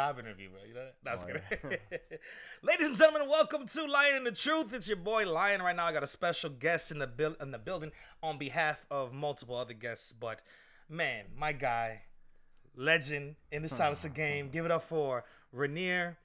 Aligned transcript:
job 0.00 0.18
interview, 0.18 0.48
bro. 0.48 0.60
You 0.66 0.74
know? 0.74 0.86
that? 1.04 1.26
No, 1.28 1.70
Oh. 1.70 1.76
Ladies 2.62 2.86
and 2.86 2.96
gentlemen, 2.96 3.28
welcome 3.28 3.66
to 3.66 3.84
Lion 3.84 4.16
and 4.16 4.26
the 4.26 4.32
Truth. 4.32 4.72
It's 4.72 4.88
your 4.88 4.96
boy 4.96 5.30
Lion. 5.30 5.60
Right 5.60 5.76
now, 5.76 5.84
I 5.84 5.92
got 5.92 6.02
a 6.02 6.06
special 6.06 6.48
guest 6.48 6.90
in 6.90 6.98
the 6.98 7.06
build 7.06 7.36
in 7.42 7.50
the 7.50 7.58
building 7.58 7.92
on 8.22 8.38
behalf 8.38 8.82
of 8.90 9.12
multiple 9.12 9.56
other 9.56 9.74
guests. 9.74 10.12
But 10.12 10.40
man, 10.88 11.26
my 11.36 11.52
guy, 11.52 12.00
legend 12.74 13.36
in 13.52 13.60
the 13.60 13.68
salsa 13.68 14.12
game. 14.12 14.48
Give 14.52 14.64
it 14.64 14.70
up 14.70 14.84
for 14.84 15.24
Rainier. 15.52 16.16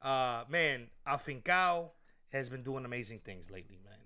Uh, 0.00 0.44
man, 0.48 0.86
Afincao 1.04 1.88
has 2.30 2.48
been 2.48 2.62
doing 2.62 2.84
amazing 2.84 3.18
things 3.24 3.50
lately, 3.50 3.80
man. 3.84 3.98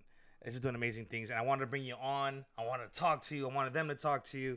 Has 0.42 0.54
been 0.54 0.62
doing 0.62 0.74
amazing 0.74 1.04
things, 1.04 1.28
and 1.28 1.38
I 1.38 1.42
wanted 1.42 1.60
to 1.60 1.66
bring 1.66 1.84
you 1.84 1.96
on. 2.00 2.46
I 2.56 2.64
wanted 2.64 2.90
to 2.94 2.98
talk 2.98 3.20
to 3.24 3.36
you. 3.36 3.46
I 3.46 3.52
wanted 3.52 3.74
them 3.74 3.88
to 3.88 3.94
talk 3.94 4.24
to 4.24 4.38
you. 4.38 4.56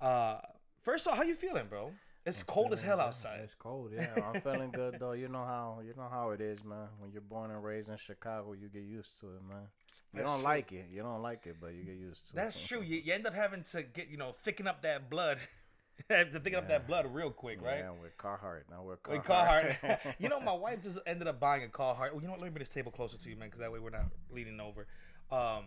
Uh, 0.00 0.38
first 0.82 1.06
off, 1.06 1.16
how 1.16 1.22
you 1.22 1.36
feeling, 1.36 1.68
bro? 1.68 1.92
It's 2.28 2.42
I'm 2.42 2.46
cold 2.46 2.72
as 2.72 2.82
hell 2.82 3.00
outside. 3.00 3.40
It's 3.42 3.54
cold, 3.54 3.92
yeah. 3.94 4.06
I'm 4.24 4.36
feeling 4.36 4.70
good 4.72 4.98
though. 4.98 5.12
You 5.12 5.28
know 5.28 5.44
how 5.44 5.80
you 5.84 5.94
know 5.96 6.08
how 6.10 6.30
it 6.30 6.40
is, 6.40 6.64
man. 6.64 6.88
When 6.98 7.12
you're 7.12 7.22
born 7.22 7.50
and 7.50 7.62
raised 7.62 7.88
in 7.88 7.96
Chicago, 7.96 8.52
you 8.52 8.68
get 8.68 8.82
used 8.82 9.18
to 9.20 9.26
it, 9.28 9.42
man. 9.48 9.68
You 10.12 10.22
That's 10.22 10.30
don't 10.30 10.44
true. 10.44 10.44
like 10.44 10.72
it. 10.72 10.86
You 10.92 11.02
don't 11.02 11.22
like 11.22 11.46
it, 11.46 11.56
but 11.60 11.74
you 11.74 11.84
get 11.84 11.96
used 11.96 12.28
to 12.30 12.38
it. 12.38 12.44
That's 12.44 12.66
true. 12.66 12.82
You, 12.82 13.00
you 13.04 13.12
end 13.12 13.26
up 13.26 13.34
having 13.34 13.62
to 13.72 13.82
get, 13.82 14.08
you 14.08 14.16
know, 14.16 14.34
thicken 14.44 14.66
up 14.66 14.82
that 14.82 15.10
blood. 15.10 15.38
to 16.08 16.24
thicken 16.40 16.58
up 16.58 16.68
that 16.68 16.86
blood 16.86 17.06
real 17.12 17.30
quick, 17.30 17.60
right? 17.62 17.78
Yeah, 17.80 17.90
with 17.90 18.16
Carhartt. 18.18 18.62
Now 18.70 18.82
we're 18.82 18.98
With 19.08 19.24
Carhartt. 19.24 19.78
Carhartt. 19.80 20.14
you 20.18 20.28
know, 20.28 20.40
my 20.40 20.52
wife 20.52 20.82
just 20.82 20.98
ended 21.06 21.28
up 21.28 21.40
buying 21.40 21.64
a 21.64 21.68
Carhartt. 21.68 22.12
Well, 22.12 22.20
you 22.20 22.26
know 22.26 22.32
what? 22.32 22.40
Let 22.40 22.46
me 22.46 22.50
bring 22.50 22.60
this 22.60 22.68
table 22.68 22.92
closer 22.92 23.18
to 23.18 23.28
you, 23.30 23.36
man, 23.36 23.48
because 23.48 23.60
that 23.60 23.72
way 23.72 23.78
we're 23.80 23.90
not 23.90 24.06
leaning 24.30 24.60
over. 24.60 24.86
Um, 25.30 25.64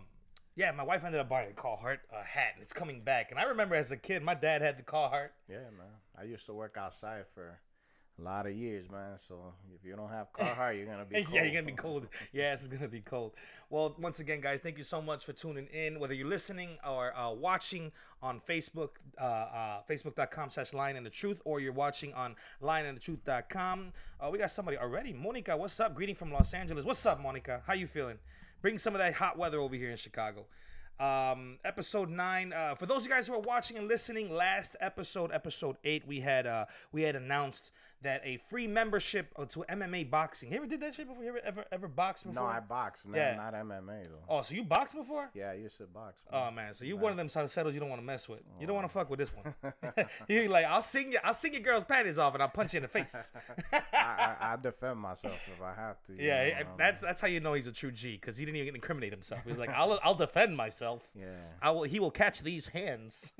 yeah, 0.54 0.70
my 0.72 0.84
wife 0.84 1.04
ended 1.04 1.20
up 1.20 1.28
buying 1.28 1.50
a 1.50 1.54
Carhartt 1.54 1.98
uh, 2.12 2.22
hat, 2.22 2.52
and 2.54 2.62
it's 2.62 2.72
coming 2.72 3.00
back. 3.00 3.30
And 3.30 3.40
I 3.40 3.44
remember 3.44 3.74
as 3.74 3.90
a 3.90 3.96
kid, 3.96 4.22
my 4.22 4.34
dad 4.34 4.62
had 4.62 4.78
the 4.78 4.82
Carhartt. 4.82 5.30
Yeah, 5.48 5.70
man. 5.76 5.88
I 6.18 6.24
used 6.24 6.46
to 6.46 6.52
work 6.52 6.76
outside 6.78 7.24
for 7.34 7.58
a 8.18 8.22
lot 8.22 8.46
of 8.46 8.54
years, 8.54 8.90
man. 8.90 9.16
So 9.16 9.54
if 9.74 9.84
you 9.86 9.96
don't 9.96 10.10
have 10.10 10.30
Carhartt, 10.32 10.76
you're 10.76 10.86
gonna 10.86 11.06
be 11.06 11.22
cold. 11.22 11.28
yeah, 11.34 11.44
you're 11.44 11.54
gonna 11.54 11.66
be 11.66 11.72
cold. 11.72 12.06
Yes, 12.32 12.64
it's 12.64 12.68
gonna 12.68 12.88
be 12.88 13.00
cold. 13.00 13.32
Well, 13.70 13.96
once 13.98 14.20
again, 14.20 14.42
guys, 14.42 14.60
thank 14.60 14.76
you 14.76 14.84
so 14.84 15.00
much 15.00 15.24
for 15.24 15.32
tuning 15.32 15.66
in. 15.68 15.98
Whether 15.98 16.14
you're 16.14 16.28
listening 16.28 16.76
or 16.86 17.16
uh, 17.16 17.30
watching 17.30 17.90
on 18.22 18.40
Facebook, 18.46 18.90
uh, 19.18 19.24
uh, 19.24 19.80
Facebook.com/slash 19.88 20.74
Lion 20.74 20.96
and 20.96 21.06
the 21.06 21.10
Truth, 21.10 21.40
or 21.46 21.60
you're 21.60 21.72
watching 21.72 22.12
on 22.12 22.36
LionandTheTruth.com. 22.62 23.92
Uh, 24.20 24.28
we 24.30 24.38
got 24.38 24.50
somebody 24.50 24.76
already. 24.76 25.14
Monica, 25.14 25.56
what's 25.56 25.80
up? 25.80 25.94
Greeting 25.94 26.14
from 26.14 26.30
Los 26.30 26.52
Angeles. 26.52 26.84
What's 26.84 27.06
up, 27.06 27.20
Monica? 27.22 27.62
How 27.66 27.72
you 27.72 27.86
feeling? 27.86 28.18
Bring 28.62 28.78
some 28.78 28.94
of 28.94 29.00
that 29.00 29.12
hot 29.12 29.36
weather 29.36 29.58
over 29.58 29.74
here 29.74 29.90
in 29.90 29.96
Chicago. 29.96 30.46
Um, 31.00 31.58
episode 31.64 32.08
nine. 32.08 32.52
Uh, 32.52 32.76
for 32.76 32.86
those 32.86 32.98
of 32.98 33.04
you 33.04 33.10
guys 33.10 33.26
who 33.26 33.34
are 33.34 33.40
watching 33.40 33.76
and 33.76 33.88
listening, 33.88 34.32
last 34.32 34.76
episode, 34.80 35.32
episode 35.32 35.76
eight, 35.82 36.06
we 36.06 36.20
had 36.20 36.46
uh, 36.46 36.66
we 36.92 37.02
had 37.02 37.16
announced 37.16 37.72
that 38.02 38.20
a 38.24 38.36
free 38.48 38.66
membership 38.66 39.32
uh, 39.36 39.44
to 39.46 39.64
MMA 39.70 40.10
boxing. 40.10 40.50
You 40.50 40.56
ever 40.58 40.66
did 40.66 40.80
that 40.80 40.94
shit 40.94 41.08
before? 41.08 41.22
You 41.22 41.30
ever 41.30 41.40
ever, 41.44 41.64
ever 41.72 41.88
boxed 41.88 42.24
before? 42.24 42.34
No, 42.42 42.46
I 42.48 42.60
box, 42.60 43.04
man. 43.06 43.16
Yeah. 43.16 43.36
Not 43.36 43.54
MMA 43.54 44.04
though. 44.04 44.18
Oh, 44.28 44.42
so 44.42 44.54
you 44.54 44.64
boxed 44.64 44.94
before? 44.94 45.30
Yeah, 45.34 45.50
I 45.50 45.54
used 45.54 45.76
to 45.78 45.84
box. 45.84 46.14
Oh 46.32 46.50
man, 46.50 46.74
so 46.74 46.84
you 46.84 46.96
one 46.96 47.12
of 47.12 47.18
them 47.18 47.28
settles 47.28 47.74
you 47.74 47.80
don't 47.80 47.88
want 47.88 48.00
to 48.00 48.06
mess 48.06 48.28
with. 48.28 48.40
You 48.60 48.66
don't 48.66 48.76
want 48.76 48.86
to 48.90 48.92
Oh. 48.98 49.00
fuck 49.00 49.10
with 49.10 49.18
this 49.18 49.30
one. 49.34 49.54
you 50.28 50.48
like, 50.48 50.66
I'll 50.66 50.82
sing 50.82 51.12
you, 51.12 51.18
I'll 51.24 51.34
sing 51.34 51.52
your 51.54 51.62
girl's 51.62 51.84
panties 51.84 52.18
off 52.18 52.34
and 52.34 52.42
I'll 52.42 52.48
punch 52.48 52.74
you 52.74 52.78
in 52.78 52.82
the 52.82 52.88
face. 52.88 53.14
I, 53.72 53.80
I, 53.92 54.36
I 54.52 54.56
defend 54.60 54.98
myself 54.98 55.38
if 55.54 55.62
I 55.62 55.74
have 55.74 56.02
to. 56.04 56.14
yeah, 56.14 56.42
know, 56.42 56.54
eh, 56.58 56.62
that's 56.76 57.00
that's 57.00 57.20
how 57.20 57.28
you 57.28 57.40
know 57.40 57.54
he's 57.54 57.66
a 57.68 57.72
true 57.72 57.92
G 57.92 58.18
because 58.20 58.36
he 58.36 58.44
didn't 58.44 58.58
even 58.60 58.74
incriminate 58.74 59.12
himself. 59.12 59.40
He's 59.46 59.58
like, 59.58 59.70
I'll 59.70 59.98
I'll 60.02 60.14
defend 60.14 60.56
myself. 60.56 61.02
Yeah. 61.14 61.26
I 61.60 61.70
will. 61.70 61.84
He 61.84 62.00
will 62.00 62.10
catch 62.10 62.42
these 62.42 62.66
hands. 62.66 63.32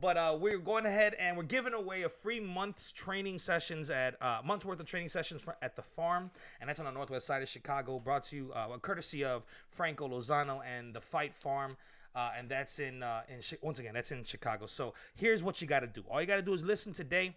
But 0.00 0.16
uh, 0.16 0.36
we're 0.38 0.58
going 0.58 0.86
ahead 0.86 1.14
and 1.14 1.36
we're 1.36 1.42
giving 1.42 1.74
away 1.74 2.02
a 2.02 2.08
free 2.08 2.40
month's 2.40 2.92
training 2.92 3.38
sessions 3.38 3.90
at 3.90 4.20
uh, 4.22 4.40
month's 4.44 4.64
worth 4.64 4.80
of 4.80 4.86
training 4.86 5.08
sessions 5.08 5.42
for, 5.42 5.56
at 5.62 5.76
the 5.76 5.82
farm, 5.82 6.30
and 6.60 6.68
that's 6.68 6.78
on 6.78 6.84
the 6.84 6.92
northwest 6.92 7.26
side 7.26 7.42
of 7.42 7.48
Chicago. 7.48 7.98
Brought 7.98 8.24
to 8.24 8.36
you 8.36 8.52
uh, 8.54 8.76
courtesy 8.78 9.24
of 9.24 9.44
Franco 9.70 10.08
Lozano 10.08 10.60
and 10.64 10.94
the 10.94 11.00
Fight 11.00 11.34
Farm. 11.34 11.76
Uh, 12.14 12.30
and 12.36 12.48
that's 12.48 12.78
in 12.78 13.02
uh, 13.02 13.20
in 13.28 13.40
once 13.60 13.78
again 13.78 13.94
that's 13.94 14.10
in 14.10 14.24
Chicago. 14.24 14.66
So 14.66 14.94
here's 15.14 15.42
what 15.42 15.60
you 15.60 15.68
got 15.68 15.80
to 15.80 15.86
do. 15.86 16.02
All 16.10 16.20
you 16.20 16.26
got 16.26 16.36
to 16.36 16.42
do 16.42 16.54
is 16.54 16.64
listen 16.64 16.92
today 16.92 17.36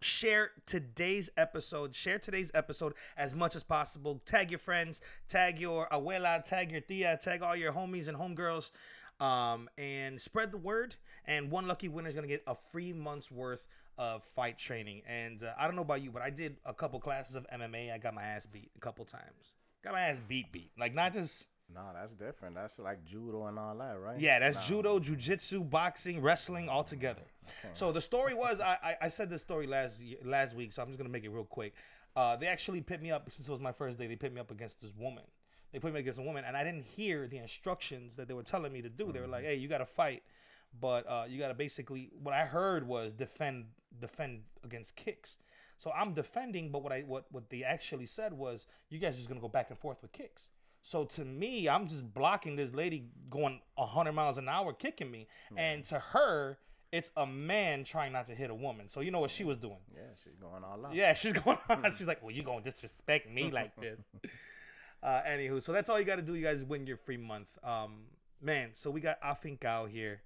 share 0.00 0.50
today's 0.66 1.30
episode 1.36 1.94
share 1.94 2.18
today's 2.18 2.50
episode 2.54 2.92
as 3.16 3.34
much 3.34 3.56
as 3.56 3.62
possible 3.62 4.20
tag 4.26 4.50
your 4.50 4.58
friends 4.58 5.00
tag 5.26 5.58
your 5.58 5.88
abuela 5.88 6.44
tag 6.44 6.70
your 6.70 6.82
tia 6.82 7.18
tag 7.22 7.42
all 7.42 7.56
your 7.56 7.72
homies 7.72 8.08
and 8.08 8.16
homegirls 8.16 8.72
um, 9.20 9.68
and 9.78 10.20
spread 10.20 10.50
the 10.52 10.58
word 10.58 10.94
and 11.26 11.50
one 11.50 11.66
lucky 11.66 11.88
winner 11.88 12.08
is 12.08 12.14
going 12.14 12.28
to 12.28 12.32
get 12.34 12.42
a 12.46 12.54
free 12.54 12.92
month's 12.92 13.30
worth 13.30 13.66
of 13.98 14.22
fight 14.22 14.58
training 14.58 15.00
and 15.08 15.42
uh, 15.42 15.52
i 15.58 15.66
don't 15.66 15.74
know 15.74 15.82
about 15.82 16.02
you 16.02 16.10
but 16.10 16.20
i 16.22 16.28
did 16.28 16.56
a 16.66 16.74
couple 16.74 17.00
classes 17.00 17.34
of 17.34 17.46
mma 17.50 17.92
i 17.92 17.96
got 17.98 18.12
my 18.14 18.22
ass 18.22 18.44
beat 18.44 18.70
a 18.76 18.80
couple 18.80 19.04
times 19.04 19.54
got 19.82 19.94
my 19.94 20.00
ass 20.02 20.20
beat 20.28 20.50
beat 20.52 20.70
like 20.78 20.94
not 20.94 21.12
just 21.14 21.48
No, 21.74 21.80
that's 21.94 22.14
different. 22.14 22.54
That's 22.54 22.78
like 22.78 23.04
judo 23.04 23.46
and 23.46 23.58
all 23.58 23.74
that, 23.78 23.98
right? 23.98 24.20
yeah 24.20 24.38
that's 24.38 24.56
No. 24.58 24.76
judo 24.76 24.98
jiu-jitsu 25.00 25.64
boxing 25.64 26.20
wrestling 26.20 26.68
all 26.68 26.84
together 26.84 27.22
Okay. 27.44 27.70
so 27.72 27.90
the 27.92 28.00
story 28.00 28.34
was 28.34 28.60
I, 28.60 28.76
I 28.82 28.96
I 29.06 29.08
said 29.08 29.30
this 29.30 29.40
story 29.42 29.66
last 29.66 30.02
last 30.24 30.54
week, 30.54 30.72
so 30.72 30.82
I'm 30.82 30.88
just 30.88 30.98
gonna 30.98 31.10
make 31.10 31.24
it 31.24 31.30
real 31.30 31.44
quick. 31.44 31.72
Uh, 32.14 32.34
they 32.36 32.46
actually 32.46 32.80
pit 32.80 33.00
me 33.02 33.10
up 33.10 33.30
since 33.30 33.48
it 33.48 33.50
was 33.50 33.60
my 33.60 33.72
first 33.72 33.98
day. 33.98 34.06
They 34.06 34.16
pit 34.16 34.32
me 34.32 34.40
up 34.40 34.50
against 34.50 34.80
this 34.80 34.92
woman. 34.96 35.24
They 35.72 35.78
put 35.78 35.92
me 35.92 36.00
against 36.00 36.18
a 36.18 36.22
woman, 36.22 36.44
and 36.46 36.56
I 36.56 36.64
didn't 36.64 36.84
hear 36.84 37.26
the 37.26 37.38
instructions 37.38 38.16
that 38.16 38.28
they 38.28 38.34
were 38.34 38.42
telling 38.42 38.72
me 38.72 38.82
to 38.82 38.88
do. 38.88 39.12
They 39.12 39.20
were 39.20 39.26
like, 39.26 39.42
mm-hmm. 39.42 39.50
"Hey, 39.50 39.56
you 39.56 39.68
gotta 39.68 39.86
fight, 39.86 40.22
but 40.80 41.06
uh, 41.08 41.24
you 41.28 41.38
gotta 41.38 41.54
basically." 41.54 42.10
What 42.22 42.34
I 42.34 42.44
heard 42.44 42.86
was 42.86 43.12
defend 43.12 43.66
defend 44.00 44.42
against 44.64 44.96
kicks. 44.96 45.38
So 45.78 45.90
I'm 45.90 46.14
defending, 46.14 46.70
but 46.70 46.82
what 46.82 46.92
I 46.92 47.02
what 47.02 47.26
what 47.30 47.50
they 47.50 47.62
actually 47.62 48.06
said 48.06 48.32
was, 48.32 48.66
"You 48.88 48.98
guys 48.98 49.14
are 49.14 49.18
just 49.18 49.28
gonna 49.28 49.40
go 49.40 49.48
back 49.48 49.70
and 49.70 49.78
forth 49.78 50.00
with 50.02 50.12
kicks." 50.12 50.48
So 50.82 51.04
to 51.04 51.24
me, 51.24 51.68
I'm 51.68 51.88
just 51.88 52.14
blocking 52.14 52.54
this 52.54 52.72
lady 52.72 53.08
going 53.28 53.60
100 53.74 54.12
miles 54.12 54.38
an 54.38 54.48
hour 54.48 54.72
kicking 54.72 55.10
me, 55.10 55.26
and 55.56 55.82
mm-hmm. 55.82 55.94
to 55.94 56.00
her, 56.00 56.58
it's 56.92 57.10
a 57.16 57.26
man 57.26 57.82
trying 57.82 58.12
not 58.12 58.26
to 58.26 58.34
hit 58.34 58.50
a 58.50 58.54
woman. 58.54 58.88
So 58.88 59.00
you 59.00 59.10
know 59.10 59.20
what 59.20 59.30
she 59.30 59.44
was 59.44 59.56
doing? 59.56 59.80
Yeah, 59.92 60.02
she's 60.22 60.36
going 60.36 60.62
all 60.62 60.86
out. 60.86 60.94
Yeah, 60.94 61.12
she's 61.14 61.32
going 61.44 61.58
on. 61.68 61.82
Mm-hmm. 61.82 61.96
She's 61.96 62.06
like, 62.06 62.22
well, 62.22 62.30
you 62.30 62.42
gonna 62.42 62.62
disrespect 62.62 63.28
me 63.28 63.50
like 63.50 63.74
this? 63.80 63.98
Uh, 65.06 65.22
anywho, 65.22 65.62
so 65.62 65.72
that's 65.72 65.88
all 65.88 65.98
you 66.00 66.04
got 66.04 66.16
to 66.16 66.22
do. 66.22 66.34
You 66.34 66.42
guys 66.44 66.64
win 66.64 66.86
your 66.86 66.96
free 66.96 67.16
month. 67.16 67.48
Um, 67.62 68.06
man, 68.42 68.70
so 68.74 68.90
we 68.90 69.00
got 69.00 69.20
Afincao 69.22 69.88
here. 69.88 70.20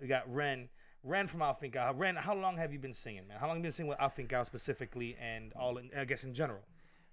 We 0.00 0.08
got 0.08 0.32
Ren. 0.32 0.68
Ren 1.02 1.26
from 1.26 1.40
Afincao. 1.40 1.98
Ren, 1.98 2.16
how 2.16 2.34
long 2.34 2.58
have 2.58 2.72
you 2.72 2.78
been 2.78 2.94
singing, 2.94 3.26
man? 3.28 3.38
How 3.40 3.46
long 3.46 3.56
have 3.56 3.64
you 3.64 3.68
been 3.70 3.72
singing 3.72 3.88
with 3.90 3.98
Afincao 3.98 4.44
specifically, 4.44 5.16
and 5.20 5.54
all, 5.54 5.78
in, 5.78 5.90
I 5.96 6.04
guess 6.04 6.24
in 6.24 6.34
general? 6.34 6.60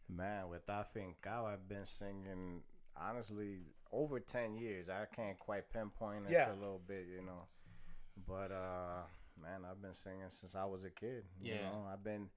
Man, 0.09 0.49
with 0.49 0.67
Cow, 0.67 1.45
I've 1.45 1.69
been 1.69 1.85
singing 1.85 2.61
honestly 2.99 3.59
over 3.91 4.19
ten 4.19 4.55
years. 4.57 4.89
I 4.89 5.05
can't 5.15 5.39
quite 5.39 5.71
pinpoint 5.71 6.25
it 6.27 6.33
Yeah. 6.33 6.51
a 6.51 6.55
little 6.55 6.81
bit, 6.87 7.07
you 7.09 7.21
know. 7.25 7.47
But 8.27 8.51
uh 8.51 9.03
man, 9.41 9.61
I've 9.69 9.81
been 9.81 9.93
singing 9.93 10.29
since 10.29 10.55
I 10.55 10.65
was 10.65 10.83
a 10.83 10.89
kid. 10.89 11.23
You 11.41 11.53
Yeah. 11.53 11.61
know, 11.61 11.87
I've 11.91 12.03
been 12.03 12.29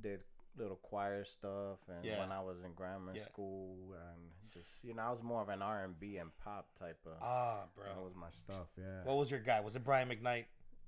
did 0.00 0.20
little 0.56 0.76
choir 0.76 1.24
stuff 1.24 1.78
and 1.88 2.04
Yeah. 2.04 2.18
when 2.18 2.32
I 2.32 2.40
was 2.40 2.62
in 2.62 2.72
grammar 2.74 3.14
Yeah. 3.14 3.22
school 3.24 3.94
and 3.94 4.30
just 4.50 4.82
you 4.84 4.94
know, 4.94 5.02
I 5.02 5.10
was 5.10 5.22
more 5.22 5.40
of 5.42 5.48
an 5.48 5.62
R 5.62 5.84
and 5.84 5.98
B 5.98 6.16
and 6.18 6.36
pop 6.38 6.74
type 6.74 6.98
of 7.06 7.18
Ah, 7.22 7.66
bro. 7.74 7.84
that 7.86 8.00
was 8.02 8.14
my 8.14 8.30
stuff, 8.30 8.68
yeah. 8.76 9.04
What 9.04 9.16
was 9.16 9.30
your 9.30 9.40
guy? 9.40 9.60
Was 9.60 9.76
it 9.76 9.84
Brian 9.84 10.08
McKnight? 10.08 10.46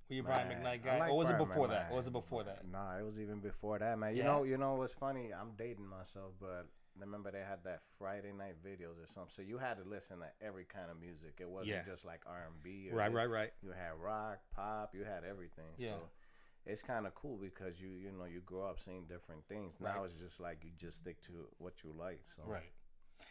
Were 0.09 0.17
you 0.17 0.23
a 0.23 0.25
Brian 0.25 0.49
McKnight 0.49 0.83
guy, 0.83 0.99
like 0.99 1.11
or 1.11 1.17
was 1.17 1.31
it 1.31 1.35
Brian 1.35 1.49
before 1.49 1.69
that? 1.69 1.89
McKnight, 1.89 1.93
Or 1.93 1.95
was 1.97 2.07
it 2.09 2.13
before 2.13 2.45
that? 2.45 2.67
Nah, 2.67 2.99
it 2.99 3.03
was 3.05 3.21
even 3.21 3.39
before 3.41 3.79
that, 3.79 3.99
man. 3.99 4.13
You 4.17 4.23
Yeah? 4.23 4.27
know, 4.29 4.43
you 4.43 4.59
know 4.59 4.75
what's 4.75 4.93
funny? 4.95 5.33
I'm 5.33 5.53
dating 5.57 5.87
myself, 5.87 6.33
but 6.41 6.67
remember 6.99 7.31
they 7.31 7.41
had 7.41 7.65
that 7.65 7.81
Friday 7.99 8.33
night 8.33 8.57
videos 8.63 9.03
or 9.03 9.07
something. 9.07 9.31
So 9.31 9.41
you 9.41 9.57
had 9.57 9.79
to 9.79 9.85
listen 9.85 10.19
to 10.19 10.31
every 10.45 10.65
kind 10.67 10.91
of 10.91 11.01
music. 11.01 11.39
It 11.41 11.49
wasn't 11.49 11.77
Yeah. 11.77 11.83
just 11.85 12.05
like 12.05 12.21
R&B. 12.27 12.91
Or 12.91 12.97
Right, 12.97 13.09
this. 13.09 13.15
right, 13.17 13.31
right. 13.31 13.53
You 13.63 13.71
had 13.71 13.95
rock, 13.95 14.41
pop. 14.51 14.95
You 14.95 15.05
had 15.05 15.25
everything. 15.25 15.73
Yeah. 15.79 15.93
So 15.97 16.11
it's 16.67 16.83
kind 16.83 17.07
of 17.07 17.15
cool 17.15 17.37
because 17.39 17.81
you 17.81 17.91
you 17.91 18.13
know 18.13 18.25
you 18.25 18.41
grow 18.41 18.65
up 18.65 18.79
seeing 18.79 19.05
different 19.07 19.45
things. 19.49 19.75
Now 19.81 19.97
Right. 19.97 20.05
it's 20.07 20.15
just 20.15 20.41
like 20.41 20.59
you 20.65 20.71
just 20.77 20.99
stick 20.99 21.21
to 21.27 21.33
what 21.59 21.83
you 21.85 21.93
like. 21.99 22.21
So 22.37 22.43
Right. 22.47 22.73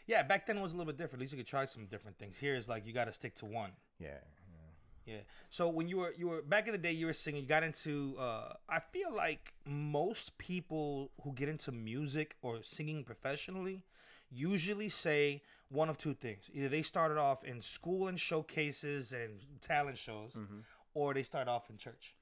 Yeah, 0.06 0.22
back 0.22 0.46
then 0.46 0.56
it 0.58 0.62
was 0.62 0.72
a 0.72 0.76
little 0.76 0.90
bit 0.92 0.98
different. 0.98 1.20
At 1.20 1.20
least 1.20 1.32
you 1.32 1.38
could 1.38 1.46
try 1.46 1.64
some 1.66 1.86
different 1.86 2.18
things. 2.18 2.38
Here 2.38 2.54
is 2.56 2.68
like 2.68 2.86
you 2.86 2.92
got 2.92 3.06
to 3.06 3.12
stick 3.12 3.34
to 3.36 3.46
one. 3.46 3.72
yeah. 3.98 4.08
Yeah. 5.06 5.14
Yeah. 5.14 5.20
So 5.50 5.68
when 5.68 5.88
you 5.88 5.98
were 5.98 6.14
you 6.16 6.28
were 6.28 6.42
back 6.42 6.66
in 6.66 6.72
the 6.72 6.78
day, 6.78 6.92
you 6.92 7.06
were 7.06 7.12
singing. 7.12 7.42
You 7.42 7.48
got 7.48 7.62
into. 7.62 8.16
Uh, 8.18 8.52
I 8.68 8.80
feel 8.80 9.12
like 9.14 9.52
most 9.66 10.36
people 10.38 11.10
who 11.22 11.32
get 11.32 11.48
into 11.48 11.72
music 11.72 12.36
or 12.42 12.62
singing 12.62 13.02
professionally 13.04 13.82
usually 14.30 14.88
say 14.88 15.42
one 15.70 15.88
of 15.90 15.98
two 15.98 16.14
things. 16.14 16.48
Either 16.54 16.68
they 16.68 16.82
started 16.82 17.18
off 17.18 17.44
in 17.44 17.60
school 17.60 18.08
and 18.08 18.18
showcases 18.18 19.12
and 19.12 19.40
talent 19.60 19.98
shows, 19.98 20.32
hmm 20.34 20.60
or 20.94 21.14
they 21.14 21.22
start 21.22 21.48
off 21.48 21.70
in 21.70 21.76
church. 21.78 22.14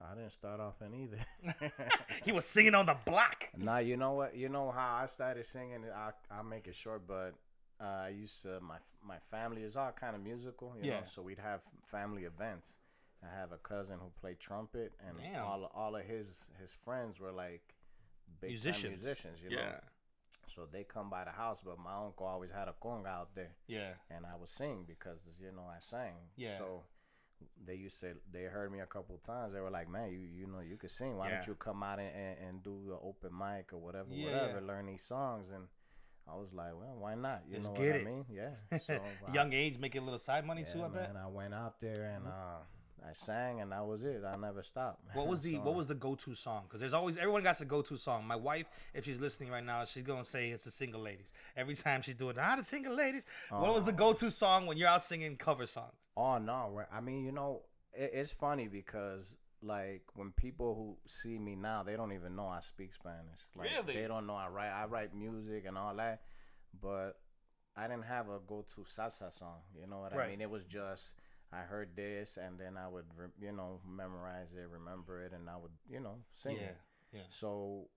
I 0.00 0.14
didn't 0.14 0.30
start 0.32 0.60
off 0.60 0.80
in 0.82 0.94
either. 0.94 1.18
he 2.24 2.32
was 2.32 2.44
singing 2.46 2.74
on 2.74 2.86
the 2.86 2.96
block. 3.04 3.48
Nah, 3.56 3.78
you 3.78 3.96
know 3.96 4.12
what? 4.12 4.34
You 4.34 4.48
know 4.48 4.70
how 4.70 4.98
I 5.02 5.06
started 5.06 5.44
singing. 5.44 5.84
I 5.94 6.10
I'll 6.30 6.42
make 6.44 6.66
it 6.68 6.74
short, 6.74 7.06
but 7.06 7.34
uh, 7.80 7.84
I 8.04 8.08
used 8.08 8.42
to 8.42 8.60
my 8.60 8.76
my 9.02 9.18
family 9.30 9.62
is 9.62 9.76
all 9.76 9.92
kind 9.92 10.14
of 10.16 10.22
musical, 10.22 10.74
you 10.80 10.88
Yeah. 10.90 10.98
know. 11.00 11.04
So 11.04 11.22
we'd 11.22 11.38
have 11.38 11.60
family 11.84 12.24
events. 12.24 12.78
I 13.22 13.28
have 13.38 13.52
a 13.52 13.58
cousin 13.58 13.98
who 14.00 14.10
played 14.20 14.40
trumpet, 14.40 14.92
and 15.06 15.18
Damn. 15.18 15.44
all 15.44 15.70
all 15.74 15.94
of 15.96 16.04
his 16.04 16.48
his 16.60 16.74
friends 16.84 17.20
were 17.20 17.32
like 17.32 17.62
big 18.40 18.50
musicians. 18.50 19.02
musicians, 19.02 19.42
you 19.42 19.50
yeah. 19.50 19.56
know. 19.64 19.74
So 20.46 20.66
they 20.70 20.84
come 20.84 21.10
by 21.10 21.24
the 21.24 21.30
house, 21.30 21.60
but 21.64 21.78
my 21.78 21.94
uncle 22.06 22.24
always 22.26 22.50
had 22.50 22.68
a 22.68 22.74
conga 22.82 23.06
out 23.08 23.34
there, 23.34 23.52
Yeah. 23.66 23.92
and 24.10 24.24
I 24.24 24.36
would 24.36 24.48
sing 24.48 24.84
because 24.86 25.18
you 25.40 25.52
know 25.52 25.66
I 25.68 25.78
sang. 25.80 26.14
Yeah. 26.36 26.56
So 26.56 26.84
they 27.66 27.74
used 27.74 28.00
to 28.00 28.14
they 28.32 28.44
heard 28.44 28.72
me 28.72 28.80
a 28.80 28.86
couple 28.86 29.14
of 29.14 29.22
times. 29.22 29.52
They 29.54 29.60
were 29.60 29.70
like, 29.70 29.88
"Man, 29.88 30.10
you 30.10 30.20
you 30.20 30.46
know 30.46 30.60
you 30.60 30.76
could 30.76 30.90
sing. 30.90 31.16
Why 31.16 31.28
Yeah. 31.28 31.34
don't 31.34 31.46
you 31.46 31.54
come 31.54 31.82
out 31.82 31.98
and, 31.98 32.12
and, 32.14 32.36
and 32.48 32.62
do 32.62 32.74
an 32.92 32.98
open 33.02 33.30
mic 33.36 33.72
or 33.72 33.78
whatever, 33.78 34.08
Yeah, 34.12 34.26
whatever, 34.26 34.60
learn 34.60 34.86
these 34.86 35.02
songs?" 35.02 35.50
And 35.54 35.64
I 36.28 36.34
was 36.36 36.52
like, 36.52 36.72
"Well, 36.74 36.96
why 36.98 37.14
not? 37.14 37.42
You 37.48 37.54
Let's 37.54 37.68
know 37.68 37.74
get 37.74 37.86
what 37.86 37.96
it. 37.96 38.00
I 38.02 38.04
mean? 38.04 38.24
Yeah." 38.30 38.78
So 38.86 38.94
I- 39.28 39.32
Young 39.34 39.52
age, 39.52 39.78
making 39.78 40.02
a 40.02 40.04
little 40.04 40.18
side 40.18 40.44
money 40.46 40.64
yeah, 40.66 40.72
too. 40.72 40.84
I 40.84 40.88
bet. 40.88 41.08
Mm-hmm. 41.14 41.24
I 41.24 41.28
went 41.28 41.54
out 41.54 41.80
there 41.80 42.12
and 42.16 42.26
uh, 42.26 42.60
I 43.08 43.12
sang, 43.14 43.60
and 43.62 43.72
that 43.72 43.84
was 43.86 44.02
it. 44.02 44.22
I 44.24 44.36
never 44.36 44.62
stopped. 44.62 45.00
What 45.14 45.26
was 45.26 45.40
the 45.46 45.54
So, 45.54 45.60
what 45.60 45.74
was 45.74 45.86
the 45.86 45.94
go-to 45.94 46.34
song? 46.34 46.64
Because 46.64 46.80
there's 46.80 46.92
always 46.92 47.16
everyone 47.16 47.42
got 47.42 47.60
a 47.60 47.64
go-to 47.64 47.96
song. 47.96 48.26
My 48.26 48.36
wife, 48.36 48.66
if 48.94 49.04
she's 49.06 49.20
listening 49.20 49.50
right 49.50 49.64
now, 49.64 49.84
she's 49.84 50.02
gonna 50.02 50.24
say 50.24 50.50
it's 50.50 50.64
the 50.64 50.70
single 50.70 51.00
ladies. 51.00 51.32
Every 51.56 51.74
time 51.74 52.02
she's 52.02 52.14
doing 52.16 52.36
ah 52.38 52.56
the 52.56 52.64
single 52.64 52.94
ladies. 52.94 53.24
What 53.48 53.74
was 53.74 53.84
the 53.86 53.92
Oh. 53.92 53.96
go-to 54.04 54.30
song 54.30 54.66
when 54.66 54.76
you're 54.76 54.88
out 54.88 55.02
singing 55.02 55.36
cover 55.36 55.66
songs? 55.66 55.94
Oh 56.20 56.38
no, 56.38 56.82
I 56.92 57.00
mean, 57.00 57.24
you 57.24 57.32
know, 57.32 57.62
it, 57.94 58.10
it's 58.14 58.32
funny 58.32 58.68
because 58.68 59.36
like 59.62 60.02
when 60.14 60.32
people 60.32 60.74
who 60.74 60.98
see 61.08 61.38
me 61.38 61.54
now, 61.56 61.82
they 61.82 61.96
don't 61.96 62.12
even 62.12 62.36
know 62.36 62.46
I 62.48 62.60
speak 62.60 62.92
Spanish. 62.94 63.40
Like 63.56 63.70
Really? 63.70 63.94
they 63.94 64.06
don't 64.08 64.26
know 64.26 64.34
I 64.36 64.48
write 64.48 64.70
I 64.70 64.84
write 64.86 65.14
music 65.14 65.64
and 65.66 65.78
all 65.78 65.94
that, 65.96 66.22
but 66.82 67.12
I 67.76 67.88
didn't 67.88 68.04
have 68.06 68.28
a 68.28 68.40
go-to 68.46 68.82
salsa 68.82 69.32
song. 69.32 69.60
You 69.78 69.86
know 69.86 70.00
what 70.00 70.14
Right. 70.14 70.26
I 70.26 70.30
mean? 70.30 70.40
It 70.40 70.50
was 70.50 70.64
just 70.64 71.14
I 71.52 71.60
heard 71.60 71.96
this 71.96 72.36
and 72.38 72.58
then 72.58 72.76
I 72.76 72.88
would 72.88 73.06
re- 73.16 73.36
you 73.40 73.52
know 73.52 73.80
memorize 73.86 74.54
it, 74.54 74.68
remember 74.68 75.22
it, 75.22 75.32
and 75.32 75.48
I 75.48 75.56
would 75.56 75.72
you 75.90 76.00
know 76.00 76.16
sing 76.32 76.56
yeah, 76.56 76.68
it. 76.70 76.78
yeah. 77.12 77.20
So 77.30 77.88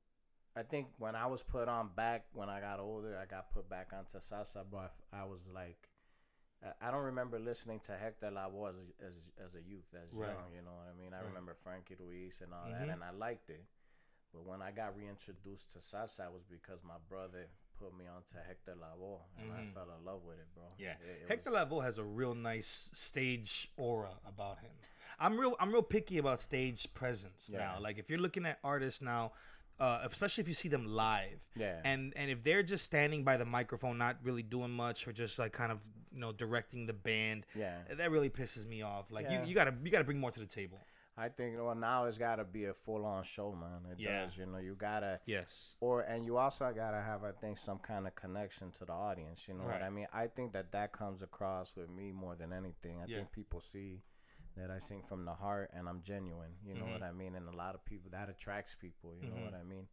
I 0.56 0.64
think 0.64 0.88
when 0.98 1.16
I 1.16 1.28
was 1.28 1.44
put 1.44 1.68
on 1.68 1.90
back 1.96 2.26
when 2.34 2.50
I 2.50 2.60
got 2.62 2.80
older, 2.80 3.18
I 3.18 3.26
got 3.26 3.52
put 3.52 3.70
back 3.70 3.92
onto 3.94 4.20
salsa, 4.20 4.64
but 4.72 4.94
I 5.12 5.22
I 5.22 5.26
was 5.26 5.42
like, 5.54 5.90
I- 6.82 6.92
don't 6.92 7.04
remember 7.04 7.40
listening 7.40 7.80
to 7.82 7.98
Hector 7.98 8.30
Lavoe 8.32 8.70
as 8.70 8.76
as, 9.06 9.14
as 9.46 9.56
a 9.56 9.62
youth, 9.62 9.94
as 9.94 10.16
Right. 10.16 10.30
young. 10.30 10.54
You 10.56 10.62
know 10.62 10.74
what 10.74 10.88
I 10.88 10.94
mean? 10.94 11.14
I 11.14 11.18
Right. 11.18 11.28
remember 11.28 11.54
Frankie 11.64 11.96
Ruiz 11.96 12.42
and 12.42 12.54
all 12.54 12.66
Mhm. 12.68 12.80
that, 12.80 12.90
and 12.90 13.04
I 13.04 13.12
liked 13.12 13.50
it. 13.50 13.66
But 14.34 14.44
when 14.46 14.62
I 14.62 14.72
got 14.72 14.96
reintroduced 14.98 15.72
to 15.74 15.80
salsa, 15.80 16.26
it 16.28 16.32
was 16.32 16.44
because 16.46 16.84
my 16.84 16.98
brother 17.10 17.48
put 17.80 17.94
me 17.96 18.08
onto 18.08 18.38
Hector 18.38 18.76
Lavoe, 18.76 19.22
and 19.38 19.52
Mhm. 19.52 19.72
I 19.72 19.74
fell 19.74 19.92
in 19.92 20.06
love 20.06 20.24
with 20.24 20.40
it, 20.40 20.54
bro. 20.56 20.64
Yeah. 20.78 20.98
It- 21.00 21.24
it 21.24 21.28
Hector 21.28 21.52
was- 21.52 21.68
Lavoe 21.68 21.84
has 21.84 21.98
a 21.98 22.04
real 22.04 22.34
nice 22.34 22.90
stage 22.94 23.72
aura 23.78 24.18
about 24.26 24.60
him. 24.60 24.72
I'm 25.20 25.38
real 25.40 25.56
I'm 25.60 25.72
real 25.72 25.84
picky 25.84 26.18
about 26.18 26.40
stage 26.42 26.92
presence 26.94 27.50
now. 27.50 27.80
Like 27.80 27.98
if 27.98 28.10
you're 28.10 28.20
looking 28.20 28.46
at 28.46 28.60
artists 28.64 29.02
now, 29.02 29.34
uh, 29.80 30.00
especially 30.04 30.42
if 30.44 30.48
you 30.48 30.54
see 30.54 30.70
them 30.70 30.86
live, 30.86 31.40
Yeah. 31.56 31.80
and 31.84 32.14
and 32.16 32.30
if 32.32 32.44
they're 32.44 32.64
just 32.64 32.86
standing 32.86 33.24
by 33.24 33.38
the 33.38 33.46
microphone, 33.46 33.98
not 33.98 34.18
really 34.24 34.44
doing 34.44 34.72
much, 34.72 35.08
or 35.08 35.14
just 35.14 35.40
like 35.40 35.52
kind 35.54 35.72
of 35.72 35.80
you 36.12 36.20
know 36.20 36.32
directing 36.32 36.86
the 36.86 36.94
band, 36.94 37.46
yeah. 37.56 37.80
that 37.90 38.12
really 38.12 38.30
pisses 38.30 38.66
me 38.68 38.82
off. 38.84 39.10
Like 39.12 39.26
Yeah. 39.26 39.42
you, 39.44 39.50
you 39.50 39.56
gotta 39.56 39.74
you 39.84 39.92
gotta 39.92 40.04
bring 40.04 40.20
more 40.20 40.32
to 40.32 40.40
the 40.40 40.46
table. 40.46 40.80
I 41.16 41.30
think 41.30 41.56
well 41.58 41.76
now 41.76 42.06
it's 42.06 42.18
got 42.18 42.38
to 42.38 42.44
be 42.44 42.66
a 42.66 42.74
full-on 42.74 43.24
show, 43.24 43.52
man. 43.52 43.86
It 43.92 44.00
Yeah. 44.00 44.24
does. 44.24 44.36
You 44.36 44.48
know, 44.48 44.58
you 44.58 44.74
gotta 44.76 45.20
Yes. 45.28 45.76
or 45.80 46.02
and 46.02 46.26
you 46.26 46.38
also 46.38 46.72
gotta 46.74 47.02
have 47.02 47.24
I 47.24 47.32
think 47.34 47.58
some 47.60 47.78
kind 47.80 48.08
of 48.08 48.16
connection 48.16 48.72
to 48.72 48.86
the 48.86 48.94
audience. 48.94 49.48
You 49.48 49.54
know 49.54 49.66
what 49.66 49.84
I 49.84 49.90
mean? 49.92 50.08
I 50.12 50.26
think 50.28 50.54
that 50.54 50.72
that 50.72 50.92
comes 50.92 51.22
across 51.22 51.76
with 51.76 51.90
me 51.90 52.12
more 52.12 52.36
than 52.36 52.52
anything. 52.52 53.00
I 53.00 53.06
Yeah. 53.06 53.18
think 53.18 53.32
people 53.32 53.62
see 53.62 54.02
that 54.58 54.72
I 54.72 54.80
sing 54.80 55.04
from 55.08 55.26
the 55.26 55.34
heart 55.34 55.72
and 55.76 55.88
I'm 55.90 56.02
genuine. 56.04 56.52
You 56.66 56.76
know 56.76 56.86
Mhm. 56.86 56.88
what 56.88 57.04
I 57.04 57.12
mean? 57.12 57.36
And 57.36 57.48
a 57.48 57.56
lot 57.56 57.76
of 57.76 57.86
people 57.86 58.12
that 58.12 58.30
attracts 58.30 58.76
people. 58.76 59.14
You 59.18 59.28
know 59.28 59.38
Mhm. 59.38 59.44
what 59.44 59.54
I 59.54 59.64
mean? 59.64 59.88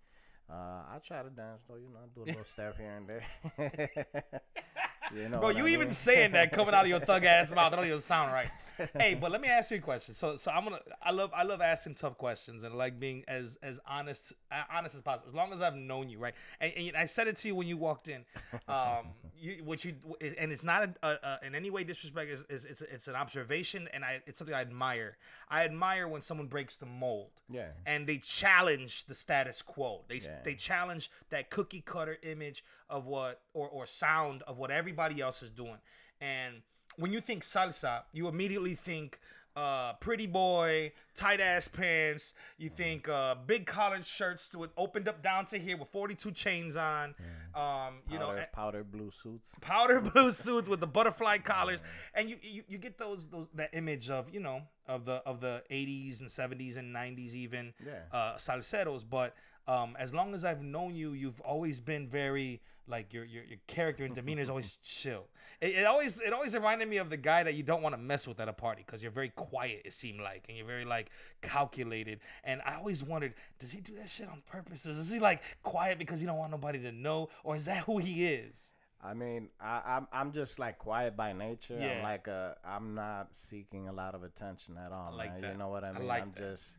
Uh, 0.50 0.82
I 0.94 0.98
try 1.04 1.22
to 1.22 1.30
dance 1.30 1.64
though. 1.68 1.76
You 1.76 1.88
know, 1.90 2.00
I 2.02 2.08
do 2.14 2.22
a 2.22 2.24
little 2.30 2.44
step 2.44 2.76
here 2.78 2.96
and 2.96 3.08
there. 3.08 3.24
you 5.10 5.28
know 5.28 5.40
Bro, 5.40 5.50
you 5.50 5.66
I 5.66 5.68
even 5.68 5.90
mean? 5.90 5.92
saying 5.92 6.32
that 6.32 6.52
coming 6.52 6.74
out 6.74 6.84
of 6.84 6.88
your 6.90 7.00
thug 7.00 7.24
ass 7.24 7.50
mouth, 7.52 7.72
it 7.72 7.76
don't 7.76 7.86
even 7.86 8.00
sound 8.00 8.32
right. 8.32 8.50
hey, 8.98 9.14
but 9.14 9.30
let 9.30 9.40
me 9.40 9.48
ask 9.48 9.70
you 9.70 9.78
a 9.78 9.80
question. 9.80 10.14
So, 10.14 10.36
so 10.36 10.50
I'm 10.50 10.64
gonna. 10.64 10.80
I 11.02 11.10
love, 11.10 11.30
I 11.34 11.42
love 11.42 11.60
asking 11.60 11.94
tough 11.94 12.16
questions 12.18 12.64
and 12.64 12.74
like 12.74 12.98
being 12.98 13.24
as, 13.28 13.58
as 13.62 13.80
honest, 13.86 14.32
honest 14.72 14.94
as 14.94 15.02
possible. 15.02 15.28
As 15.28 15.34
long 15.34 15.52
as 15.52 15.60
I've 15.60 15.76
known 15.76 16.08
you, 16.08 16.18
right? 16.18 16.34
And, 16.60 16.72
and 16.76 16.96
I 16.96 17.06
said 17.06 17.28
it 17.28 17.36
to 17.36 17.48
you 17.48 17.54
when 17.54 17.66
you 17.66 17.76
walked 17.76 18.08
in. 18.08 18.24
Um, 18.68 19.08
you, 19.38 19.62
what 19.64 19.84
you, 19.84 19.94
and 20.38 20.52
it's 20.52 20.64
not 20.64 20.84
a, 20.84 20.94
a, 21.06 21.08
a, 21.08 21.46
in 21.46 21.54
any 21.54 21.70
way 21.70 21.84
disrespect. 21.84 22.30
Is 22.30 22.44
it's, 22.48 22.64
it's, 22.64 22.82
it's 22.82 23.08
an 23.08 23.16
observation, 23.16 23.88
and 23.92 24.04
I, 24.04 24.20
it's 24.26 24.38
something 24.38 24.54
I 24.54 24.60
admire. 24.60 25.16
I 25.48 25.64
admire 25.64 26.08
when 26.08 26.22
someone 26.22 26.46
breaks 26.46 26.76
the 26.76 26.86
mold 26.86 27.30
yeah. 27.48 27.68
and 27.86 28.06
they 28.06 28.18
challenge 28.18 29.04
the 29.06 29.14
status 29.14 29.62
quo. 29.62 30.04
They 30.08 30.16
Yeah. 30.16 30.38
they 30.44 30.54
challenge 30.54 31.10
that 31.30 31.50
cookie 31.50 31.80
cutter 31.80 32.18
image 32.22 32.64
of 32.88 33.06
what 33.06 33.40
or 33.54 33.68
or 33.68 33.86
sound 33.86 34.42
of 34.42 34.58
what 34.58 34.70
everybody 34.70 35.20
else 35.20 35.42
is 35.42 35.50
doing. 35.50 35.78
And 36.20 36.62
when 36.96 37.12
you 37.12 37.20
think 37.20 37.44
salsa, 37.44 38.02
you 38.12 38.28
immediately 38.28 38.74
think 38.74 39.18
uh, 39.56 39.94
pretty 39.94 40.26
boy, 40.26 40.92
tight 41.14 41.40
ass 41.40 41.66
pants. 41.68 42.34
You 42.58 42.70
Mm-hmm. 42.70 42.76
think 42.76 43.08
uh, 43.08 43.34
big 43.46 43.66
collared 43.66 44.06
shirts 44.06 44.54
with 44.54 44.70
opened 44.76 45.08
up 45.08 45.22
down 45.22 45.44
to 45.46 45.58
here 45.58 45.76
with 45.76 45.88
42 45.88 46.30
chains 46.32 46.76
on. 46.76 47.14
Yeah. 47.18 47.86
Um, 47.88 47.94
you 48.08 48.18
know, 48.18 48.26
powder, 48.28 48.46
a- 48.52 48.56
powder 48.56 48.84
blue 48.84 49.10
suits. 49.10 49.54
powder 49.60 50.00
blue 50.14 50.30
suits 50.30 50.68
with 50.68 50.80
the 50.80 50.86
butterfly 50.86 51.38
collars, 51.38 51.82
and 52.14 52.30
you, 52.30 52.36
you 52.42 52.62
you 52.68 52.78
get 52.78 52.96
those 52.96 53.26
those 53.28 53.48
that 53.54 53.74
image 53.74 54.08
of 54.08 54.32
you 54.32 54.40
know 54.40 54.62
of 54.86 55.04
the 55.04 55.14
of 55.26 55.40
the 55.40 55.62
80s 55.70 56.20
and 56.20 56.28
70s 56.28 56.76
and 56.76 56.94
90s 56.94 57.34
even 57.34 57.74
Yeah. 57.84 57.92
uh, 58.12 58.34
salseros. 58.36 59.04
But 59.08 59.34
um, 59.66 59.96
as 59.98 60.14
long 60.14 60.34
as 60.34 60.44
I've 60.44 60.62
known 60.62 60.94
you, 60.94 61.12
you've 61.12 61.40
always 61.40 61.80
been 61.80 62.08
very 62.08 62.60
like 62.90 63.12
your 63.12 63.24
your, 63.24 63.44
your 63.44 63.58
character 63.66 64.04
and 64.04 64.14
demeanor 64.14 64.42
is 64.42 64.50
always 64.50 64.76
chill. 64.82 65.26
It, 65.60 65.76
it 65.76 65.86
always 65.86 66.20
it 66.20 66.32
always 66.32 66.54
reminded 66.54 66.88
me 66.88 66.98
of 66.98 67.10
the 67.10 67.16
guy 67.16 67.42
that 67.42 67.54
you 67.54 67.62
don't 67.62 67.82
want 67.82 67.94
to 67.94 68.00
mess 68.00 68.26
with 68.26 68.40
at 68.40 68.48
a 68.48 68.52
party 68.52 68.82
because 68.84 69.02
you're 69.02 69.12
very 69.12 69.30
quiet. 69.30 69.82
It 69.84 69.92
seemed 69.92 70.20
like, 70.20 70.44
and 70.48 70.56
you're 70.56 70.66
very 70.66 70.84
like 70.84 71.10
calculated. 71.42 72.20
And 72.44 72.60
I 72.64 72.74
always 72.74 73.02
wondered, 73.02 73.34
does 73.58 73.72
he 73.72 73.80
do 73.80 73.94
that 73.96 74.10
shit 74.10 74.28
on 74.28 74.42
purpose? 74.50 74.86
Is 74.86 75.10
he 75.10 75.18
like 75.18 75.42
quiet 75.62 75.98
because 75.98 76.20
he 76.20 76.26
don't 76.26 76.38
want 76.38 76.50
nobody 76.50 76.78
to 76.80 76.92
know, 76.92 77.28
or 77.44 77.56
is 77.56 77.66
that 77.66 77.84
who 77.84 77.98
he 77.98 78.26
is? 78.26 78.72
I 79.02 79.14
mean, 79.14 79.48
I, 79.60 79.80
I'm 79.86 80.08
I'm 80.12 80.32
just 80.32 80.58
like 80.58 80.78
quiet 80.78 81.16
by 81.16 81.32
nature. 81.32 81.78
Yeah. 81.80 81.98
I'm 81.98 82.02
like 82.02 82.28
uh, 82.28 82.52
I'm 82.64 82.94
not 82.94 83.34
seeking 83.34 83.88
a 83.88 83.92
lot 83.92 84.14
of 84.14 84.24
attention 84.24 84.76
at 84.76 84.92
all, 84.92 85.12
I 85.12 85.16
like 85.16 85.32
man. 85.32 85.40
that. 85.40 85.52
You 85.52 85.58
know 85.58 85.68
what 85.68 85.84
I 85.84 85.88
I 85.88 85.92
mean? 85.92 86.06
like 86.06 86.22
I'm 86.22 86.32
that. 86.32 86.54
just 86.54 86.76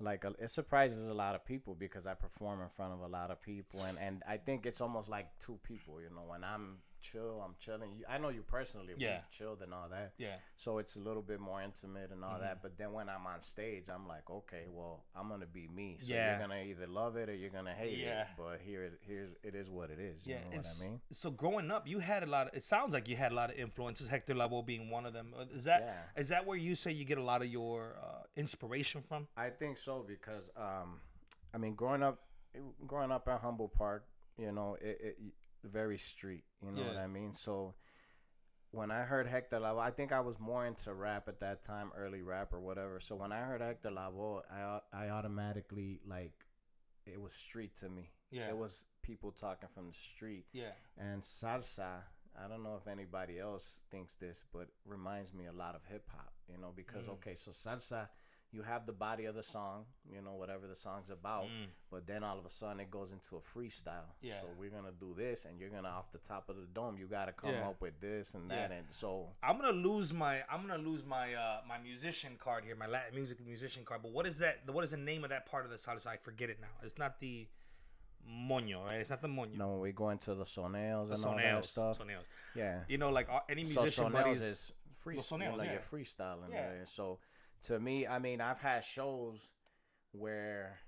like 0.00 0.24
a, 0.24 0.34
it 0.38 0.50
surprises 0.50 1.08
a 1.08 1.14
lot 1.14 1.34
of 1.34 1.44
people 1.44 1.74
because 1.74 2.06
I 2.06 2.14
perform 2.14 2.60
in 2.60 2.68
front 2.76 2.92
of 2.92 3.00
a 3.00 3.06
lot 3.08 3.30
of 3.30 3.40
people, 3.40 3.84
and 3.84 3.98
and 3.98 4.22
I 4.28 4.36
think 4.36 4.66
it's 4.66 4.80
almost 4.80 5.08
like 5.08 5.28
two 5.38 5.58
people. 5.62 6.00
You 6.00 6.10
know, 6.10 6.24
when 6.26 6.44
I'm 6.44 6.78
chill, 7.00 7.42
I'm 7.44 7.54
chilling. 7.58 7.90
You, 7.98 8.04
I 8.08 8.18
know 8.18 8.28
you 8.30 8.42
personally. 8.42 8.94
Yeah. 8.96 9.16
We've 9.18 9.30
chilled 9.30 9.62
and 9.62 9.72
all 9.74 9.88
that, 9.90 10.12
Yeah. 10.18 10.36
so 10.56 10.78
it's 10.78 10.96
a 10.96 11.00
little 11.00 11.22
bit 11.22 11.40
more 11.40 11.62
intimate 11.62 12.10
and 12.10 12.24
all 12.24 12.34
Mhm. 12.38 12.40
that. 12.40 12.62
But 12.62 12.76
then 12.78 12.92
when 12.92 13.08
I'm 13.08 13.26
on 13.26 13.40
stage, 13.40 13.88
I'm 13.88 14.06
like, 14.08 14.28
okay, 14.30 14.66
well, 14.68 15.04
I'm 15.14 15.28
gonna 15.28 15.46
be 15.46 15.68
me. 15.68 15.98
So 15.98 16.12
Yeah. 16.12 16.30
you're 16.30 16.40
gonna 16.48 16.62
either 16.62 16.86
love 16.86 17.16
it 17.16 17.28
or 17.28 17.34
you're 17.34 17.50
gonna 17.50 17.74
hate 17.74 17.98
Yeah. 17.98 18.22
it. 18.22 18.28
But 18.36 18.60
here, 18.60 18.84
it- 18.84 19.00
here's 19.02 19.32
it 19.42 19.54
is 19.54 19.70
what 19.70 19.90
it 19.90 19.98
is. 19.98 20.26
You 20.26 20.34
Yeah, 20.34 20.44
know 20.44 20.56
what 20.56 20.66
I 20.80 20.84
mean? 20.84 21.00
So 21.10 21.30
growing 21.30 21.70
up, 21.70 21.86
you 21.86 21.98
had 21.98 22.22
a 22.22 22.26
lot. 22.26 22.48
Of, 22.48 22.54
it 22.56 22.62
sounds 22.64 22.92
like 22.92 23.08
you 23.08 23.16
had 23.16 23.32
a 23.32 23.34
lot 23.34 23.50
of 23.50 23.56
influences. 23.56 24.08
Hector 24.08 24.34
Lavoe 24.34 24.64
being 24.64 24.90
one 24.90 25.06
of 25.06 25.12
them. 25.12 25.34
Is 25.52 25.64
that 25.64 25.82
is 25.82 25.86
yeah. 25.86 26.20
is 26.22 26.28
that 26.30 26.46
where 26.46 26.56
you 26.58 26.74
say 26.74 26.92
you 26.92 27.04
get 27.04 27.18
a 27.18 27.22
lot 27.22 27.42
of 27.42 27.48
your 27.48 27.96
uh, 28.00 28.22
inspiration 28.36 29.02
from? 29.02 29.28
I 29.36 29.50
think 29.50 29.78
so 29.78 30.02
because 30.02 30.50
um, 30.56 31.00
I 31.54 31.58
mean, 31.58 31.74
growing 31.74 32.02
up, 32.02 32.22
growing 32.86 33.10
up 33.12 33.28
at 33.28 33.40
Humboldt 33.40 33.72
Park, 33.74 34.06
you 34.38 34.52
know, 34.52 34.74
it, 34.80 34.98
it 35.00 35.18
very 35.66 35.98
street. 35.98 36.44
You 36.62 36.72
know 36.72 36.82
what 36.82 36.96
I 36.96 37.06
mean? 37.06 37.32
So 37.32 37.74
when 38.70 38.90
I 38.90 39.02
heard 39.02 39.26
Hector 39.26 39.58
Lavoe, 39.58 39.80
I 39.80 39.90
think 39.90 40.12
I 40.12 40.20
was 40.20 40.38
more 40.38 40.66
into 40.66 40.92
rap 40.94 41.28
at 41.28 41.40
that 41.40 41.62
time, 41.62 41.90
early 41.96 42.22
rap 42.22 42.52
or 42.52 42.60
whatever. 42.60 43.00
So 43.00 43.16
when 43.16 43.32
I 43.32 43.40
heard 43.40 43.60
Hector 43.60 43.90
Lavoe, 43.90 44.42
I 44.50 44.80
I 44.92 45.08
automatically 45.10 46.00
like 46.06 46.34
it 47.06 47.20
was 47.20 47.32
street 47.32 47.76
to 47.76 47.88
me. 47.88 48.10
Yeah. 48.30 48.48
It 48.48 48.56
was 48.56 48.84
people 49.02 49.30
talking 49.30 49.68
from 49.72 49.88
the 49.88 49.94
street. 49.94 50.46
Yeah. 50.52 50.72
And 50.98 51.22
salsa, 51.22 52.02
I 52.42 52.48
don't 52.48 52.62
know 52.64 52.76
if 52.76 52.88
anybody 52.88 53.38
else 53.38 53.80
thinks 53.90 54.16
this, 54.16 54.44
but 54.52 54.68
reminds 54.84 55.32
me 55.32 55.46
a 55.46 55.52
lot 55.52 55.74
of 55.76 55.82
hip 55.84 56.08
hop, 56.10 56.32
you 56.48 56.58
know, 56.58 56.72
because 56.74 57.06
Mm. 57.06 57.12
okay, 57.14 57.34
so 57.34 57.52
salsa, 57.52 58.08
you 58.52 58.62
have 58.62 58.86
the 58.86 58.92
body 58.92 59.26
of 59.26 59.34
the 59.34 59.42
song, 59.42 59.84
you 60.10 60.22
know, 60.22 60.32
whatever 60.32 60.66
the 60.66 60.74
song's 60.74 61.10
about, 61.10 61.44
Mm. 61.44 61.66
but 61.90 62.06
then 62.06 62.22
all 62.24 62.38
of 62.38 62.46
a 62.46 62.48
sudden 62.48 62.80
it 62.80 62.90
goes 62.90 63.12
into 63.12 63.36
a 63.36 63.40
freestyle. 63.40 64.08
Yeah. 64.22 64.40
So 64.40 64.46
we're 64.58 64.70
gonna 64.70 64.92
do 64.92 65.14
this, 65.14 65.44
and 65.44 65.58
you're 65.58 65.68
gonna 65.68 65.88
off 65.88 66.10
the 66.12 66.18
top 66.18 66.48
of 66.48 66.56
the 66.56 66.66
dome, 66.66 66.96
you 66.96 67.06
gotta 67.06 67.32
come 67.32 67.50
Yeah. 67.50 67.68
up 67.68 67.80
with 67.80 68.00
this 68.00 68.34
and 68.34 68.50
that, 68.50 68.70
Yeah. 68.70 68.76
and 68.78 68.86
so 68.94 69.28
I'm 69.42 69.58
gonna 69.58 69.72
lose 69.72 70.12
my 70.12 70.42
I'm 70.48 70.66
gonna 70.66 70.78
lose 70.78 71.04
my 71.04 71.34
uh, 71.34 71.60
my 71.66 71.78
musician 71.78 72.38
card 72.38 72.64
here, 72.64 72.76
my 72.76 72.86
Latin 72.86 73.14
music 73.14 73.40
musician 73.40 73.84
card. 73.84 74.02
But 74.02 74.12
what 74.12 74.26
is 74.26 74.38
that? 74.38 74.66
What 74.70 74.84
is 74.84 74.92
the 74.92 74.96
name 74.96 75.24
of 75.24 75.30
that 75.30 75.46
part 75.46 75.64
of 75.64 75.70
the 75.70 75.76
salsa? 75.76 76.06
I 76.06 76.16
forget 76.16 76.48
it 76.48 76.60
now. 76.60 76.68
It's 76.82 76.98
not 76.98 77.18
the 77.20 77.48
moña, 78.28 78.82
right? 78.84 79.00
It's 79.00 79.10
not 79.10 79.20
the 79.22 79.28
moña. 79.28 79.56
No, 79.56 79.78
we 79.78 79.92
go 79.92 80.10
into 80.10 80.34
the 80.34 80.44
soneos 80.44 81.08
the 81.08 81.14
and 81.14 81.24
all 81.24 81.36
that 81.36 81.64
stuff, 81.64 81.98
soneos. 81.98 82.24
yeah. 82.54 82.84
You 82.88 82.98
know, 82.98 83.10
like 83.10 83.28
any 83.48 83.62
musician 83.64 84.06
soneos 84.06 84.12
buddies. 84.12 84.42
is 84.42 84.72
free, 85.00 85.16
Los 85.16 85.30
you 85.30 85.38
know, 85.38 85.52
soneos, 85.52 85.58
like 85.58 85.70
yeah. 85.70 85.78
freestyling 85.90 86.50
Yeah. 86.50 86.68
there. 86.70 86.86
So 86.86 87.18
to 87.66 87.78
me, 87.80 88.06
I 88.06 88.18
mean, 88.18 88.40
I've 88.40 88.60
had 88.60 88.84
shows 88.84 89.50
where 90.12 90.78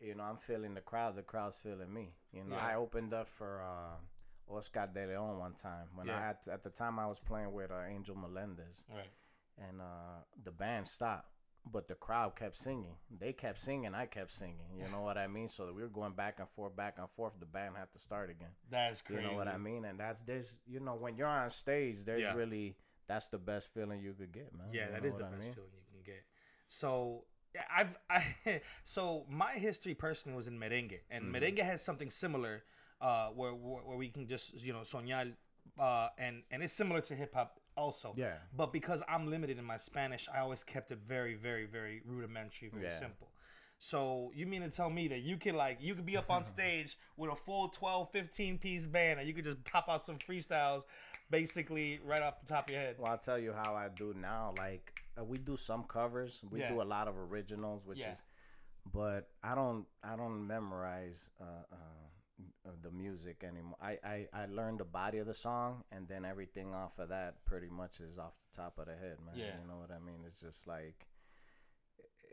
you 0.00 0.14
know, 0.14 0.24
I'm 0.24 0.36
feeling 0.36 0.74
the 0.74 0.82
crowd, 0.82 1.16
the 1.16 1.22
crowd's 1.22 1.56
feeling 1.56 1.92
me. 1.92 2.14
You 2.32 2.44
know, 2.44 2.56
Yeah. 2.56 2.66
I 2.66 2.74
opened 2.74 3.14
up 3.14 3.28
for 3.28 3.62
uh, 3.62 4.54
Oscar 4.54 4.86
De 4.92 5.06
Leon 5.06 5.38
one 5.38 5.54
time 5.54 5.88
when 5.94 6.06
Yeah. 6.08 6.16
I 6.16 6.20
had 6.20 6.36
at 6.52 6.62
the 6.62 6.70
time 6.70 6.98
I 6.98 7.06
was 7.06 7.18
playing 7.18 7.52
with 7.52 7.70
uh, 7.70 7.82
Angel 7.88 8.14
Melendez, 8.16 8.84
Right. 8.90 9.10
and 9.58 9.80
uh, 9.80 10.20
the 10.44 10.50
band 10.52 10.86
stopped, 10.86 11.30
but 11.64 11.88
the 11.88 11.94
crowd 11.94 12.36
kept 12.36 12.56
singing. 12.56 12.96
They 13.10 13.32
kept 13.32 13.58
singing, 13.58 13.94
I 13.94 14.04
kept 14.06 14.32
singing. 14.32 14.68
You 14.78 14.88
know 14.90 15.00
what 15.00 15.16
I 15.16 15.26
mean? 15.28 15.48
So 15.48 15.72
we 15.72 15.82
were 15.82 15.88
going 15.88 16.12
back 16.12 16.40
and 16.40 16.48
forth, 16.50 16.76
back 16.76 16.98
and 16.98 17.08
forth. 17.16 17.32
The 17.40 17.46
band 17.46 17.76
had 17.76 17.90
to 17.92 17.98
start 17.98 18.28
again. 18.30 18.52
That's 18.70 19.00
crazy. 19.00 19.22
You 19.22 19.28
know 19.28 19.34
what 19.36 19.48
I 19.48 19.56
mean? 19.56 19.84
And 19.86 19.98
that's 19.98 20.20
there's, 20.22 20.58
you 20.66 20.80
know, 20.80 20.94
when 20.96 21.16
you're 21.16 21.26
on 21.28 21.48
stage, 21.50 22.04
there's 22.04 22.22
Yeah. 22.22 22.34
really 22.34 22.76
that's 23.08 23.28
the 23.28 23.38
best 23.38 23.72
feeling 23.72 24.00
you 24.02 24.12
could 24.14 24.32
get, 24.32 24.52
man. 24.52 24.66
Yeah, 24.72 24.86
You 24.86 24.92
that 24.92 25.04
is 25.06 25.14
the 25.14 25.22
what 25.22 25.28
I 25.28 25.30
best 25.36 25.44
mean? 25.44 25.54
feeling 25.54 25.70
you. 25.72 25.85
So 26.68 27.24
I've 27.74 27.96
I, 28.10 28.22
so 28.84 29.24
my 29.28 29.52
history 29.52 29.94
personally 29.94 30.36
was 30.36 30.48
in 30.48 30.58
merengue, 30.58 31.00
and 31.10 31.24
Mhm. 31.24 31.32
merengue 31.34 31.58
has 31.62 31.82
something 31.82 32.10
similar, 32.10 32.64
uh, 33.00 33.28
where, 33.28 33.54
where 33.54 33.82
where 33.82 33.96
we 33.96 34.08
can 34.08 34.26
just 34.26 34.54
you 34.62 34.72
know 34.72 34.80
soñar, 34.80 35.32
uh, 35.78 36.08
and 36.18 36.42
and 36.50 36.62
it's 36.62 36.72
similar 36.72 37.00
to 37.02 37.14
hip 37.14 37.34
hop 37.34 37.60
also. 37.76 38.14
Yeah. 38.16 38.36
But 38.56 38.72
because 38.72 39.02
I'm 39.08 39.28
limited 39.30 39.58
in 39.58 39.64
my 39.64 39.76
Spanish, 39.76 40.28
I 40.32 40.38
always 40.40 40.64
kept 40.64 40.90
it 40.90 40.98
very, 41.06 41.34
very, 41.34 41.66
very 41.66 42.02
rudimentary, 42.06 42.70
very 42.70 42.84
Yeah. 42.84 42.98
simple. 42.98 43.28
So 43.78 44.32
you 44.34 44.46
mean 44.46 44.62
to 44.62 44.70
tell 44.70 44.88
me 44.88 45.08
that 45.08 45.20
you 45.20 45.36
can 45.36 45.54
like 45.54 45.78
you 45.80 45.94
could 45.94 46.06
be 46.06 46.16
up 46.16 46.30
on 46.30 46.44
stage 46.56 46.96
with 47.16 47.30
a 47.30 47.36
full 47.36 47.68
12, 47.68 48.10
15 48.10 48.58
piece 48.58 48.86
band 48.86 49.18
and 49.20 49.28
you 49.28 49.34
could 49.34 49.44
just 49.44 49.62
pop 49.64 49.88
out 49.88 50.02
some 50.02 50.18
freestyles 50.18 50.84
basically 51.30 52.00
right 52.04 52.22
off 52.22 52.40
the 52.40 52.46
top 52.46 52.68
of 52.68 52.72
your 52.72 52.80
head. 52.80 52.96
Well, 52.98 53.10
I'll 53.12 53.18
tell 53.18 53.38
you 53.38 53.52
how 53.52 53.74
I 53.74 53.88
do 53.88 54.14
now. 54.14 54.54
Like 54.56 54.94
uh, 55.18 55.24
we 55.24 55.38
do 55.38 55.56
some 55.56 55.84
covers. 55.84 56.42
We 56.50 56.60
Yeah. 56.60 56.68
do 56.68 56.82
a 56.82 56.84
lot 56.94 57.08
of 57.08 57.16
originals, 57.16 57.86
which 57.86 58.00
Yeah. 58.00 58.12
is, 58.12 58.22
but 58.92 59.28
I 59.42 59.54
don't 59.54 59.86
I 60.02 60.16
don't 60.16 60.46
memorize 60.46 61.30
uh, 61.40 61.64
uh, 61.72 62.70
the 62.82 62.90
music 62.90 63.44
anymore. 63.44 63.76
I, 63.80 63.98
I 64.04 64.28
I 64.32 64.46
learn 64.46 64.76
the 64.76 64.84
body 64.84 65.18
of 65.18 65.26
the 65.26 65.34
song, 65.34 65.84
and 65.92 66.08
then 66.08 66.24
everything 66.24 66.74
off 66.74 66.98
of 66.98 67.08
that 67.10 67.44
pretty 67.44 67.68
much 67.68 68.00
is 68.00 68.18
off 68.18 68.34
the 68.50 68.56
top 68.62 68.78
of 68.78 68.86
the 68.86 68.96
head, 68.96 69.18
man. 69.24 69.34
Yeah. 69.36 69.56
You 69.60 69.68
know 69.68 69.78
what 69.78 69.90
I 69.90 69.98
mean? 69.98 70.24
It's 70.26 70.40
just 70.40 70.66
like, 70.66 71.06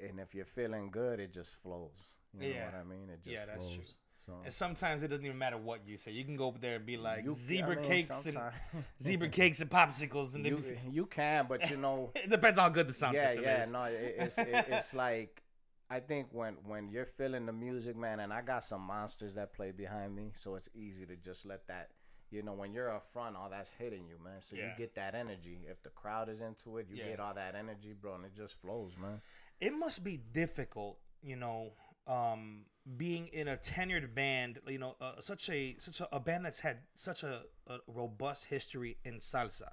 and 0.10 0.20
if 0.20 0.36
you're 0.36 0.46
feeling 0.46 0.92
good, 0.92 1.20
it 1.20 1.34
just 1.34 1.56
flows. 1.56 2.16
You 2.34 2.48
Yeah. 2.48 2.60
know 2.60 2.66
what 2.66 2.76
I 2.76 2.84
mean? 2.84 3.10
It 3.10 3.24
just 3.24 3.34
Yeah, 3.34 3.46
that's 3.46 3.66
flows. 3.66 3.76
true. 3.76 3.84
So, 4.26 4.34
And 4.44 4.54
sometimes 4.54 5.04
it 5.04 5.08
doesn't 5.08 5.26
even 5.26 5.38
matter 5.38 5.58
what 5.58 5.86
you 5.88 5.98
say. 5.98 6.12
You 6.12 6.24
can 6.26 6.36
go 6.36 6.50
up 6.50 6.60
there 6.62 6.76
and 6.76 6.86
be 6.86 6.98
like 6.98 7.26
you- 7.26 7.34
I 7.34 7.36
zebra 7.36 7.76
mean, 7.76 7.84
cakes 7.84 8.26
and 8.26 8.44
zebra 9.02 9.30
cakes 9.30 9.60
and 9.62 9.70
popsicles 9.70 10.36
and 10.36 10.46
you, 10.46 10.58
then 10.58 10.92
you 10.92 11.06
can, 11.06 11.46
but 11.48 11.70
you 11.70 11.78
know. 11.78 12.12
it 12.16 12.30
depends 12.30 12.60
on 12.60 12.64
how 12.64 12.70
good 12.70 12.88
the 12.88 12.94
sound 12.94 13.16
yeah, 13.16 13.22
system 13.22 13.44
yeah, 13.44 13.58
is. 13.60 13.66
Yeah, 13.68 13.72
no, 13.72 13.84
it, 13.86 14.16
it's 14.18 14.42
it, 14.42 14.64
it's 14.68 14.94
like 14.94 15.44
I 15.90 16.00
think 16.00 16.28
when 16.32 16.56
when 16.66 16.90
you're 16.90 17.06
feeling 17.06 17.46
the 17.46 17.54
music, 17.54 17.96
man, 17.96 18.20
and 18.20 18.34
I 18.34 18.42
got 18.42 18.64
some 18.64 18.82
monsters 18.82 19.34
that 19.36 19.54
play 19.54 19.72
behind 19.72 20.16
me, 20.16 20.32
so 20.34 20.56
it's 20.56 20.70
easy 20.74 21.06
to 21.06 21.16
just 21.18 21.46
let 21.46 21.68
that, 21.68 21.90
you 22.32 22.42
know, 22.44 22.54
when 22.54 22.74
you're 22.74 22.92
up 22.92 23.04
front, 23.12 23.36
all 23.36 23.50
that's 23.50 23.74
hitting 23.74 24.08
you, 24.08 24.18
man. 24.24 24.42
So 24.42 24.56
you 24.56 24.70
get 24.72 24.96
that 24.96 25.16
energy. 25.16 25.66
If 25.70 25.82
the 25.84 25.90
crowd 25.90 26.30
is 26.30 26.42
into 26.42 26.78
it, 26.78 26.88
you 26.90 26.98
Yeah. 26.98 27.06
get 27.10 27.20
all 27.20 27.34
that 27.36 27.56
energy, 27.56 27.94
bro, 27.94 28.16
and 28.16 28.26
it 28.26 28.34
just 28.36 28.60
flows, 28.62 28.98
man. 28.98 29.22
it 29.60 29.74
must 29.74 30.04
be 30.04 30.18
difficult, 30.18 30.98
you 31.22 31.36
know, 31.36 31.74
um, 32.08 32.66
being 32.98 33.28
in 33.28 33.48
a 33.48 33.58
tenured 33.58 34.14
band, 34.14 34.60
you 34.68 34.78
know, 34.80 34.96
uh, 35.02 35.22
such 35.22 35.50
a 35.50 35.76
such 35.80 36.02
a, 36.02 36.16
a 36.16 36.20
band 36.20 36.46
that's 36.46 36.60
had 36.60 36.80
such 36.96 37.24
a, 37.24 37.44
a 37.68 37.80
robust 37.88 38.46
history 38.46 38.98
in 39.06 39.20
salsa 39.20 39.70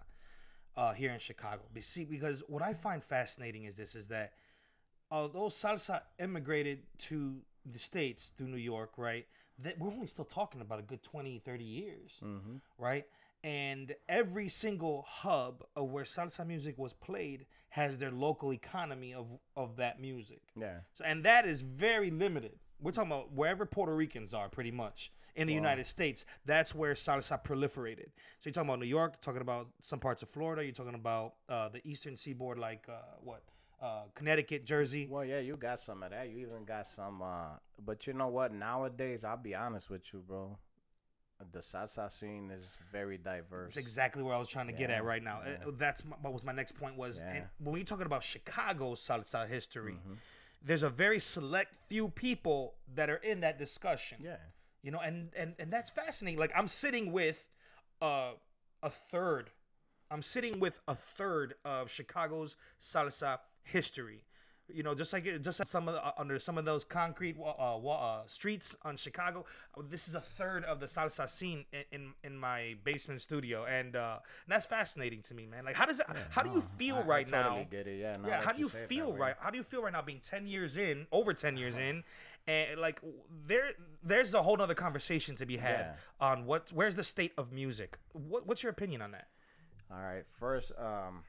uh, 0.77 0.93
here 0.93 1.13
in 1.13 1.19
Chicago. 1.19 1.63
See, 1.81 2.05
because 2.05 2.43
what 2.49 2.63
I 2.63 2.75
find 2.75 3.03
fascinating 3.03 3.65
is 3.65 3.77
this: 3.77 3.95
is 3.95 4.09
that 4.09 4.33
although 5.11 5.49
salsa 5.49 6.03
immigrated 6.19 6.83
to 6.99 7.41
the 7.67 7.79
states 7.79 8.33
through 8.37 8.49
New 8.49 8.57
York, 8.57 8.93
right? 8.97 9.27
That 9.61 9.79
we're 9.79 9.91
only 9.93 10.07
still 10.07 10.25
talking 10.25 10.61
about 10.63 10.79
a 10.81 10.83
good 10.83 11.03
20, 11.03 11.39
30 11.41 11.65
years 11.65 12.23
Mm-hmm. 12.25 12.57
right? 12.79 13.07
And 13.45 13.95
every 14.09 14.49
single 14.49 15.03
hub 15.09 15.65
of 15.77 15.91
where 15.91 16.05
salsa 16.05 16.47
music 16.47 16.77
was 16.79 16.93
played 16.93 17.47
has 17.71 17.99
their 17.99 18.11
local 18.11 18.53
economy 18.53 19.15
of 19.15 19.27
of 19.57 19.77
that 19.77 20.01
music. 20.01 20.43
Yeah. 20.57 20.81
So 20.95 21.05
and 21.05 21.25
that 21.25 21.47
is 21.47 21.63
very 21.63 22.11
limited. 22.11 22.59
We're 22.81 22.93
talking 22.93 23.11
about 23.11 23.33
wherever 23.33 23.67
Puerto 23.67 23.95
Ricans 23.95 24.33
are, 24.35 24.49
pretty 24.49 24.71
much 24.71 25.13
in 25.37 25.47
the 25.47 25.53
Wow. 25.55 25.59
United 25.59 25.87
States. 25.87 26.25
That's 26.47 26.75
where 26.75 26.95
salsa 26.95 27.43
proliferated. 27.43 28.07
So 28.41 28.45
you're 28.47 28.53
talking 28.53 28.69
about 28.71 28.81
New 28.81 28.87
York, 28.87 29.21
talking 29.21 29.43
about 29.43 29.69
some 29.81 30.01
parts 30.01 30.23
of 30.23 30.31
Florida. 30.31 30.65
You're 30.65 30.73
talking 30.73 30.95
about 30.95 31.35
uh, 31.49 31.69
the 31.69 31.81
Eastern 31.89 32.17
Seaboard, 32.17 32.59
like 32.59 32.87
uh, 32.89 33.01
what, 33.23 33.43
uh, 33.83 34.05
Connecticut, 34.15 34.65
Jersey. 34.65 35.07
Well, 35.11 35.25
yeah, 35.25 35.41
you 35.41 35.57
got 35.57 35.79
some 35.79 36.03
of 36.03 36.11
that. 36.11 36.29
You 36.31 36.39
even 36.39 36.65
got 36.65 36.87
some. 36.87 37.23
uh 37.23 37.57
But 37.85 38.07
you 38.07 38.13
know 38.15 38.29
what? 38.29 38.53
Nowadays, 38.53 39.25
I'll 39.25 39.37
be 39.37 39.55
honest 39.55 39.89
with 39.91 40.13
you, 40.13 40.21
bro. 40.21 40.59
The 41.53 41.61
salsa 41.61 42.13
scene 42.13 42.51
is 42.51 42.77
very 42.93 43.17
diverse. 43.17 43.75
That's 43.75 43.79
exactly 43.79 44.23
where 44.23 44.35
I 44.35 44.39
was 44.39 44.49
trying 44.51 44.67
to 44.67 44.75
get 44.75 44.91
at 44.91 45.05
right 45.05 45.23
now. 45.23 45.41
yeah. 45.43 45.69
Uh, 45.69 45.71
That's 45.75 46.05
my, 46.05 46.17
what 46.21 46.35
was 46.35 46.45
my 46.45 46.53
next 46.53 46.73
point 46.73 46.97
was. 46.97 47.19
Yeah. 47.19 47.33
And 47.33 47.45
when 47.61 47.77
you're 47.77 47.85
talking 47.87 48.05
about 48.05 48.23
Chicago 48.23 48.95
salsa 48.95 49.49
history, 49.49 49.95
Mhm. 49.95 50.19
There's 50.63 50.83
a 50.83 50.91
very 50.91 51.19
select 51.19 51.75
few 51.89 52.09
people 52.09 52.75
that 52.95 53.11
are 53.11 53.17
in 53.17 53.41
that 53.41 53.59
discussion. 53.59 54.19
Yeah. 54.23 54.37
You 54.83 54.91
know, 54.91 55.01
and 55.01 55.31
and 55.37 55.55
and 55.59 55.71
that's 55.71 55.91
fascinating. 55.91 56.39
Like 56.39 56.53
I'm 56.57 56.69
sitting 56.69 57.13
with 57.13 57.39
uh, 58.01 58.33
a 58.83 58.91
third. 59.11 59.51
I'm 60.11 60.23
sitting 60.23 60.59
with 60.59 60.79
a 60.89 60.95
third 60.95 61.55
of 61.65 61.91
Chicago's 61.91 62.57
salsa 62.81 63.39
history. 63.63 64.25
You 64.75 64.83
know, 64.83 64.95
just 64.95 65.13
like 65.13 65.25
just 65.43 65.59
like 65.59 65.69
some 65.69 65.89
of 65.89 65.95
the, 65.95 66.05
uh, 66.05 66.13
under 66.19 66.39
some 66.39 66.59
of 66.59 66.65
those 66.65 66.85
concrete 66.85 67.37
wa- 67.37 67.55
uh, 67.59 67.89
uh, 67.89 68.23
streets 68.27 68.77
on 68.83 68.97
Chicago, 68.97 69.45
uh, 69.77 69.83
this 69.89 70.09
is 70.09 70.15
a 70.15 70.21
third 70.21 70.65
of 70.65 70.81
the 70.81 70.87
salsa 70.87 71.29
scene 71.29 71.65
in 71.73 71.85
in, 71.93 72.13
in 72.25 72.39
my 72.39 72.77
basement 72.85 73.21
studio, 73.21 73.65
and 73.65 73.97
uh, 73.97 74.19
and 74.47 74.53
that's 74.53 74.67
fascinating 74.67 75.23
to 75.23 75.35
me, 75.35 75.47
man. 75.47 75.65
Like, 75.65 75.75
how 75.75 75.87
does 75.87 76.01
it? 76.01 76.07
Yeah, 76.13 76.19
how 76.31 76.43
do 76.43 76.51
you 76.51 76.61
feel 76.61 76.97
I- 76.97 77.01
I 77.01 77.05
right 77.05 77.29
totally 77.29 77.61
now? 77.61 77.67
Get 77.71 77.87
it, 77.87 77.99
yeah. 78.01 78.17
now 78.17 78.29
yeah, 78.29 78.41
how 78.43 78.53
do 78.53 78.61
you 78.61 78.69
say 78.69 78.79
it 78.79 78.81
that 78.83 78.89
feel 78.89 79.13
right? 79.13 79.35
How 79.41 79.51
do 79.51 79.59
you 79.59 79.65
feel 79.65 79.83
right 79.83 79.93
now 79.93 80.03
being 80.03 80.21
10 80.21 80.47
years 80.47 80.77
in, 80.77 81.07
over 81.13 81.33
10 81.33 81.57
years 81.57 81.77
in, 81.77 82.03
and 82.49 82.81
like 82.81 83.01
there 83.47 83.71
there's 84.03 84.35
a 84.35 84.43
whole 84.43 84.57
nother 84.57 84.75
conversation 84.75 85.37
to 85.37 85.47
be 85.47 85.57
had 85.57 85.87
Yeah. 85.87 85.95
on 86.21 86.45
what 86.47 86.71
where's 86.73 86.95
the 86.97 87.05
state 87.05 87.33
of 87.39 87.53
music? 87.53 87.99
What 88.13 88.47
what's 88.47 88.63
your 88.63 88.71
opinion 88.73 89.03
on 89.03 89.13
that? 89.13 89.29
All 89.91 89.99
right. 90.03 90.27
First, 90.27 90.73
um, 90.79 91.25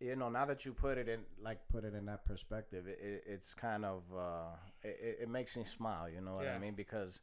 you 0.00 0.16
know, 0.16 0.28
now 0.28 0.44
that 0.46 0.64
you 0.64 0.72
put 0.72 0.98
it 0.98 1.08
in, 1.08 1.20
like, 1.42 1.58
put 1.68 1.84
it 1.84 1.94
in 1.94 2.06
that 2.06 2.24
perspective, 2.24 2.86
it, 2.86 2.98
it, 3.02 3.24
it's 3.26 3.54
kind 3.54 3.84
of, 3.84 4.02
uh, 4.16 4.54
it, 4.82 5.18
it- 5.22 5.28
makes 5.28 5.56
me 5.56 5.64
smile. 5.64 6.08
You 6.08 6.20
know 6.20 6.34
what 6.36 6.44
Yeah. 6.44 6.54
I 6.54 6.58
mean? 6.58 6.74
Because 6.74 7.20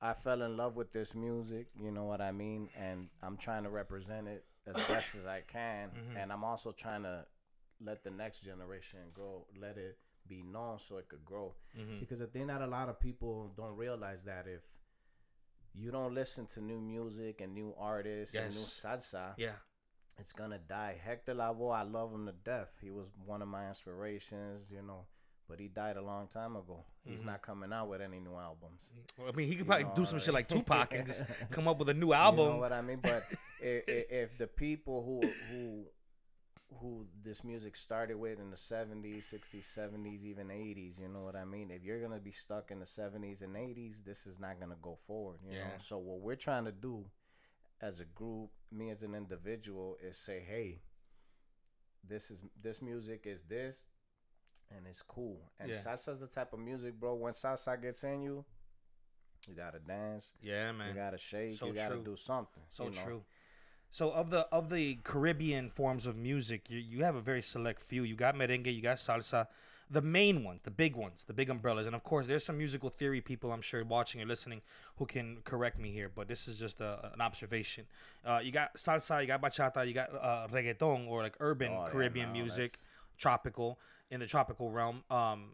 I 0.00 0.14
fell 0.14 0.42
in 0.42 0.56
love 0.56 0.76
with 0.76 0.92
this 0.92 1.14
music. 1.14 1.68
You 1.80 1.90
know 1.92 2.04
what 2.04 2.20
I 2.20 2.32
mean? 2.32 2.68
And 2.76 3.08
I'm 3.22 3.36
trying 3.36 3.62
to 3.64 3.70
represent 3.70 4.28
it 4.28 4.44
as 4.66 4.74
best 4.88 5.14
as 5.14 5.26
I 5.26 5.42
can. 5.42 5.90
Mhm. 5.94 6.16
And 6.22 6.32
I'm 6.32 6.44
also 6.44 6.72
trying 6.72 7.04
to 7.04 7.24
let 7.80 8.02
the 8.04 8.10
next 8.10 8.40
generation 8.40 9.00
grow, 9.14 9.46
let 9.60 9.76
it 9.78 9.98
be 10.26 10.42
known 10.42 10.78
so 10.78 10.96
it 10.98 11.08
could 11.08 11.24
grow. 11.24 11.54
Mm-hmm. 11.78 12.00
Because 12.00 12.18
the 12.18 12.26
thing 12.26 12.48
that 12.48 12.62
a 12.62 12.66
lot 12.66 12.88
of 12.88 12.98
people 13.00 13.52
don't 13.56 13.76
realize 13.76 14.22
that 14.24 14.46
if 14.48 14.62
you 15.74 15.90
don't 15.90 16.14
listen 16.14 16.46
to 16.46 16.60
new 16.60 16.80
music 16.80 17.40
and 17.40 17.54
new 17.54 17.74
artists 17.78 18.34
and 18.34 18.52
new 18.54 18.60
Yes. 18.60 18.84
salsa, 18.84 19.34
Yeah. 19.36 19.56
It's 20.18 20.32
gonna 20.32 20.58
die. 20.58 21.00
Hector 21.04 21.34
Lavoe, 21.34 21.74
I 21.74 21.82
love 21.82 22.12
him 22.12 22.26
to 22.26 22.32
death. 22.32 22.70
He 22.80 22.90
was 22.90 23.06
one 23.24 23.42
of 23.42 23.48
my 23.48 23.68
inspirations, 23.68 24.70
you 24.70 24.82
know, 24.82 25.06
but 25.48 25.60
he 25.60 25.68
died 25.68 25.96
a 25.96 26.02
long 26.02 26.28
time 26.28 26.56
ago. 26.56 26.84
He's 27.04 27.20
Mhm. 27.22 27.26
not 27.26 27.42
coming 27.42 27.72
out 27.72 27.88
with 27.88 28.00
any 28.00 28.18
new 28.20 28.34
albums. 28.36 28.92
Well, 29.18 29.28
I 29.28 29.32
mean, 29.32 29.46
he 29.48 29.52
could 29.54 29.60
You 29.60 29.64
probably 29.66 29.84
know, 29.84 29.94
do 29.94 30.04
some 30.04 30.18
shit 30.18 30.34
like 30.34 30.48
Tupac 30.48 30.92
and 30.94 31.06
just 31.06 31.22
come 31.50 31.68
up 31.68 31.78
with 31.78 31.88
a 31.90 31.94
new 31.94 32.12
album. 32.12 32.44
You 32.46 32.50
know 32.52 32.56
what 32.58 32.72
I 32.72 32.82
mean? 32.82 33.00
But 33.02 33.24
if, 33.60 33.84
if 34.10 34.38
the 34.38 34.46
people 34.46 35.02
who 35.04 35.20
who 35.50 35.86
who 36.80 37.06
this 37.22 37.44
music 37.44 37.76
started 37.76 38.16
with 38.16 38.40
in 38.40 38.50
the 38.50 38.56
70s, 38.56 39.24
60s, 39.32 39.64
70s, 39.66 40.24
even 40.24 40.50
80s, 40.50 40.98
you 40.98 41.08
know 41.08 41.22
what 41.22 41.36
I 41.36 41.44
mean? 41.44 41.70
If 41.70 41.84
you're 41.84 42.00
gonna 42.00 42.18
be 42.18 42.32
stuck 42.32 42.70
in 42.72 42.80
the 42.80 42.86
70s 42.86 43.42
and 43.42 43.54
80s, 43.56 44.02
this 44.04 44.26
is 44.26 44.40
not 44.40 44.58
gonna 44.58 44.76
go 44.82 44.96
forward. 45.06 45.40
You 45.44 45.52
know. 45.52 45.58
Yeah. 45.58 45.78
So 45.78 45.98
what 45.98 46.20
we're 46.20 46.34
trying 46.36 46.64
to 46.64 46.72
do 46.72 47.04
as 47.80 48.00
a 48.00 48.04
group, 48.06 48.50
me 48.70 48.90
as 48.90 49.02
an 49.02 49.14
individual, 49.14 49.96
is 50.02 50.16
say, 50.18 50.40
hey, 50.40 50.80
this 52.08 52.30
is 52.30 52.42
this 52.62 52.80
music 52.82 53.26
is 53.26 53.42
this, 53.44 53.84
and 54.76 54.86
it's 54.86 55.02
cool. 55.02 55.50
And 55.60 55.72
Yeah. 55.72 55.74
salsa's 55.74 56.18
the 56.20 56.26
type 56.26 56.52
of 56.52 56.60
music, 56.60 56.98
bro. 57.00 57.14
When 57.14 57.32
salsa 57.32 57.80
gets 57.80 58.04
in 58.04 58.22
you, 58.22 58.44
you 59.46 59.54
gotta 59.54 59.78
dance, 59.80 60.34
Yeah, 60.40 60.72
man. 60.72 60.92
you 60.92 60.94
gotta 60.94 61.18
shake, 61.18 61.58
So 61.58 61.66
you 61.66 61.74
gotta 61.74 61.96
do 61.98 62.16
something. 62.16 62.62
So 62.68 62.88
you 62.88 62.90
know? 62.90 63.12
true. 63.12 63.24
So 63.90 64.10
of 64.12 64.30
the 64.30 64.40
of 64.52 64.70
the 64.70 64.96
Caribbean 65.04 65.70
forms 65.70 66.06
of 66.06 66.16
music, 66.16 66.70
you 66.70 66.78
you 66.78 67.04
have 67.04 67.16
a 67.16 67.20
very 67.20 67.42
select 67.42 67.82
few. 67.82 68.04
You 68.04 68.16
got 68.16 68.34
merengue, 68.36 68.74
you 68.74 68.82
got 68.82 68.98
salsa, 68.98 69.46
the 69.90 70.02
main 70.02 70.42
ones, 70.42 70.60
the 70.64 70.70
big 70.70 70.96
ones, 70.96 71.24
the 71.26 71.32
big 71.32 71.48
umbrellas, 71.48 71.86
and 71.86 71.94
of 71.94 72.02
course 72.02 72.26
there's 72.26 72.44
some 72.44 72.58
musical 72.58 72.88
theory 72.90 73.20
people 73.20 73.52
I'm 73.52 73.60
sure 73.62 73.84
watching 73.84 74.20
or 74.20 74.26
listening 74.26 74.60
who 74.96 75.06
can 75.06 75.38
correct 75.44 75.78
me 75.78 75.90
here, 75.92 76.10
but 76.14 76.26
this 76.26 76.48
is 76.48 76.58
just 76.58 76.80
a, 76.80 77.10
an 77.14 77.20
observation. 77.20 77.86
Uh, 78.24 78.40
you 78.42 78.50
got 78.50 78.74
salsa, 78.76 79.20
you 79.20 79.26
got 79.28 79.40
bachata, 79.42 79.86
you 79.86 79.94
got 79.94 80.10
uh, 80.12 80.48
reggaeton 80.52 81.06
or 81.08 81.22
like 81.22 81.36
urban 81.40 81.72
Oh, 81.72 81.84
yeah, 81.84 81.90
Caribbean 81.92 82.28
no, 82.28 82.32
music, 82.32 82.72
that's- 82.72 82.86
tropical 83.18 83.78
in 84.10 84.20
the 84.20 84.26
tropical 84.26 84.70
realm. 84.70 85.02
Um, 85.10 85.50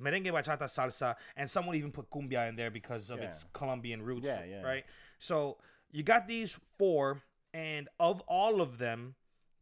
merengue, 0.00 0.32
bachata, 0.32 0.64
salsa, 0.64 1.16
and 1.36 1.50
some 1.50 1.66
would 1.66 1.76
even 1.76 1.90
put 1.92 2.08
cumbia 2.10 2.48
in 2.48 2.56
there 2.56 2.70
because 2.70 3.10
of 3.10 3.18
its 3.20 3.44
Colombian 3.52 4.00
roots, 4.02 4.24
Yeah, 4.26 4.44
yeah. 4.48 4.62
right? 4.62 4.84
So 5.18 5.58
you 5.92 6.02
got 6.02 6.26
these 6.26 6.56
four, 6.78 7.20
and 7.52 7.88
of 8.00 8.20
all 8.28 8.60
of 8.60 8.78
them, 8.78 9.14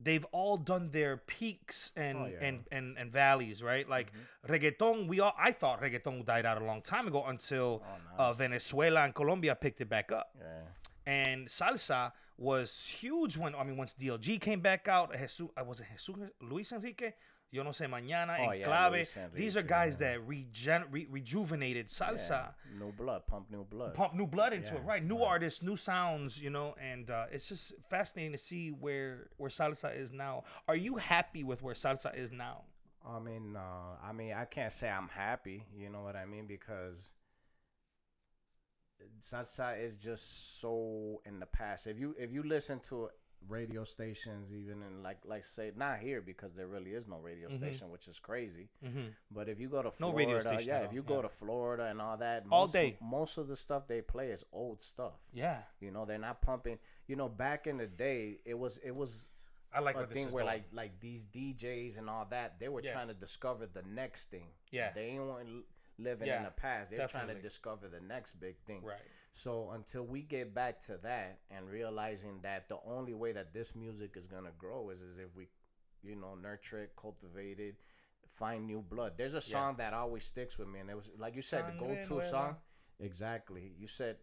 they've 0.03 0.25
all 0.33 0.57
done 0.57 0.91
their 0.91 1.17
peaks 1.17 1.93
and 1.97 2.19
Oh, 2.19 2.27
yeah. 2.27 2.47
and, 2.47 2.65
and 2.73 2.99
and 2.99 3.13
valleys, 3.13 3.63
right? 3.63 3.89
Like 3.89 4.13
reggaeton, 4.49 5.07
we 5.09 5.21
all 5.21 5.35
I 5.39 5.53
thought 5.53 5.81
reggaeton 5.83 6.25
died 6.27 6.47
out 6.47 6.61
a 6.61 6.65
long 6.65 6.83
time 6.83 7.07
ago 7.09 7.25
until 7.27 7.83
Oh, 8.19 8.25
uh. 8.25 8.33
Venezuela 8.33 9.05
and 9.05 9.15
Colombia 9.15 9.55
picked 9.55 9.81
it 9.81 9.89
back 9.89 10.13
up 10.13 10.35
Yeah. 10.39 10.63
and 11.07 11.47
salsa 11.49 12.13
was 12.39 12.87
huge 13.01 13.37
when 13.37 13.55
I 13.55 13.63
mean 13.65 13.77
once 13.77 13.95
DLG 13.95 14.41
came 14.41 14.61
back 14.61 14.89
out. 14.89 15.13
Jesus, 15.13 15.41
uh, 15.57 15.65
was 15.65 15.81
it 15.81 15.87
Jesus 15.93 16.31
Luis 16.41 16.73
Enrique? 16.73 17.13
Yo 17.53 17.63
no 17.63 17.71
sé 17.71 17.87
mañana, 17.89 18.39
Oh, 18.41 18.53
yeah, 18.53 18.67
N'Klabe. 18.67 18.93
Luis 18.93 19.19
These 19.35 19.57
are 19.59 19.63
guys 19.63 19.99
yeah. 20.01 20.13
that 20.15 20.27
regen- 20.27 20.87
re- 20.91 21.07
rejuvenated 21.11 21.89
salsa, 21.89 22.55
Yeah. 22.71 22.79
New 22.79 22.93
blood, 22.93 23.27
pump 23.27 23.51
new 23.51 23.65
blood. 23.65 23.95
pump 23.95 24.15
new 24.15 24.27
blood 24.27 24.55
into 24.55 24.75
it, 24.75 24.83
right? 24.85 25.05
New 25.05 25.19
right. 25.19 25.29
artists, 25.29 25.63
new 25.63 25.77
sounds, 25.77 26.41
you 26.41 26.51
know, 26.51 26.75
and 26.81 27.11
uh, 27.11 27.27
it's 27.31 27.49
just 27.49 27.75
fascinating 27.91 28.33
to 28.33 28.39
see 28.39 28.71
where 28.71 29.29
where 29.37 29.51
salsa 29.51 29.95
is 29.95 30.13
now. 30.13 30.45
Are 30.67 30.77
you 30.77 30.97
happy 30.97 31.45
with 31.45 31.63
where 31.63 31.75
salsa 31.75 32.15
is 32.17 32.33
now? 32.33 32.65
I 33.07 33.19
mean, 33.19 33.57
uh, 33.57 33.97
I 34.03 34.13
mean, 34.13 34.33
I 34.33 34.47
can't 34.47 34.73
say 34.73 34.89
I'm 34.89 35.09
happy. 35.09 35.67
You 35.77 35.91
know 35.91 36.03
what 36.03 36.17
I 36.17 36.25
mean? 36.25 36.47
Because 36.47 37.13
salsa 39.21 39.79
is 39.79 39.97
just 39.97 40.61
so 40.61 41.21
in 41.27 41.39
the 41.41 41.47
past. 41.47 41.87
If 41.87 41.99
you 41.99 42.15
if 42.19 42.33
you 42.33 42.43
listen 42.43 42.81
to 42.91 43.11
radio 43.49 43.85
stations, 43.85 44.53
even 44.53 44.83
in 44.83 45.03
like 45.03 45.19
like 45.25 45.45
say 45.45 45.73
not 45.77 45.99
here 45.99 46.21
because 46.21 46.55
there 46.55 46.67
really 46.67 46.93
is 46.93 47.07
no 47.07 47.19
radio 47.19 47.49
Mhm. 47.49 47.55
station, 47.57 47.91
which 47.91 48.09
is 48.09 48.19
crazy. 48.19 48.69
Mm-hmm. 48.85 49.09
But 49.31 49.49
if 49.49 49.61
you 49.61 49.69
go 49.69 49.79
to 49.83 49.89
No 49.89 49.91
Florida, 50.11 50.17
radio 50.19 50.41
station 50.41 50.69
yeah, 50.69 50.81
if 50.81 50.93
you 50.93 51.03
go 51.03 51.17
yeah. 51.17 51.23
to 51.23 51.29
Florida 51.29 51.87
and 51.87 52.01
all 52.01 52.17
that, 52.19 52.45
All 52.51 52.63
most, 52.63 52.73
day. 52.73 52.97
most 53.01 53.39
of 53.39 53.49
the 53.49 53.57
stuff 53.57 53.87
they 53.87 54.01
play 54.03 54.31
is 54.31 54.45
old 54.53 54.81
stuff. 54.83 55.15
Yeah, 55.33 55.63
You 55.81 55.91
know, 55.91 56.05
they're 56.05 56.19
not 56.19 56.41
pumping. 56.43 56.79
You 57.07 57.17
know, 57.17 57.29
back 57.29 57.67
in 57.67 57.77
the 57.79 57.87
day, 57.87 58.39
it 58.45 58.59
was 58.59 58.79
it 58.79 58.95
was 58.95 59.29
I 59.73 59.81
like 59.81 59.97
a 59.97 60.01
this 60.07 60.11
thing 60.11 60.31
where 60.33 60.45
going. 60.45 60.55
like 60.55 60.65
like 60.73 61.01
these 61.01 61.25
DJs 61.25 61.99
and 61.99 62.09
all 62.11 62.27
that, 62.27 62.59
they 62.61 62.69
were 62.69 62.83
Yeah. 62.83 62.93
trying 62.93 63.09
to 63.09 63.15
discover 63.15 63.67
the 63.67 63.83
next 63.83 64.31
thing. 64.31 64.49
Yeah. 64.71 64.93
They 64.93 65.07
ain't 65.07 65.65
living 65.99 66.27
Yeah, 66.29 66.39
in 66.39 66.45
the 66.45 66.51
past. 66.51 66.91
They're 66.91 67.07
trying 67.09 67.29
to 67.29 67.35
discover 67.35 67.89
the 67.89 68.01
next 68.01 68.35
big 68.41 68.57
thing. 68.67 68.83
right. 68.83 69.01
So 69.33 69.71
until 69.71 70.05
we 70.05 70.23
get 70.23 70.55
back 70.55 70.81
to 70.83 70.99
that 71.03 71.41
and 71.51 71.69
realizing 71.69 72.41
that 72.43 72.69
the 72.69 72.79
only 72.87 73.15
way 73.15 73.33
that 73.33 73.53
this 73.55 73.75
music 73.75 74.17
is 74.17 74.27
gonna 74.27 74.53
grow 74.59 74.91
is, 74.91 75.03
is 75.03 75.19
if 75.19 75.35
we, 75.37 75.49
you 76.03 76.17
know, 76.17 76.35
nurture 76.35 76.81
it, 76.83 76.93
cultivate 76.97 77.59
it, 77.61 77.77
find 78.29 78.67
new 78.67 78.83
blood. 78.83 79.15
There's 79.17 79.35
a 79.35 79.41
song 79.41 79.77
that 79.79 79.95
always 79.95 80.25
sticks 80.25 80.59
with 80.59 80.69
me, 80.69 80.81
and 80.81 80.91
it 80.91 80.97
was 80.97 81.11
like 81.19 81.35
you 81.37 81.43
said, 81.43 81.67
the 81.67 81.73
go-to 81.73 82.23
song. 82.23 82.57
Exactly. 83.01 83.73
You 83.79 83.87
said 83.87 84.17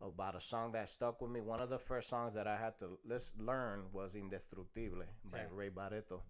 about 0.00 0.34
a 0.36 0.40
song 0.40 0.72
that 0.72 0.88
stuck 0.88 1.20
with 1.20 1.30
me. 1.30 1.40
One 1.40 1.60
of 1.60 1.68
the 1.70 1.78
first 1.78 2.08
songs 2.08 2.34
that 2.34 2.46
I 2.46 2.56
had 2.56 2.78
to 2.80 2.98
learn 3.38 3.84
was 3.92 4.14
Indestructible 4.14 5.04
by 5.24 5.38
Yeah. 5.38 5.46
Ray 5.50 5.70
Barretto. 5.70 6.22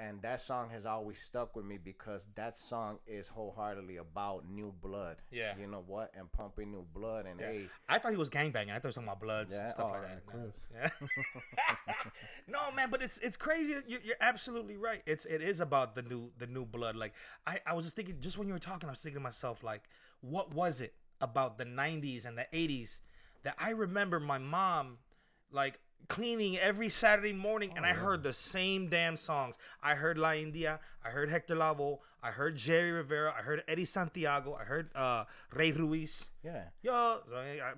And 0.00 0.22
that 0.22 0.40
song 0.40 0.70
has 0.70 0.86
always 0.86 1.18
stuck 1.18 1.54
with 1.54 1.66
me 1.66 1.76
because 1.76 2.26
that 2.34 2.56
song 2.56 2.98
is 3.06 3.28
wholeheartedly 3.28 3.98
about 3.98 4.48
new 4.48 4.72
blood. 4.82 5.16
Yeah. 5.30 5.52
You 5.60 5.66
know 5.66 5.84
what? 5.86 6.10
And 6.16 6.32
pumping 6.32 6.72
new 6.72 6.86
blood. 6.94 7.26
And 7.26 7.38
Yeah. 7.38 7.46
hey, 7.48 7.68
I 7.88 7.98
thought 7.98 8.12
he 8.12 8.16
was 8.16 8.30
gangbanging. 8.30 8.70
I 8.70 8.74
thought 8.74 8.82
he 8.82 8.86
was 8.88 8.94
talking 8.94 9.08
about 9.08 9.20
bloods 9.20 9.52
and 9.52 9.70
stuff 9.70 9.88
oh, 9.88 9.92
like 9.92 10.02
that. 10.02 10.26
course. 10.26 10.54
Yeah. 10.74 10.90
no, 12.48 12.72
man, 12.72 12.90
but 12.90 13.02
it's 13.02 13.18
it's 13.18 13.36
crazy. 13.36 13.74
You're, 13.86 14.00
you're 14.02 14.16
absolutely 14.20 14.76
right. 14.76 15.02
It's 15.06 15.26
it 15.26 15.42
is 15.42 15.60
about 15.60 15.94
the 15.94 16.02
new 16.02 16.30
the 16.38 16.46
new 16.46 16.64
blood. 16.64 16.96
Like 16.96 17.12
I 17.46 17.60
I 17.66 17.74
was 17.74 17.84
just 17.84 17.96
thinking, 17.96 18.16
just 18.20 18.38
when 18.38 18.46
you 18.48 18.54
were 18.54 18.60
talking, 18.60 18.88
I 18.88 18.92
was 18.92 19.00
thinking 19.00 19.20
to 19.20 19.22
myself, 19.22 19.62
like, 19.62 19.82
what 20.20 20.54
was 20.54 20.80
it 20.80 20.94
about 21.20 21.58
the 21.58 21.64
'90s 21.64 22.24
and 22.24 22.38
the 22.38 22.46
'80s 22.52 23.00
that 23.42 23.54
I 23.58 23.70
remember 23.70 24.20
my 24.20 24.38
mom, 24.38 24.98
like 25.52 25.78
cleaning 26.08 26.58
every 26.58 26.88
Saturday 26.88 27.32
morning, 27.32 27.72
and 27.76 27.84
Oh, 27.84 27.88
I 27.88 27.92
yeah. 27.92 27.98
heard 27.98 28.22
the 28.22 28.32
same 28.32 28.88
damn 28.88 29.16
songs. 29.16 29.56
I 29.82 29.94
heard 29.94 30.18
La 30.18 30.32
India, 30.34 30.80
I 31.04 31.10
heard 31.10 31.28
Hector 31.30 31.54
Lavoe, 31.56 31.98
I 32.22 32.30
heard 32.30 32.56
Jerry 32.56 32.90
Rivera, 32.92 33.32
I 33.36 33.40
heard 33.42 33.62
Eddie 33.68 33.84
Santiago, 33.86 34.54
I 34.54 34.64
heard 34.64 34.90
uh, 34.94 35.24
Rey 35.54 35.72
Ruiz. 35.72 36.28
yeah. 36.44 36.64
Yo, 36.82 36.92
uh, 36.92 37.20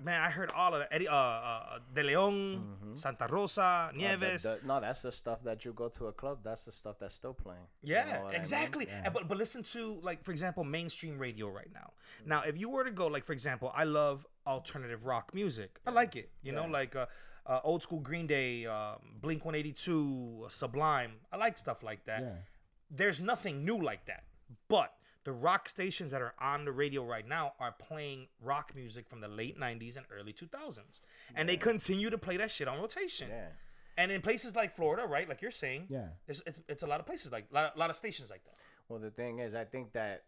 man, 0.03 0.21
I 0.21 0.29
heard 0.29 0.51
all 0.53 0.73
of 0.73 0.81
it. 0.81 0.89
Eddie, 0.91 1.07
uh, 1.07 1.15
uh, 1.15 1.79
De 1.93 2.03
Leon, 2.03 2.77
Mhm. 2.83 2.97
Santa 2.97 3.27
Rosa, 3.27 3.61
Uh, 3.61 3.91
the- 3.93 3.97
Nieves. 4.17 4.43
the- 4.43 4.59
no, 4.65 4.81
that's 4.81 5.01
the 5.03 5.11
stuff 5.11 5.43
that 5.43 5.63
you 5.63 5.71
go 5.73 5.87
to 5.89 6.07
a 6.07 6.11
club. 6.13 6.39
That's 6.43 6.65
the 6.65 6.71
stuff 6.73 6.97
that's 6.99 7.13
still 7.15 7.33
playing. 7.33 7.67
You 7.83 7.95
yeah, 7.95 8.03
know 8.05 8.11
what 8.11 8.19
I 8.27 8.31
mean? 8.31 8.41
exactly. 8.41 8.85
Yeah. 8.87 9.01
And, 9.05 9.13
but 9.13 9.27
but 9.27 9.37
listen 9.37 9.63
to 9.63 9.99
like 10.01 10.23
for 10.23 10.31
example 10.31 10.63
mainstream 10.65 11.17
radio 11.19 11.47
right 11.49 11.71
now. 11.73 11.93
Now 12.25 12.41
if 12.41 12.57
you 12.57 12.67
were 12.69 12.83
to 12.83 12.91
go 12.91 13.07
like 13.07 13.23
for 13.25 13.33
example, 13.33 13.71
I 13.73 13.83
love 13.85 14.25
alternative 14.45 15.05
rock 15.05 15.33
music. 15.33 15.79
I 15.87 15.91
like 15.91 16.15
it. 16.17 16.29
You 16.41 16.51
know 16.51 16.65
Yeah. 16.65 16.71
like 16.71 16.95
uh, 17.45 17.49
uh, 17.49 17.59
old 17.63 17.81
school 17.81 17.99
Green 17.99 18.27
Day, 18.27 18.65
um, 18.65 18.97
Blink 19.21 19.43
182, 19.45 20.45
Sublime. 20.49 21.11
I 21.31 21.37
like 21.37 21.57
stuff 21.57 21.83
like 21.83 22.05
that. 22.05 22.21
yeah. 22.21 22.33
there's 22.91 23.19
nothing 23.19 23.65
new 23.65 23.77
like 23.81 24.05
that. 24.05 24.23
But 24.67 24.93
the 25.23 25.31
rock 25.31 25.69
stations 25.69 26.11
that 26.11 26.21
are 26.21 26.33
on 26.39 26.65
the 26.65 26.71
radio 26.71 27.03
right 27.05 27.27
now 27.27 27.53
are 27.59 27.71
playing 27.87 28.27
rock 28.41 28.73
music 28.75 29.07
from 29.07 29.21
the 29.21 29.27
late 29.27 29.57
90s 29.59 29.95
and 29.97 30.05
early 30.11 30.33
2000s. 30.33 31.01
And 31.35 31.47
they 31.47 31.57
continue 31.57 32.09
to 32.09 32.17
play 32.17 32.37
that 32.37 32.51
shit 32.51 32.67
on 32.67 32.79
rotation. 32.79 33.29
Yeah. 33.29 33.47
And 33.97 34.11
in 34.11 34.21
places 34.21 34.55
like 34.55 34.75
Florida, 34.75 35.05
right, 35.07 35.27
like 35.29 35.41
you're 35.41 35.51
saying, 35.51 35.87
Yeah. 35.89 36.07
it's, 36.27 36.41
it's, 36.45 36.61
it's 36.67 36.83
a 36.83 36.87
lot 36.87 36.99
of 36.99 37.05
places, 37.05 37.31
like 37.31 37.45
a 37.51 37.53
lot, 37.55 37.77
lot 37.77 37.89
of 37.89 37.95
stations 37.95 38.29
like 38.29 38.43
that. 38.45 38.55
Well, 38.89 38.99
the 38.99 39.11
thing 39.11 39.39
is, 39.39 39.55
I 39.55 39.63
think 39.65 39.93
that 39.93 40.23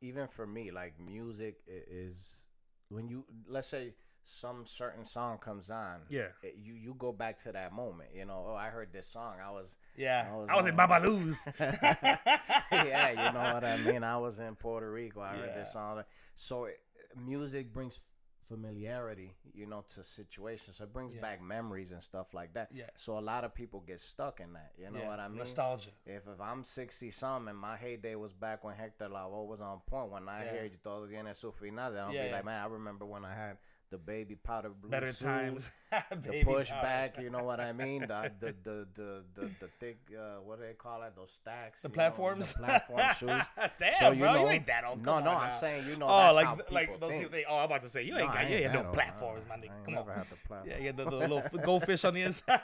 even 0.00 0.28
for 0.28 0.46
me, 0.46 0.70
like 0.70 0.94
music 1.00 1.56
is 1.66 2.46
when 2.90 3.08
you 3.08 3.24
let's 3.48 3.66
say 3.66 3.94
some 4.24 4.64
certain 4.66 5.04
song 5.04 5.38
comes 5.38 5.70
on, 5.70 6.00
Yeah. 6.08 6.28
it- 6.42 6.56
you 6.56 6.74
you 6.74 6.94
go 6.94 7.12
back 7.12 7.38
to 7.38 7.52
that 7.52 7.72
moment. 7.72 8.10
You 8.14 8.24
know, 8.24 8.46
oh, 8.48 8.54
I 8.54 8.68
heard 8.70 8.92
this 8.92 9.06
song. 9.06 9.40
I 9.40 9.50
was 9.50 9.78
Yeah. 9.96 10.28
I 10.30 10.36
was 10.36 10.48
I 10.50 10.56
was 10.56 10.66
in 10.66 10.76
Babalu's. 10.76 11.46
yeah, 12.72 13.10
you 13.10 13.30
know 13.30 13.46
what 13.46 13.64
I 13.64 13.76
mean. 13.76 14.04
I 14.04 14.16
was 14.18 14.40
in 14.40 14.56
Puerto 14.56 14.90
Rico. 14.90 15.20
I 15.20 15.34
heard 15.34 15.54
this 15.54 15.70
song. 15.70 16.02
So 16.36 16.64
it, 16.66 16.80
music 17.16 17.72
brings 17.72 18.00
familiarity, 18.48 19.34
you 19.54 19.66
know, 19.66 19.84
to 19.88 20.02
situations. 20.02 20.76
So 20.76 20.84
it 20.84 20.92
brings 20.92 21.14
Yeah. 21.14 21.20
back 21.22 21.40
memories 21.42 21.92
and 21.92 22.02
stuff 22.02 22.34
like 22.34 22.52
that. 22.54 22.70
Yeah. 22.72 22.90
So 22.96 23.18
a 23.18 23.20
lot 23.20 23.44
of 23.44 23.54
people 23.54 23.80
get 23.80 24.00
stuck 24.00 24.40
in 24.40 24.52
that. 24.52 24.72
You 24.78 24.90
know 24.90 25.00
Yeah, 25.00 25.08
what 25.08 25.20
I 25.20 25.28
mean? 25.28 25.38
Nostalgia. 25.38 25.90
If 26.06 26.26
if 26.28 26.40
I'm 26.40 26.62
60 26.64 27.10
something 27.10 27.48
and 27.50 27.58
my 27.58 27.76
heyday 27.76 28.14
was 28.16 28.32
back 28.32 28.64
when 28.64 28.74
Hector 28.76 29.08
Lavoe 29.08 29.46
was 29.46 29.60
on 29.60 29.80
point, 29.86 30.10
when 30.10 30.28
I 30.28 30.44
Yeah. 30.44 30.52
hear 30.52 30.64
you 30.64 30.76
todo 30.82 31.06
tiene 31.06 31.34
su 31.34 31.52
final, 31.52 31.96
I'll 31.98 32.12
Yeah, 32.12 32.24
be 32.24 32.26
yeah. 32.26 32.32
like, 32.36 32.44
man, 32.44 32.62
I 32.62 32.66
remember 32.66 33.06
when 33.06 33.24
I 33.24 33.34
had 33.34 33.56
the 33.94 33.98
baby 34.12 34.34
powder 34.34 34.70
blue 34.70 34.90
Better 34.90 35.12
suit, 35.12 35.26
times. 35.26 35.70
the 36.10 36.42
pushback, 36.44 37.22
you 37.22 37.30
know 37.30 37.44
what 37.44 37.60
I 37.60 37.72
mean? 37.72 38.02
The 38.02 38.32
the 38.40 38.54
the 38.64 38.86
the 38.94 39.24
the, 39.34 39.50
the 39.60 39.68
thick 39.78 39.98
uh, 40.18 40.40
what 40.44 40.58
do 40.58 40.66
they 40.66 40.72
call 40.74 41.02
it? 41.04 41.14
Those 41.16 41.30
stacks. 41.30 41.82
The 41.82 41.88
you 41.88 41.92
know, 41.92 41.94
platforms. 41.94 42.54
the 42.54 42.58
platform 42.58 43.00
shoes. 43.18 43.42
Damn, 43.78 43.92
So, 43.92 44.10
you 44.10 44.18
bro, 44.20 44.34
you 44.40 44.48
ain't 44.48 44.66
that 44.66 44.84
old. 44.84 45.04
No, 45.04 45.14
Come 45.14 45.24
no, 45.24 45.30
on 45.30 45.36
I'm 45.36 45.48
now. 45.50 45.54
saying 45.54 45.86
you 45.86 45.96
know 45.96 46.06
oh, 46.08 46.34
that's 46.34 46.34
like 46.34 46.70
like 46.70 47.00
those 47.00 47.10
think. 47.10 47.22
people. 47.22 47.38
They, 47.38 47.44
oh, 47.44 47.58
I'm 47.58 47.64
about 47.66 47.82
to 47.82 47.88
say 47.88 48.02
you 48.02 48.16
ain't 48.18 48.28
No, 48.28 48.34
got 48.34 48.48
you 48.48 48.56
ain't 48.56 48.72
no 48.72 48.84
old. 48.84 48.92
platforms, 48.92 49.46
man. 49.46 49.62
Come 49.84 49.94
never 49.94 50.10
on. 50.12 50.18
had 50.18 50.28
the 50.30 50.36
platform. 50.36 50.70
Yeah, 50.78 50.78
yeah, 50.78 50.92
the, 50.92 51.04
the 51.04 51.16
little 51.16 51.42
goldfish 51.62 52.04
on 52.04 52.14
the 52.14 52.22
inside. 52.22 52.60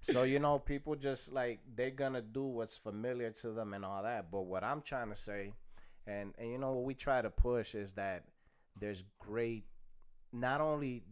So 0.00 0.22
you 0.24 0.38
know, 0.38 0.58
people 0.58 0.94
just 0.96 1.32
like 1.32 1.60
they're 1.74 1.90
gonna 1.90 2.22
do 2.22 2.44
what's 2.44 2.76
familiar 2.76 3.30
to 3.42 3.50
them 3.52 3.74
and 3.74 3.84
all 3.84 4.02
that. 4.02 4.30
But 4.30 4.42
what 4.42 4.64
I'm 4.64 4.82
trying 4.82 5.10
to 5.10 5.14
say, 5.16 5.52
and 6.06 6.34
and 6.38 6.50
you 6.50 6.58
know 6.58 6.72
what 6.72 6.84
we 6.84 6.94
try 6.94 7.20
to 7.22 7.30
push 7.30 7.74
is 7.74 7.92
that 7.94 8.24
there's 8.80 9.04
great, 9.20 9.64
not 10.32 10.60
only, 10.60 11.04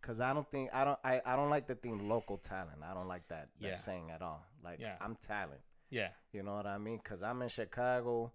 because 0.00 0.20
I 0.20 0.32
don't 0.34 0.48
think 0.50 0.70
I 0.72 0.84
don't 0.84 0.98
I, 1.04 1.20
I 1.24 1.36
don't 1.36 1.50
like 1.50 1.66
the 1.66 1.74
thing 1.74 2.08
local 2.08 2.38
talent. 2.38 2.78
I 2.84 2.94
don't 2.94 3.08
like 3.08 3.26
that 3.28 3.48
that 3.60 3.68
Yeah. 3.68 3.72
saying 3.74 4.10
at 4.10 4.22
all. 4.22 4.44
Like 4.64 4.78
Yeah. 4.80 4.96
I'm 5.00 5.16
talent. 5.16 5.60
yeah, 5.90 6.10
You 6.32 6.42
know 6.42 6.54
what 6.54 6.66
I 6.66 6.78
mean? 6.78 6.98
Because 7.02 7.22
I'm 7.22 7.42
in 7.42 7.48
Chicago. 7.48 8.32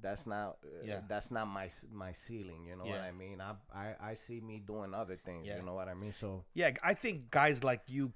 That's 0.00 0.26
not 0.26 0.58
uh, 0.64 0.84
Yeah. 0.84 1.00
that's 1.08 1.30
not 1.30 1.46
my 1.46 1.68
my 1.92 2.12
ceiling. 2.12 2.64
You 2.66 2.76
know 2.76 2.84
what 2.84 3.00
I 3.00 3.12
mean? 3.12 3.40
I, 3.40 3.52
I 3.74 3.94
I 4.10 4.14
see 4.14 4.40
me 4.40 4.60
doing 4.60 4.94
other 4.94 5.16
things. 5.16 5.46
Yeah. 5.46 5.58
You 5.58 5.62
know 5.66 5.74
what 5.74 5.88
I 5.88 5.94
mean? 5.94 6.12
So 6.12 6.44
yeah. 6.54 6.70
I 6.82 6.94
think 6.94 7.30
guys 7.30 7.62
like 7.64 7.82
you 7.88 8.12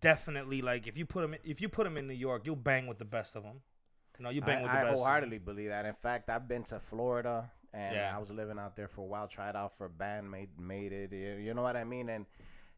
definitely 0.00 0.62
like 0.62 0.86
if 0.86 0.96
you 0.96 1.06
put 1.06 1.22
them 1.22 1.34
if 1.44 1.60
you 1.60 1.68
put 1.68 1.84
them 1.84 1.96
in 1.96 2.06
New 2.06 2.14
York, 2.14 2.42
you'll 2.46 2.56
bang 2.56 2.86
with 2.86 2.98
the 2.98 3.04
best 3.04 3.36
of 3.36 3.42
them. 3.42 3.60
You 4.18 4.24
know, 4.24 4.30
you 4.30 4.40
bang 4.42 4.58
I, 4.58 4.62
with 4.62 4.72
the 4.72 4.78
I 4.78 4.82
best. 4.84 4.96
wholeheartedly 4.96 5.38
believe 5.38 5.68
that. 5.70 5.86
In 5.86 5.94
fact, 5.94 6.30
I've 6.30 6.46
been 6.48 6.64
to 6.64 6.80
Florida 6.80 7.50
and 7.74 8.06
Yeah. 8.06 8.14
I 8.14 8.18
was 8.18 8.30
living 8.30 8.58
out 8.58 8.76
there 8.76 8.88
for 8.88 9.02
a 9.02 9.06
while. 9.06 9.28
Tried 9.28 9.56
out 9.56 9.76
for 9.78 9.86
a 9.86 9.90
band, 9.90 10.30
made 10.30 10.58
made 10.58 10.92
it. 10.92 11.12
You 11.12 11.54
know 11.54 11.62
what 11.62 11.76
I 11.76 11.84
mean? 11.84 12.08
And 12.10 12.26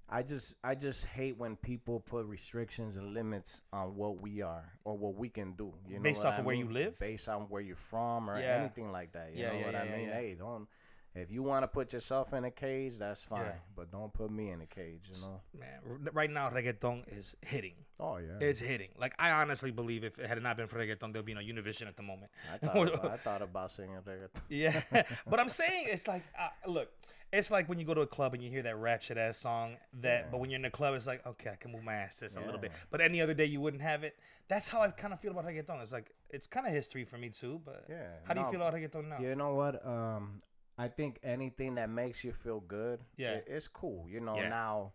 I 0.09 0.23
just 0.23 0.55
I 0.65 0.75
just 0.75 1.05
hate 1.07 1.37
when 1.39 1.57
people 1.57 2.01
put 2.01 2.27
restrictions 2.27 2.97
and 2.97 3.15
limits 3.15 3.63
on 3.73 3.97
what 3.97 4.21
we 4.21 4.43
are 4.43 4.65
or 4.85 4.97
what 4.99 5.17
we 5.17 5.31
can 5.31 5.53
do. 5.55 5.75
You 5.89 6.01
know 6.01 6.03
Based 6.03 6.25
off 6.25 6.39
I 6.39 6.41
of 6.41 6.45
where 6.45 6.55
you 6.55 6.69
live? 6.71 6.99
Based 6.99 7.29
on 7.29 7.43
where 7.49 7.63
you're 7.63 7.77
from 7.77 8.31
or 8.31 8.39
Yeah. 8.39 8.57
anything 8.57 8.93
like 8.93 9.13
that. 9.13 9.33
You 9.35 9.43
Yeah, 9.43 9.49
know 9.49 9.59
yeah, 9.59 9.67
what 9.67 9.75
I 9.77 9.85
mean? 9.85 10.09
Hey, 10.11 10.35
don't. 10.39 10.69
If 11.17 11.31
you 11.31 11.43
want 11.43 11.63
to 11.65 11.69
put 11.69 11.93
yourself 11.93 12.33
in 12.35 12.45
a 12.45 12.51
cage, 12.51 12.99
that's 12.99 13.25
fine, 13.25 13.47
Yeah. 13.47 13.53
but 13.75 13.91
don't 13.91 14.13
put 14.13 14.31
me 14.31 14.51
in 14.51 14.61
a 14.61 14.67
cage. 14.67 15.09
You 15.13 15.21
know. 15.27 15.41
Man, 15.59 16.09
right 16.13 16.31
now 16.31 16.51
reggaeton 16.51 17.05
is 17.19 17.35
hitting. 17.43 17.75
Oh 17.99 18.19
yeah. 18.19 18.39
It's 18.41 18.61
hitting. 18.61 18.91
Like 18.99 19.15
I 19.19 19.31
honestly 19.31 19.71
believe 19.71 20.05
if 20.05 20.19
it 20.19 20.27
had 20.29 20.43
not 20.43 20.57
been 20.57 20.67
for 20.69 20.79
reggaeton, 20.79 21.13
there'd 21.13 21.25
be 21.25 21.35
no 21.35 21.41
Univision 21.41 21.89
at 21.89 21.97
the 21.97 22.03
moment. 22.03 22.31
I 22.53 22.59
thought 22.59 22.89
about, 22.95 23.11
I 23.11 23.17
thought 23.17 23.43
about 23.43 23.71
singing 23.73 23.97
reggaeton. 24.07 24.41
Yeah, 24.49 24.81
but 25.27 25.41
I'm 25.41 25.49
saying 25.49 25.87
it's 25.89 26.07
like, 26.07 26.23
uh, 26.39 26.49
look, 26.71 26.91
it's 27.33 27.51
like 27.51 27.69
when 27.69 27.79
you 27.81 27.85
go 27.85 27.95
to 27.95 28.03
a 28.03 28.07
club 28.07 28.35
and 28.35 28.43
you 28.43 28.51
hear 28.51 28.63
that 28.63 28.77
ratchet 28.77 29.19
ass 29.19 29.37
song. 29.39 29.77
That, 30.01 30.21
Yeah. 30.25 30.27
but 30.31 30.41
when 30.41 30.51
you're 30.51 30.57
in 30.57 30.63
the 30.63 30.71
club, 30.71 30.95
it's 30.95 31.07
like, 31.07 31.27
okay, 31.27 31.51
I 31.51 31.57
can 31.57 31.73
move 31.73 31.83
my 31.83 31.95
ass 31.95 32.21
just 32.21 32.37
a 32.37 32.41
little 32.41 32.61
bit. 32.61 32.71
But 32.91 33.01
any 33.01 33.21
other 33.21 33.35
day 33.35 33.47
you 33.47 33.61
wouldn't 33.61 33.83
have 33.83 34.05
it. 34.05 34.17
That's 34.49 34.69
how 34.69 34.81
I 34.83 34.91
kind 34.91 35.13
of 35.13 35.21
feel 35.21 35.33
about 35.33 35.45
reggaeton. 35.47 35.83
It's 35.83 35.93
like 35.93 36.13
it's 36.31 36.47
kind 36.47 36.67
of 36.67 36.73
history 36.73 37.05
for 37.05 37.19
me 37.19 37.31
too. 37.31 37.61
But 37.65 37.87
Yeah. 37.89 38.11
how 38.25 38.35
do 38.35 38.41
you 38.41 38.51
feel 38.51 38.61
about 38.63 38.75
reggaeton 38.75 39.09
now? 39.09 39.19
You 39.19 39.35
know 39.35 39.55
what? 39.55 39.85
Um, 39.85 40.41
I 40.79 40.89
think 40.89 41.19
anything 41.23 41.77
that 41.77 41.89
makes 41.89 42.23
you 42.25 42.33
feel 42.33 42.61
good, 42.61 43.01
Yeah. 43.17 43.33
it, 43.33 43.45
it's 43.49 43.69
cool. 43.69 44.07
You 44.09 44.21
know, 44.21 44.37
Yeah. 44.37 44.49
now 44.49 44.93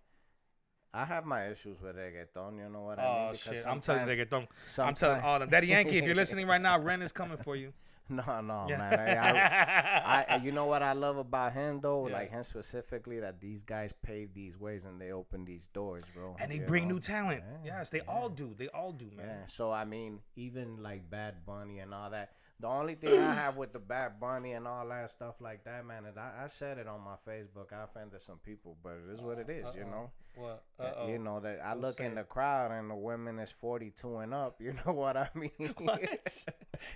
I 0.94 1.06
have 1.06 1.26
my 1.26 1.48
issues 1.48 1.80
with 1.82 1.96
reggaeton. 1.96 2.58
You 2.58 2.70
know 2.70 2.82
what 2.82 3.00
I 3.00 3.06
Oh 3.06 3.26
mean? 3.28 3.36
shit! 3.36 3.66
I'm 3.66 3.80
telling 3.80 4.08
you, 4.08 4.14
reggaeton. 4.26 4.48
I'm 4.80 4.94
telling 4.94 5.22
all 5.22 5.40
them. 5.40 5.50
Daddy 5.50 5.68
Yankee, 5.68 5.98
if 5.98 6.06
you're 6.06 6.16
listening 6.24 6.48
right 6.48 6.62
now, 6.62 6.78
Ren 6.80 7.02
is 7.02 7.12
coming 7.12 7.38
for 7.38 7.56
you. 7.56 7.74
No, 8.10 8.42
no, 8.42 8.66
Yeah. 8.68 8.78
man. 8.78 9.18
I, 9.18 10.02
I, 10.04 10.26
I, 10.34 10.36
you 10.44 10.52
know 10.52 10.66
what 10.66 10.84
I 10.84 10.92
love 10.92 11.16
about 11.18 11.54
him 11.54 11.80
though, 11.80 12.08
Yeah. 12.08 12.14
like 12.16 12.30
him 12.32 12.44
specifically, 12.44 13.22
that 13.22 13.40
these 13.40 13.64
guys 13.64 13.94
pave 14.02 14.34
these 14.34 14.58
ways 14.60 14.84
and 14.84 15.00
they 15.00 15.14
open 15.14 15.46
these 15.46 15.68
doors, 15.68 16.04
bro. 16.14 16.36
and 16.38 16.52
they 16.52 16.60
bring 16.60 16.90
know? 16.90 16.96
new 16.96 17.00
talent. 17.00 17.42
Yeah, 17.64 17.78
yes, 17.78 17.90
they 17.90 18.02
all 18.02 18.28
do. 18.28 18.54
They 18.58 18.68
all 18.68 18.92
do, 18.92 19.10
man. 19.16 19.48
So 19.48 19.72
I 19.72 19.86
mean, 19.86 20.20
even 20.36 20.84
like 20.84 21.10
Bad 21.10 21.46
Bunny 21.46 21.80
and 21.80 21.94
all 21.94 22.10
that. 22.10 22.32
The 22.62 22.68
only 22.68 22.96
thing 22.96 23.20
I 23.20 23.34
have 23.34 23.58
with 23.58 23.74
the 23.74 23.80
Bad 23.80 24.20
Bunny 24.20 24.54
and 24.54 24.68
all 24.68 24.88
that 24.90 25.10
stuff 25.10 25.36
like 25.42 25.64
that, 25.66 25.86
man, 25.86 26.06
and 26.06 26.18
I, 26.18 26.44
I 26.44 26.48
said 26.48 26.78
it 26.78 26.88
on 26.88 27.02
my 27.02 27.16
Facebook. 27.28 27.74
I 27.74 27.84
offended 27.84 28.22
some 28.22 28.38
people, 28.38 28.78
but 28.84 28.94
it 29.08 29.12
is 29.14 29.20
what 29.22 29.40
it 29.40 29.50
is, 29.50 29.66
you 29.76 29.82
Uh-oh. 29.82 29.90
know. 29.90 30.12
What? 30.36 30.64
Uh-oh. 30.80 31.08
You 31.10 31.18
know 31.20 31.40
that 31.42 31.60
I 31.66 31.74
look 31.74 32.00
in 32.00 32.16
the 32.16 32.24
crowd 32.24 32.72
and 32.72 32.90
the 32.90 32.96
women 32.96 33.38
is 33.40 33.52
42 33.52 34.18
and 34.18 34.34
up. 34.34 34.62
You 34.62 34.74
know 34.86 34.94
what 34.94 35.18
I 35.18 35.30
mean? 35.36 35.52
What? 35.80 36.02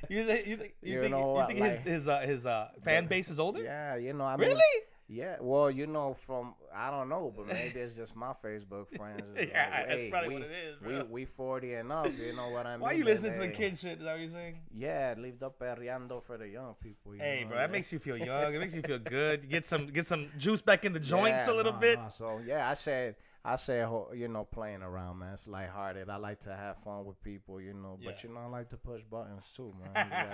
you 0.09 0.23
think 0.23 0.47
you 0.47 0.55
think 0.57 0.75
you, 0.81 0.93
You 0.93 1.01
think, 1.01 1.11
know 1.11 1.41
you 1.41 1.47
think 1.47 1.59
his 1.59 1.75
like- 1.75 1.83
his 1.85 2.07
uh, 2.07 2.19
his 2.21 2.45
uh, 2.45 2.69
fan 2.83 3.07
base 3.07 3.29
is 3.29 3.39
older? 3.39 3.61
Yeah, 3.63 3.97
you 3.97 4.13
know, 4.13 4.23
I 4.23 4.37
mean, 4.37 4.49
really? 4.49 4.61
Yeah, 5.07 5.37
well, 5.39 5.69
you 5.69 5.85
know, 5.85 6.13
from 6.15 6.55
I 6.73 6.89
don't 6.89 7.09
know, 7.09 7.31
but 7.35 7.45
maybe 7.47 7.79
it's 7.79 7.95
just 7.95 8.15
my 8.15 8.33
Facebook 8.43 8.87
friends. 8.89 9.29
It's 9.35 9.51
yeah, 9.51 9.69
like, 9.71 9.87
that's 9.87 10.01
hey, 10.01 10.09
probably 10.09 10.29
we, 10.29 10.33
what 10.33 10.43
it 10.43 10.51
is, 10.51 10.81
we 10.81 10.87
bro. 10.93 11.03
we 11.03 11.25
40 11.25 11.73
and 11.75 11.91
up. 11.91 12.17
You 12.17 12.33
know 12.33 12.49
what 12.49 12.65
I 12.65 12.77
mean? 12.77 12.81
Why 12.81 12.89
are 12.89 12.93
you 12.93 13.05
And, 13.05 13.05
listening 13.05 13.33
to 13.33 13.39
the 13.39 13.47
hey, 13.47 13.51
kid 13.51 13.77
shit? 13.77 13.99
Is 13.99 14.03
that 14.05 14.11
what 14.13 14.19
you're 14.19 14.29
saying? 14.29 14.55
Yeah, 14.71 15.13
leave 15.17 15.39
the 15.39 15.51
perreando 15.51 16.23
for 16.23 16.37
the 16.37 16.47
young 16.47 16.73
people. 16.81 17.13
Hey, 17.13 17.43
know, 17.43 17.49
bro, 17.49 17.57
that 17.57 17.71
makes 17.71 17.93
you 17.93 17.99
feel 17.99 18.17
young. 18.17 18.53
It 18.53 18.59
makes 18.59 18.75
you 18.75 18.81
feel 18.81 18.99
good. 19.17 19.47
Get 19.49 19.65
some 19.65 19.87
get 19.87 20.07
some 20.07 20.31
juice 20.37 20.61
back 20.61 20.85
in 20.85 20.93
the 20.93 20.99
joints 20.99 21.47
Yeah, 21.47 21.53
a 21.53 21.53
little 21.53 21.73
no, 21.73 21.79
bit. 21.79 21.99
no, 21.99 22.09
So 22.09 22.39
yeah, 22.39 22.67
I 22.69 22.73
said 22.73 23.15
I 23.45 23.57
said 23.57 23.85
ho- 23.87 24.11
you 24.13 24.27
know 24.29 24.45
playing 24.45 24.83
around, 24.83 25.19
man. 25.19 25.33
It's 25.33 25.47
lighthearted. 25.47 26.09
I 26.09 26.17
like 26.17 26.39
to 26.41 26.55
have 26.55 26.77
fun 26.83 27.05
with 27.05 27.21
people, 27.23 27.61
you 27.61 27.73
know. 27.73 27.99
But 28.03 28.23
Yeah. 28.23 28.23
you 28.23 28.29
know, 28.29 28.41
I 28.41 28.47
like 28.47 28.69
to 28.71 28.77
push 28.77 29.03
buttons 29.03 29.45
too, 29.55 29.73
man. 29.79 30.09
You 30.11 30.25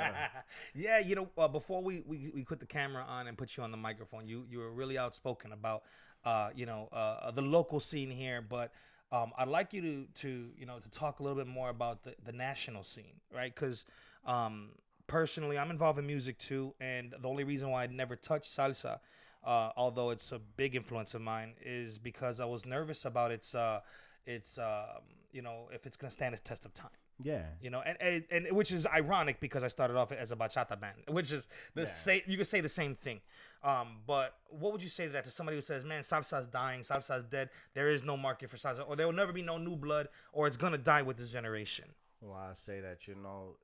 yeah, 0.75 0.99
you 0.99 1.15
know, 1.15 1.29
uh, 1.37 1.47
before 1.47 1.83
we, 1.83 2.01
we 2.01 2.31
we 2.33 2.43
put 2.43 2.59
the 2.59 2.65
camera 2.67 3.03
on 3.07 3.27
and 3.27 3.37
put 3.37 3.57
you 3.57 3.63
on 3.63 3.71
the 3.71 3.77
microphone, 3.77 4.27
you 4.27 4.45
you 4.49 4.59
were 4.59 4.71
really 4.71 4.97
outspoken 4.97 5.53
about 5.53 5.83
uh 6.25 6.49
you 6.55 6.65
know 6.65 6.87
uh 6.91 7.31
the 7.31 7.41
local 7.41 7.79
scene 7.79 8.09
here, 8.11 8.41
but 8.41 8.71
um 9.11 9.31
I'd 9.37 9.47
like 9.49 9.73
you 9.73 9.81
to 9.81 10.05
to 10.21 10.51
you 10.57 10.65
know 10.65 10.79
to 10.79 10.89
talk 10.89 11.19
a 11.19 11.23
little 11.23 11.37
bit 11.37 11.47
more 11.47 11.69
about 11.69 12.03
the 12.03 12.15
the 12.25 12.33
national 12.33 12.83
scene, 12.83 13.19
right? 13.33 13.53
Because 13.53 13.85
um 14.25 14.69
personally, 15.07 15.57
I'm 15.57 15.71
involved 15.71 15.99
in 15.99 16.07
music 16.07 16.37
too, 16.39 16.73
and 16.79 17.13
the 17.19 17.27
only 17.27 17.43
reason 17.43 17.69
why 17.69 17.83
I 17.83 17.87
never 17.87 18.15
touched 18.15 18.51
salsa. 18.55 18.99
Uh, 19.43 19.71
although 19.75 20.11
it's 20.11 20.31
a 20.31 20.39
big 20.39 20.75
influence 20.75 21.15
of 21.15 21.21
mine, 21.21 21.55
is 21.61 21.97
because 21.97 22.39
I 22.39 22.45
was 22.45 22.65
nervous 22.65 23.05
about 23.05 23.31
its, 23.31 23.55
uh, 23.55 23.81
its, 24.25 24.57
um, 24.57 25.01
you 25.31 25.41
know, 25.41 25.69
if 25.73 25.85
it's 25.85 25.97
gonna 25.97 26.11
stand 26.11 26.35
the 26.35 26.39
test 26.39 26.65
of 26.65 26.73
time 26.73 26.91
yeah. 27.23 27.43
you 27.61 27.69
know, 27.69 27.81
and, 27.81 27.97
and 28.01 28.23
and 28.31 28.51
which 28.55 28.71
is 28.71 28.85
ironic 28.87 29.39
because 29.39 29.63
I 29.63 29.67
started 29.67 29.97
off 29.97 30.11
as 30.11 30.31
a 30.31 30.35
bachata 30.35 30.79
band, 30.79 30.95
which 31.07 31.31
is 31.31 31.47
the 31.75 31.83
Yeah. 31.83 31.93
say 31.93 32.23
you 32.25 32.37
could 32.37 32.47
say 32.47 32.61
the 32.61 32.69
same 32.69 32.95
thing. 32.95 33.21
Um, 33.63 33.99
but 34.07 34.35
what 34.49 34.71
would 34.71 34.81
you 34.81 34.89
say 34.89 35.05
to 35.05 35.13
that 35.13 35.25
to 35.25 35.31
somebody 35.31 35.57
who 35.57 35.61
says, 35.61 35.83
"Man, 35.85 36.03
salsa's 36.03 36.47
dying, 36.47 36.81
salsa's 36.81 37.25
dead. 37.25 37.49
There 37.73 37.89
is 37.89 38.03
no 38.03 38.17
market 38.17 38.49
for 38.49 38.57
salsa, 38.57 38.87
or 38.87 38.95
there 38.95 39.05
will 39.05 39.13
never 39.13 39.33
be 39.33 39.43
no 39.43 39.57
new 39.57 39.75
blood, 39.75 40.09
or 40.33 40.47
it's 40.47 40.57
gonna 40.57 40.77
die 40.77 41.01
with 41.03 41.17
this 41.17 41.31
generation." 41.31 41.85
Well, 42.21 42.37
I 42.37 42.53
say 42.53 42.81
that 42.81 43.07
you 43.07 43.15
know 43.15 43.57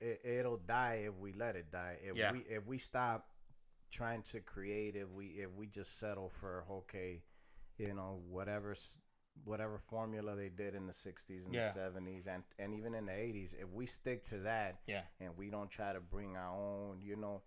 it, 0.00 0.20
it'll 0.24 0.58
die 0.58 1.04
if 1.06 1.14
we 1.16 1.32
let 1.32 1.56
it 1.56 1.70
die. 1.70 1.98
If 2.02 2.16
Yeah. 2.16 2.32
we 2.32 2.40
if 2.40 2.66
we 2.66 2.78
stop 2.78 3.28
trying 3.92 4.22
to 4.24 4.40
create, 4.40 4.96
if 4.96 5.10
we 5.12 5.26
if 5.44 5.52
we 5.56 5.68
just 5.68 6.00
settle 6.00 6.30
for 6.30 6.64
okay, 6.70 7.22
you 7.78 7.94
know 7.94 8.20
whatever 8.28 8.74
whatever 9.44 9.78
formula 9.78 10.36
they 10.36 10.48
did 10.50 10.74
in 10.74 10.86
the 10.86 10.94
60s 10.94 11.46
and 11.46 11.54
Yeah. 11.54 11.60
the 11.60 11.62
70s 11.62 12.26
and 12.26 12.44
and 12.58 12.74
even 12.74 12.94
in 12.94 13.06
the 13.06 13.12
80s, 13.12 13.54
if 13.60 13.70
we 13.72 13.86
stick 13.86 14.24
to 14.26 14.38
that 14.40 14.80
Yeah. 14.86 15.02
and 15.20 15.36
we 15.36 15.50
don't 15.50 15.70
try 15.70 15.92
to 15.92 16.00
bring 16.00 16.36
our 16.36 16.54
own, 16.56 17.00
you 17.02 17.16
know. 17.16 17.42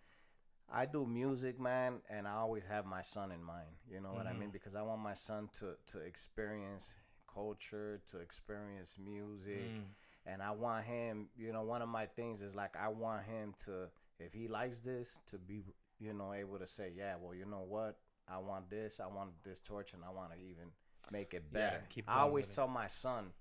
I 0.72 0.86
do 0.86 1.06
music, 1.06 1.60
man, 1.60 2.02
and 2.10 2.28
I 2.28 2.34
always 2.34 2.66
have 2.66 2.86
my 2.86 3.02
son 3.02 3.32
in 3.32 3.44
mind. 3.44 3.70
You 3.90 4.02
know 4.02 4.14
what 4.14 4.28
I 4.28 4.34
mean? 4.34 4.52
Because 4.52 4.76
I 4.76 4.82
want 4.84 5.02
my 5.02 5.14
son 5.14 5.50
to 5.60 5.76
to 5.88 6.00
experience 6.00 6.96
culture, 7.32 8.02
to 8.12 8.20
experience 8.20 8.98
music, 8.98 9.74
Mm. 9.74 9.94
and 10.26 10.42
I 10.42 10.52
want 10.52 10.86
him, 10.86 11.30
you 11.38 11.52
know, 11.54 11.64
one 11.64 11.82
of 11.82 11.90
my 11.90 12.06
things 12.08 12.42
is 12.42 12.56
like 12.56 12.76
I 12.76 12.90
want 12.90 13.24
him 13.26 13.54
to, 13.66 13.90
if 14.20 14.34
he 14.34 14.48
likes 14.48 14.80
this, 14.80 15.20
to 15.28 15.38
be, 15.38 15.64
you 16.00 16.14
know, 16.14 16.34
able 16.34 16.60
to 16.60 16.68
say, 16.68 16.92
yeah, 16.96 17.16
well, 17.22 17.34
you 17.36 17.46
know 17.46 17.64
what, 17.68 17.98
I 18.28 18.38
want 18.40 18.70
this, 18.70 19.00
I 19.00 19.08
want 19.08 19.32
this 19.44 19.60
torch, 19.60 19.94
and 19.94 20.04
I 20.04 20.10
want 20.12 20.32
to 20.34 20.38
even 20.40 20.72
make 21.12 21.34
it 21.34 21.44
Yeah, 21.52 21.72
better. 21.72 21.84
keep 21.90 22.10
I 22.10 22.20
always 22.20 22.48
tell 22.48 22.68
my 22.68 22.88
son, 22.88 23.32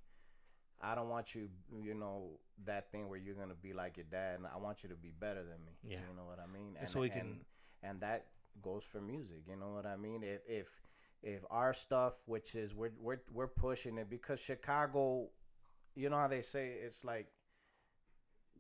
I 0.81 0.95
don't 0.95 1.09
want 1.09 1.35
you, 1.35 1.49
you 1.83 1.95
know, 1.95 2.39
that 2.65 2.91
thing 2.91 3.09
where 3.09 3.19
you're 3.19 3.35
gonna 3.35 3.55
be 3.55 3.73
like 3.73 3.97
your 3.97 4.07
dad, 4.11 4.37
and 4.39 4.47
I 4.47 4.59
want 4.59 4.83
you 4.83 4.89
to 4.91 4.95
be 4.97 5.11
better 5.19 5.43
than 5.43 5.65
me. 5.65 5.73
Yeah. 5.83 5.99
You 6.09 6.17
know 6.17 6.25
what 6.27 6.39
I 6.39 6.47
mean? 6.47 6.77
And 6.79 6.79
And 6.83 6.89
so 6.89 7.01
we 7.01 7.09
can- 7.11 7.21
and, 7.21 7.45
and 7.83 8.01
that 8.01 8.27
goes 8.63 8.85
for 8.85 9.01
music. 9.01 9.43
You 9.49 9.57
know 9.57 9.73
what 9.73 9.87
I 9.87 9.97
mean? 9.97 10.23
If 10.23 10.41
if 10.49 10.69
if 11.23 11.45
our 11.51 11.73
stuff, 11.73 12.21
which 12.27 12.55
is 12.55 12.75
we're 12.75 12.93
we're 13.01 13.23
we're 13.33 13.49
pushing 13.49 13.99
it 13.99 14.11
because 14.11 14.41
Chicago, 14.41 15.29
you 15.95 16.11
know 16.11 16.17
how 16.19 16.29
they 16.29 16.43
say 16.43 16.69
it's 16.69 17.05
like 17.05 17.27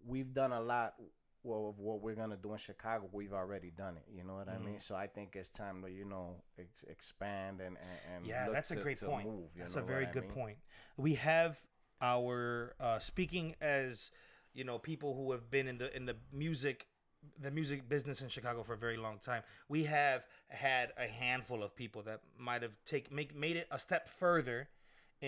we've 0.07 0.33
done 0.35 0.53
a 0.53 0.61
lot 0.61 0.95
well 1.45 1.69
of 1.69 1.79
what 1.79 2.01
we're 2.01 2.15
gonna 2.15 2.37
do 2.37 2.53
in 2.53 2.59
Chicago. 2.59 3.09
We've 3.13 3.33
already 3.33 3.71
done 3.71 3.97
it. 3.97 4.05
You 4.11 4.25
know 4.25 4.35
what 4.35 4.49
I 4.49 4.59
mean? 4.59 4.79
Mhm. 4.79 4.81
So 4.81 4.97
I 4.97 5.07
think 5.07 5.37
it's 5.37 5.49
time 5.49 5.83
to 5.83 5.91
you 5.91 6.05
know 6.05 6.43
ex- 6.59 6.85
expand 6.89 7.61
and 7.61 7.77
and, 7.79 8.01
and 8.17 8.25
Yeah, 8.27 8.47
look 8.47 8.55
that's 8.55 8.71
a 8.71 8.77
great 8.77 9.01
point. 9.03 9.29
Move, 9.29 9.51
That's 9.57 9.77
a 9.77 9.83
very 9.83 10.07
what 10.07 10.09
I 10.11 10.13
good 10.13 10.23
mean? 10.23 10.31
point. 10.31 10.59
We 10.97 11.15
have 11.15 11.59
our 12.01 12.75
uh, 12.81 12.99
speaking 12.99 13.55
as 13.61 14.11
you 14.55 14.65
know 14.65 14.79
people 14.79 15.15
who 15.15 15.33
have 15.33 15.51
been 15.51 15.67
in 15.69 15.79
the 15.79 15.95
in 15.97 16.07
the 16.07 16.17
music 16.33 16.87
the 17.41 17.51
music 17.51 17.89
business 17.89 18.21
in 18.23 18.29
Chicago 18.29 18.63
for 18.63 18.75
a 18.75 18.79
very 18.79 18.97
long 18.97 19.19
time. 19.19 19.43
We 19.69 19.85
have 19.85 20.27
had 20.49 20.93
a 20.99 21.07
handful 21.07 21.63
of 21.63 21.75
people 21.75 22.03
that 22.03 22.21
might 22.39 22.63
have 22.63 22.73
take 22.85 23.11
make 23.13 23.35
made 23.35 23.57
it 23.57 23.67
a 23.71 23.79
step 23.79 24.09
further 24.09 24.69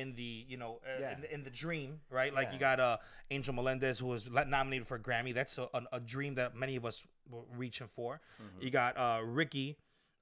in 0.00 0.14
the 0.14 0.32
you 0.52 0.56
know 0.62 0.72
uh, 0.86 1.00
Yeah. 1.00 1.12
in, 1.14 1.20
the, 1.22 1.34
in 1.36 1.42
the 1.44 1.50
dream 1.50 2.00
right 2.10 2.32
like 2.38 2.52
you 2.52 2.58
got 2.58 2.78
uh 2.80 2.96
Angel 3.30 3.54
Melendez 3.54 3.98
who 3.98 4.06
was 4.14 4.28
nominated 4.30 4.86
for 4.86 4.96
a 4.96 5.00
Grammy 5.08 5.32
that's 5.34 5.58
a, 5.58 5.68
a, 5.98 6.00
dream 6.00 6.34
that 6.40 6.54
many 6.54 6.76
of 6.76 6.84
us 6.84 7.02
were 7.30 7.44
reaching 7.56 7.88
for 7.96 8.20
Mhm. 8.42 8.62
you 8.64 8.70
got 8.70 8.92
uh 8.96 9.20
Ricky 9.40 9.68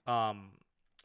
um 0.07 0.51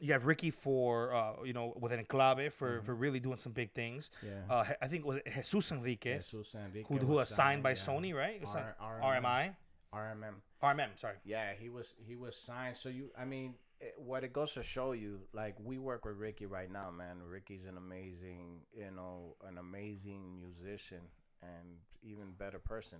you 0.06 0.12
have 0.12 0.24
Ricky 0.32 0.50
for 0.50 1.14
uh 1.14 1.42
you 1.44 1.52
know 1.52 1.66
with 1.82 1.92
N'Klabe 1.92 2.50
for 2.52 2.70
Mhm. 2.80 2.84
for 2.86 2.94
really 2.94 3.20
doing 3.20 3.38
some 3.38 3.52
big 3.52 3.70
things 3.72 4.10
Yeah. 4.22 4.30
uh 4.48 4.64
I 4.84 4.86
think 4.88 5.00
it 5.04 5.08
was 5.12 5.18
Jesus 5.50 5.72
Enriquez 5.72 6.30
Jesus 6.30 6.54
Enrique 6.54 6.86
who 6.88 6.98
who 6.98 7.06
was 7.06 7.28
was 7.28 7.28
signed 7.40 7.62
by 7.62 7.70
yeah. 7.70 7.86
Sony 7.86 8.14
right 8.14 8.40
R- 8.46 8.76
RMI 9.02 9.54
RMM. 9.92 10.36
RMM 10.62 10.90
sorry 11.04 11.16
Yeah, 11.24 11.52
he 11.62 11.68
was 11.68 11.94
he 12.08 12.14
was 12.24 12.34
signed. 12.36 12.76
So 12.76 12.88
you, 12.88 13.10
I 13.18 13.24
mean, 13.24 13.54
Eh, 13.82 13.86
what 13.96 14.24
it 14.24 14.32
goes 14.32 14.52
to 14.54 14.62
show 14.62 14.92
you, 14.92 15.20
like 15.32 15.56
we 15.62 15.78
work 15.78 16.04
with 16.04 16.16
Ricky 16.16 16.46
right 16.46 16.70
now, 16.70 16.90
man. 16.90 17.22
Ricky's 17.22 17.66
an 17.66 17.76
amazing, 17.76 18.60
you 18.72 18.90
know, 18.90 19.36
an 19.46 19.58
amazing 19.58 20.38
musician 20.40 21.00
and 21.42 21.78
even 22.02 22.32
better 22.32 22.58
person. 22.58 22.98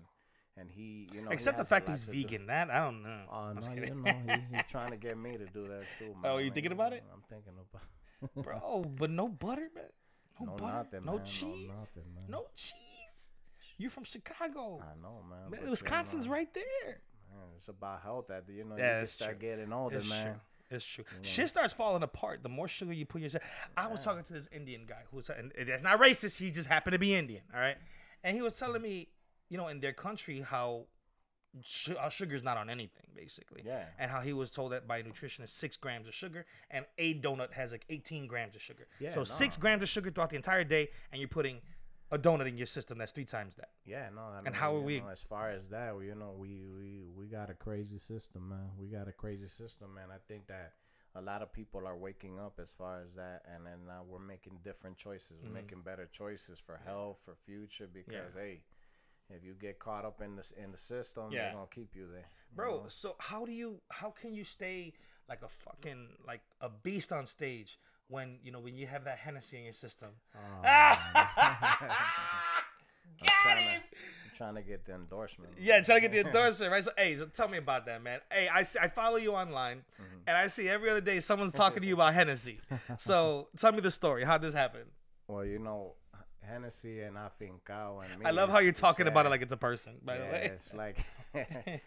And 0.56 0.70
he, 0.70 1.08
you 1.12 1.22
know, 1.22 1.32
except 1.32 1.58
the 1.58 1.64
fact 1.64 1.88
he's 1.88 2.04
to 2.04 2.14
do. 2.14 2.28
vegan 2.28 2.46
that 2.46 2.70
I 2.70 2.78
don't 2.84 3.02
know 3.02 3.22
Oh 3.28 3.52
I'm 3.52 3.60
no, 3.60 3.72
you 3.74 3.94
know, 3.94 4.20
he, 4.26 4.40
he's 4.50 4.64
trying 4.68 4.90
to 4.90 4.96
get 4.96 5.16
me 5.16 5.36
to 5.38 5.46
do 5.46 5.66
that 5.68 5.92
too, 5.92 6.14
oh, 6.24 6.28
man. 6.28 6.32
Oh, 6.34 6.38
you 6.38 6.50
thinking 6.50 6.72
about 6.72 6.92
it? 6.92 7.04
I'm 7.12 7.22
thinking 7.28 7.52
about. 7.58 7.82
bro 8.42 8.84
but 8.98 9.10
no 9.10 9.28
butter 9.28 9.68
man 9.74 9.84
no, 10.40 10.46
no 10.46 10.58
butter 10.58 10.72
nothing, 10.72 11.04
no 11.04 11.18
man. 11.18 11.24
cheese 11.24 11.68
No 11.68 11.74
nothing, 11.74 12.04
no 12.28 12.46
cheese 12.56 12.74
you're 13.78 13.90
from 13.90 14.04
Chicago 14.04 14.80
I 14.80 14.94
know, 15.00 15.22
man. 15.28 15.50
Man, 15.50 15.60
but, 15.60 15.70
you 15.70 15.70
Wisconsin's 15.70 16.28
know, 16.28 16.28
right 16.28 16.52
there 16.54 17.00
Man, 17.30 17.48
it's 17.56 17.68
about 17.68 18.02
health. 18.02 18.28
That 18.28 18.44
you 18.48 18.64
know, 18.64 18.76
Yeah, 18.76 19.00
you 19.00 19.06
start 19.06 19.38
true. 19.38 19.38
getting 19.40 19.72
older, 19.72 20.02
It's 20.02 20.10
man. 20.10 20.20
true. 20.20 20.40
It's 20.70 20.84
true. 20.84 21.04
Shit 21.22 21.48
starts 21.48 21.72
falling 21.72 22.02
apart 22.02 22.42
the 22.42 22.48
more 22.48 22.68
sugar 22.68 22.92
you 22.92 23.04
put 23.04 23.18
in 23.18 23.24
yourself. 23.24 23.44
I 23.76 23.88
was 23.88 24.00
talking 24.00 24.22
to 24.24 24.32
this 24.32 24.48
Indian 24.52 24.84
guy 24.86 25.02
who's 25.10 25.28
and 25.28 25.52
that's 25.66 25.82
not 25.82 26.00
racist. 26.00 26.38
He 26.38 26.50
just 26.50 26.68
happened 26.68 26.92
to 26.92 26.98
be 26.98 27.14
Indian. 27.14 27.42
All 27.52 27.60
right, 27.60 27.76
and 28.22 28.36
he 28.36 28.42
was 28.42 28.56
telling 28.58 28.80
me, 28.80 29.08
you 29.48 29.58
know, 29.58 29.68
in 29.68 29.80
their 29.80 29.92
country 29.92 30.40
how 30.40 30.84
su- 31.62 31.96
uh, 31.96 32.08
sugar's 32.08 32.42
not 32.42 32.56
on 32.56 32.70
anything 32.70 33.06
basically. 33.14 33.62
Yeah. 33.64 33.84
And 33.98 34.10
how 34.10 34.20
he 34.20 34.32
was 34.32 34.50
told 34.50 34.72
that 34.72 34.86
by 34.86 34.98
a 34.98 35.02
nutritionist 35.02 35.50
six 35.50 35.76
grams 35.76 36.06
of 36.06 36.14
sugar, 36.14 36.46
and 36.70 36.84
a 36.98 37.14
donut 37.14 37.52
has 37.52 37.72
like 37.72 37.84
18 37.88 38.26
grams 38.26 38.54
of 38.54 38.62
sugar. 38.62 38.86
Yeah, 38.98 39.14
so 39.14 39.24
six 39.24 39.56
grams 39.56 39.82
of 39.82 39.88
sugar 39.88 40.10
throughout 40.10 40.30
the 40.30 40.36
entire 40.36 40.64
day, 40.64 40.90
and 41.12 41.20
you're 41.20 41.28
putting 41.28 41.60
a 42.10 42.18
donut 42.18 42.48
in 42.48 42.56
your 42.58 42.66
system 42.66 42.98
that's 42.98 43.12
three 43.12 43.24
times 43.24 43.54
that. 43.56 43.70
Yeah, 43.84 44.08
no. 44.14 44.22
I 44.22 44.36
mean, 44.38 44.46
And 44.48 44.56
how 44.56 44.74
are 44.76 44.80
we- 44.80 45.00
know, 45.00 45.08
as 45.08 45.22
far 45.22 45.50
as 45.50 45.68
that, 45.68 45.94
you 46.02 46.14
know, 46.14 46.32
we, 46.36 46.60
we 46.76 47.04
we 47.14 47.26
got 47.26 47.50
a 47.50 47.54
crazy 47.54 47.98
system, 47.98 48.48
man. 48.48 48.70
We 48.78 48.88
got 48.88 49.06
a 49.08 49.12
crazy 49.12 49.46
system, 49.48 49.94
man. 49.94 50.08
I 50.12 50.18
think 50.28 50.46
that 50.48 50.74
a 51.14 51.20
lot 51.20 51.42
of 51.42 51.52
people 51.52 51.86
are 51.86 51.96
waking 51.96 52.38
up 52.38 52.58
as 52.60 52.72
far 52.72 53.00
as 53.00 53.12
that, 53.14 53.42
and 53.52 53.64
then 53.66 53.86
now 53.86 54.02
we're 54.08 54.18
making 54.20 54.58
different 54.64 54.96
choices. 54.96 55.40
We're 55.42 55.50
Mhm. 55.50 55.54
making 55.62 55.82
better 55.82 56.06
choices 56.06 56.58
for 56.60 56.76
health, 56.78 57.18
for 57.24 57.34
future, 57.34 57.86
because 57.88 58.34
hey, 58.34 58.62
if 59.28 59.44
you 59.44 59.54
get 59.54 59.78
caught 59.78 60.04
up 60.04 60.20
in 60.20 60.34
this 60.36 60.50
in 60.52 60.72
the 60.72 60.78
system, 60.78 61.30
Yeah. 61.30 61.44
they're 61.44 61.52
gonna 61.54 61.66
keep 61.68 61.94
you 61.94 62.06
there. 62.10 62.28
you 62.50 62.56
Bro, 62.56 62.82
know? 62.82 62.88
so 62.88 63.14
how 63.20 63.44
do 63.44 63.52
you 63.52 63.80
how 63.90 64.10
can 64.10 64.34
you 64.34 64.42
stay 64.44 64.92
like 65.28 65.42
a 65.42 65.48
fucking 65.48 66.16
like 66.26 66.42
a 66.60 66.68
beast 66.68 67.12
on 67.12 67.26
stage 67.26 67.78
when 68.10 68.38
you 68.42 68.52
know 68.52 68.60
when 68.60 68.76
you 68.76 68.86
have 68.86 69.04
that 69.04 69.18
Hennessy 69.18 69.56
in 69.58 69.64
your 69.64 69.72
system? 69.72 70.10
Oh, 70.36 70.38
Ah! 70.64 71.76
I'm 73.22 73.26
Got 73.26 73.32
trying 73.42 73.56
to- 73.64 73.70
I'm 73.80 74.36
trying 74.36 74.54
to 74.54 74.62
get 74.62 74.86
the 74.86 74.94
endorsement. 74.94 75.52
Yeah, 75.58 75.80
trying 75.82 76.00
to 76.02 76.08
get 76.08 76.12
the 76.12 76.20
endorsement, 76.28 76.72
right? 76.72 76.82
So, 76.84 76.90
hey, 76.96 77.16
so 77.16 77.26
tell 77.26 77.48
me 77.48 77.58
about 77.58 77.84
that, 77.86 78.02
man. 78.02 78.20
Hey, 78.32 78.48
I 78.48 78.62
see, 78.62 78.78
I 78.78 78.88
follow 78.88 79.16
you 79.16 79.32
online, 79.34 79.84
Mhm. 80.00 80.20
and 80.26 80.36
I 80.36 80.46
see 80.46 80.68
every 80.68 80.88
other 80.90 81.00
day 81.02 81.20
someone's 81.20 81.52
talking 81.52 81.82
to 81.82 81.86
you 81.88 81.94
about 81.94 82.14
Hennessy. 82.14 82.60
So, 82.98 83.48
tell 83.58 83.72
me 83.72 83.80
the 83.80 83.90
story. 83.90 84.24
How'd 84.24 84.40
this 84.42 84.54
happened? 84.54 84.90
Well, 85.28 85.44
you 85.44 85.58
know, 85.58 85.94
Hennessy 86.42 87.00
and 87.02 87.16
Afincao 87.16 88.04
and 88.04 88.18
me. 88.18 88.26
I 88.26 88.30
love 88.30 88.50
how 88.50 88.58
you're 88.58 88.72
talking 88.72 89.06
about 89.06 89.26
it 89.26 89.28
like 89.28 89.42
it's 89.42 89.52
a 89.52 89.56
person, 89.56 89.94
by 90.04 90.18
the 90.18 90.24
yeah, 90.24 90.32
way. 90.32 90.50
it's 90.52 90.74
like 90.74 90.98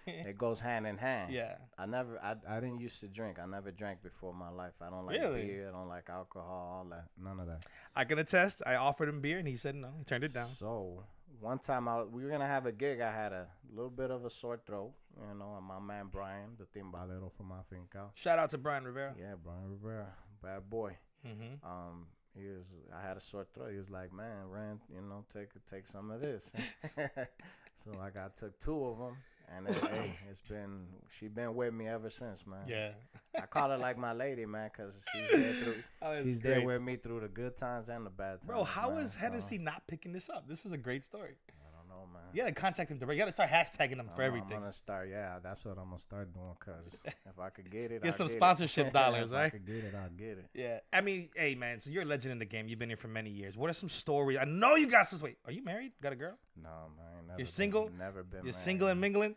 it 0.07 0.37
goes 0.37 0.59
hand 0.59 0.87
in 0.87 0.97
hand. 0.97 1.31
yeah. 1.31 1.55
I 1.77 1.85
never, 1.85 2.19
I, 2.23 2.35
I 2.47 2.59
didn't 2.59 2.79
used 2.79 2.99
to 3.01 3.07
drink. 3.07 3.39
I 3.39 3.45
never 3.45 3.71
drank 3.71 4.01
before 4.03 4.31
in 4.31 4.37
my 4.37 4.49
life. 4.49 4.73
I 4.81 4.89
don't 4.89 5.05
like 5.05 5.19
Really? 5.19 5.43
beer. 5.43 5.69
I 5.69 5.71
don't 5.71 5.89
like 5.89 6.09
alcohol. 6.09 6.77
All 6.83 6.87
that. 6.91 7.05
None 7.21 7.39
of 7.39 7.47
that. 7.47 7.65
I 7.95 8.05
can 8.05 8.19
attest. 8.19 8.61
I 8.65 8.75
offered 8.75 9.09
him 9.09 9.21
beer, 9.21 9.39
and 9.39 9.47
he 9.47 9.55
said 9.55 9.75
no. 9.75 9.89
He 9.97 10.03
turned 10.05 10.23
it 10.23 10.33
down. 10.33 10.45
So 10.45 11.03
one 11.39 11.59
time 11.59 11.87
I, 11.87 12.03
we 12.03 12.23
were 12.23 12.29
gonna 12.29 12.47
have 12.47 12.65
a 12.65 12.71
gig. 12.71 13.01
I 13.01 13.11
had 13.11 13.33
a 13.33 13.47
little 13.73 13.89
bit 13.91 14.11
of 14.11 14.25
a 14.25 14.29
sore 14.29 14.59
throat, 14.65 14.93
you 15.19 15.37
know, 15.37 15.55
and 15.57 15.65
my 15.65 15.79
man 15.79 16.07
Brian, 16.11 16.57
the 16.57 16.65
timbalero 16.79 17.31
from 17.35 17.51
Afincao. 17.51 18.09
Shout 18.15 18.39
out 18.39 18.49
to 18.51 18.57
Brian 18.57 18.83
Rivera. 18.85 19.13
Yeah, 19.19 19.33
Brian 19.43 19.69
Rivera, 19.69 20.07
bad 20.41 20.69
boy. 20.69 20.95
Mm-hmm. 21.27 21.65
Um, 21.65 22.07
he 22.37 22.47
was. 22.47 22.73
I 22.95 23.01
had 23.07 23.17
a 23.17 23.19
sore 23.21 23.45
throat. 23.53 23.71
He 23.71 23.77
was 23.77 23.89
like, 23.89 24.11
"Man, 24.13 24.49
Rand, 24.49 24.79
you 24.93 25.01
know, 25.01 25.23
take 25.33 25.49
take 25.65 25.87
some 25.87 26.11
of 26.11 26.21
this." 26.21 26.51
so 27.75 27.91
I 28.01 28.09
got 28.09 28.35
took 28.35 28.59
two 28.59 28.85
of 28.85 28.97
them, 28.97 29.17
and 29.55 29.65
then, 29.67 29.73
hey, 29.91 30.11
it's 30.29 30.41
been 30.41 30.87
she 31.09 31.27
been 31.27 31.55
with 31.55 31.73
me 31.73 31.87
ever 31.87 32.09
since, 32.09 32.45
man. 32.45 32.67
Yeah. 32.67 32.91
I 33.35 33.45
call 33.45 33.69
her 33.69 33.77
like 33.77 33.97
my 33.97 34.13
lady, 34.13 34.45
man, 34.45 34.69
'cause 34.75 35.05
she's 35.11 35.29
there 35.41 35.53
through. 35.53 35.75
Oh, 36.01 36.15
she's 36.21 36.39
great. 36.39 36.51
there 36.55 36.61
with 36.61 36.81
me 36.81 36.97
through 36.97 37.21
the 37.21 37.27
good 37.27 37.55
times 37.57 37.89
and 37.89 38.05
the 38.05 38.09
bad 38.09 38.41
times. 38.41 38.45
Bro, 38.47 38.63
how 38.65 38.89
man. 38.89 38.99
is 38.99 39.15
Hennessy 39.15 39.57
So, 39.57 39.63
not 39.63 39.87
picking 39.87 40.11
this 40.11 40.29
up? 40.29 40.47
This 40.47 40.65
is 40.65 40.71
a 40.71 40.77
great 40.77 41.03
story. 41.05 41.35
I 42.03 42.05
know, 42.05 42.13
man. 42.13 42.21
You 42.33 42.41
gotta 42.41 42.53
contact 42.53 42.91
him 42.91 42.97
direct. 42.97 43.13
You 43.15 43.19
gotta 43.21 43.31
start 43.31 43.49
hashtagging 43.49 43.97
him 43.97 44.09
for 44.15 44.21
I'm- 44.21 44.27
everything. 44.27 44.53
I'm 44.57 44.59
gonna 44.61 44.73
start. 44.73 45.09
Yeah, 45.09 45.39
that's 45.41 45.63
what 45.65 45.77
I'm 45.77 45.85
gonna 45.85 45.99
start 45.99 46.33
doing. 46.33 46.45
Cause 46.59 47.01
if 47.05 47.39
I 47.39 47.49
could 47.49 47.69
get 47.69 47.91
it, 47.91 48.01
Get 48.01 48.05
I'll 48.07 48.11
some 48.13 48.27
get 48.27 48.33
it. 48.33 48.37
sponsorship 48.37 48.93
dollars, 49.01 49.31
if 49.31 49.37
I 49.37 49.49
could 49.49 49.65
get 49.65 49.75
it, 49.83 49.93
I'll 49.95 50.09
get 50.09 50.37
it. 50.39 50.45
Yeah, 50.53 50.79
I 50.91 51.01
mean, 51.01 51.29
hey 51.35 51.55
man, 51.55 51.79
so 51.79 51.89
you're 51.91 52.03
a 52.03 52.05
legend 52.05 52.31
in 52.31 52.39
the 52.39 52.45
game. 52.45 52.67
You've 52.67 52.79
been 52.79 52.89
here 52.89 52.97
for 52.97 53.07
many 53.07 53.29
years. 53.29 53.55
What 53.55 53.69
are 53.69 53.73
some 53.73 53.89
stories? 53.89 54.37
I 54.41 54.45
know 54.45 54.75
you 54.75 54.87
got 54.87 55.07
some. 55.07 55.19
Wait, 55.21 55.37
are 55.45 55.51
you 55.51 55.63
married? 55.63 55.91
Got 56.01 56.13
a 56.13 56.15
girl? 56.15 56.37
No, 56.61 56.69
man. 56.97 57.05
Never 57.27 57.39
You're 57.39 57.45
been- 57.45 57.47
single? 57.47 57.89
Never 57.97 58.23
been. 58.23 58.37
You're 58.37 58.43
married. 58.45 58.55
single 58.55 58.87
and 58.89 58.99
mingling? 59.01 59.35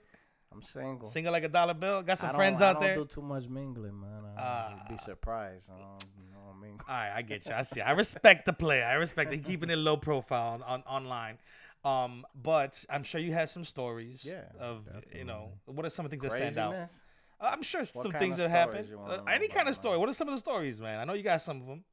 I'm 0.52 0.62
single. 0.62 1.06
Single 1.08 1.32
like 1.32 1.44
a 1.44 1.48
dollar 1.48 1.74
bill? 1.74 2.02
Got 2.02 2.18
some 2.18 2.34
friends 2.34 2.62
I 2.62 2.68
out 2.70 2.74
don't 2.74 2.82
there? 2.82 2.96
do 2.96 3.04
too 3.04 3.20
much 3.20 3.46
mingling, 3.48 4.00
man. 4.00 4.22
I, 4.36 4.40
Ah. 4.40 4.70
you'd 4.70 4.96
be 4.96 4.96
surprised. 4.96 5.68
I 5.70 5.78
don't, 5.78 6.04
you 6.18 6.30
know 6.32 6.38
what 6.46 6.54
I 6.56 6.62
mean? 6.62 6.78
All 6.88 6.94
right, 6.94 7.12
I 7.14 7.22
get 7.22 7.44
you. 7.46 7.52
I 7.52 7.62
see. 7.62 7.80
I 7.82 7.90
respect 7.90 8.46
the 8.46 8.52
play. 8.52 8.82
I 8.82 8.94
respect 8.94 9.32
it. 9.32 9.44
Keeping 9.44 9.70
it 9.70 9.76
low 9.76 9.96
profile 9.96 10.54
on, 10.54 10.62
on 10.62 10.82
online. 10.86 11.38
Um, 11.86 12.26
but 12.34 12.84
I'm 12.90 13.04
sure 13.04 13.20
you 13.20 13.32
have 13.32 13.50
some 13.50 13.64
stories. 13.64 14.24
Yeah, 14.24 14.42
Of 14.58 14.88
you 15.14 15.24
know, 15.24 15.52
what 15.66 15.86
are 15.86 15.90
some 15.90 16.04
of 16.04 16.10
the 16.10 16.16
things 16.16 16.32
that 16.32 16.52
stand 16.52 16.58
out? 16.58 16.74
Uh, 16.74 17.50
I'm 17.52 17.62
sure 17.62 17.84
some 17.84 18.02
What 18.02 18.12
kind 18.12 18.22
things 18.22 18.36
that 18.38 18.50
happen. 18.50 18.74
stories 18.74 18.90
you 18.90 18.98
wanna 18.98 19.22
Uh, 19.22 19.24
any 19.36 19.48
kind 19.48 19.68
of 19.68 19.74
story. 19.74 19.92
man? 19.94 20.00
What 20.00 20.08
are 20.08 20.14
some 20.14 20.28
of 20.28 20.34
the 20.34 20.38
stories, 20.40 20.80
man? 20.80 20.98
I 21.00 21.04
know 21.04 21.12
you 21.12 21.22
got 21.22 21.42
some 21.42 21.60
of 21.60 21.66
them. 21.66 21.84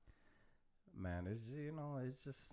Man, 0.96 1.28
it's 1.28 1.50
you 1.50 1.72
know, 1.72 2.00
it's 2.08 2.24
just, 2.24 2.52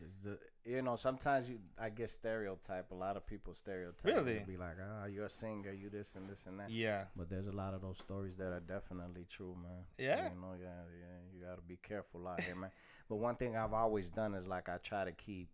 it's 0.00 0.16
the 0.24 0.38
you 0.64 0.82
know, 0.82 0.96
sometimes 0.96 1.48
you 1.48 1.58
I 1.78 1.88
get 1.90 2.10
stereotype. 2.10 2.90
A 2.90 2.94
lot 2.94 3.16
of 3.16 3.26
people 3.26 3.54
stereotype. 3.54 4.04
Really? 4.04 4.40
Be 4.46 4.56
like, 4.56 4.76
ah, 4.82 5.06
you're 5.06 5.26
a 5.26 5.30
singer, 5.30 5.72
you 5.72 5.88
this 5.90 6.16
and 6.16 6.28
this 6.28 6.46
and 6.46 6.58
that. 6.58 6.70
Yeah. 6.70 7.04
But 7.14 7.30
there's 7.30 7.46
a 7.46 7.52
lot 7.52 7.74
of 7.74 7.80
those 7.80 7.98
stories 7.98 8.36
that 8.36 8.52
are 8.52 8.60
definitely 8.60 9.26
true, 9.30 9.54
man. 9.62 9.84
Yeah? 9.98 10.30
You 10.30 10.40
know, 10.40 10.54
yeah, 10.60 10.82
yeah. 11.02 11.18
You 11.32 11.44
gotta 11.46 11.62
be 11.62 11.76
careful 11.76 12.26
out 12.26 12.40
here, 12.40 12.56
man. 12.56 12.72
But 13.08 13.16
one 13.16 13.36
thing 13.36 13.56
I've 13.56 13.72
always 13.74 14.10
done 14.10 14.34
is 14.34 14.46
like 14.46 14.68
I 14.68 14.78
try 14.78 15.04
to 15.04 15.12
keep 15.12 15.48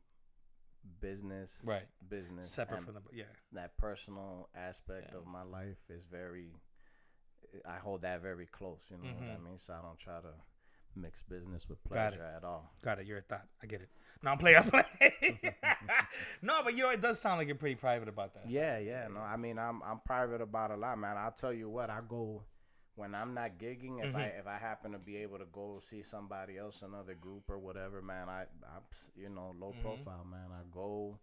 business, 1.00 1.62
Right. 1.64 1.86
business, 2.08 2.50
Separate 2.50 2.84
from 2.84 2.94
the 2.94 3.02
yeah. 3.12 3.24
that 3.52 3.76
personal 3.76 4.48
aspect 4.54 5.10
Yeah. 5.12 5.18
of 5.18 5.26
my 5.26 5.42
life 5.42 5.78
is 5.88 6.04
very. 6.04 6.52
I 7.66 7.76
hold 7.78 8.02
that 8.02 8.20
very 8.22 8.46
close. 8.46 8.90
You 8.90 8.96
know 8.98 9.04
what 9.04 9.22
I 9.22 9.36
Mhm. 9.36 9.44
mean? 9.44 9.58
So 9.58 9.74
I 9.74 9.82
don't 9.82 9.98
try 9.98 10.20
to 10.20 10.34
mix 10.94 11.22
business 11.22 11.68
with 11.68 11.82
pleasure 11.84 12.22
at 12.22 12.44
all. 12.44 12.70
Got 12.82 12.98
it. 13.00 13.06
You're 13.06 13.18
a 13.18 13.22
thought. 13.22 13.46
I 13.62 13.66
get 13.66 13.80
it. 13.82 13.90
No, 14.22 14.30
I'm 14.30 14.38
playing. 14.38 14.58
I'm 14.58 14.70
playing. 14.70 15.38
no, 16.42 16.62
but 16.62 16.74
you 16.76 16.82
know, 16.82 16.90
it 16.90 17.00
does 17.00 17.18
sound 17.20 17.38
like 17.38 17.48
you're 17.48 17.56
pretty 17.56 17.74
private 17.76 18.08
about 18.08 18.34
that. 18.34 18.44
so- 18.44 18.54
Yeah, 18.58 18.78
yeah. 18.78 19.08
No, 19.08 19.20
I 19.20 19.36
mean, 19.36 19.58
I'm 19.58 19.82
I'm 19.82 20.00
private 20.00 20.40
about 20.40 20.70
a 20.70 20.76
lot, 20.76 20.98
man. 20.98 21.16
I'll 21.16 21.32
tell 21.32 21.52
you 21.52 21.68
what. 21.68 21.90
I 21.90 22.00
go 22.06 22.42
when 22.96 23.14
I'm 23.14 23.34
not 23.34 23.58
gigging. 23.58 24.02
If 24.04 24.14
I 24.14 24.28
Mhm. 24.28 24.38
if 24.40 24.46
I 24.46 24.58
happen 24.58 24.92
to 24.92 24.98
be 24.98 25.16
able 25.18 25.38
to 25.38 25.46
go 25.46 25.80
see 25.80 26.02
somebody 26.02 26.58
else, 26.58 26.82
another 26.82 27.14
group 27.14 27.50
or 27.50 27.58
whatever, 27.58 28.02
man. 28.02 28.28
I 28.28 28.42
I'm 28.64 28.82
you 29.16 29.28
know 29.30 29.54
low 29.58 29.72
Mhm. 29.72 29.82
profile, 29.82 30.24
man. 30.24 30.50
I 30.52 30.62
go. 30.70 31.18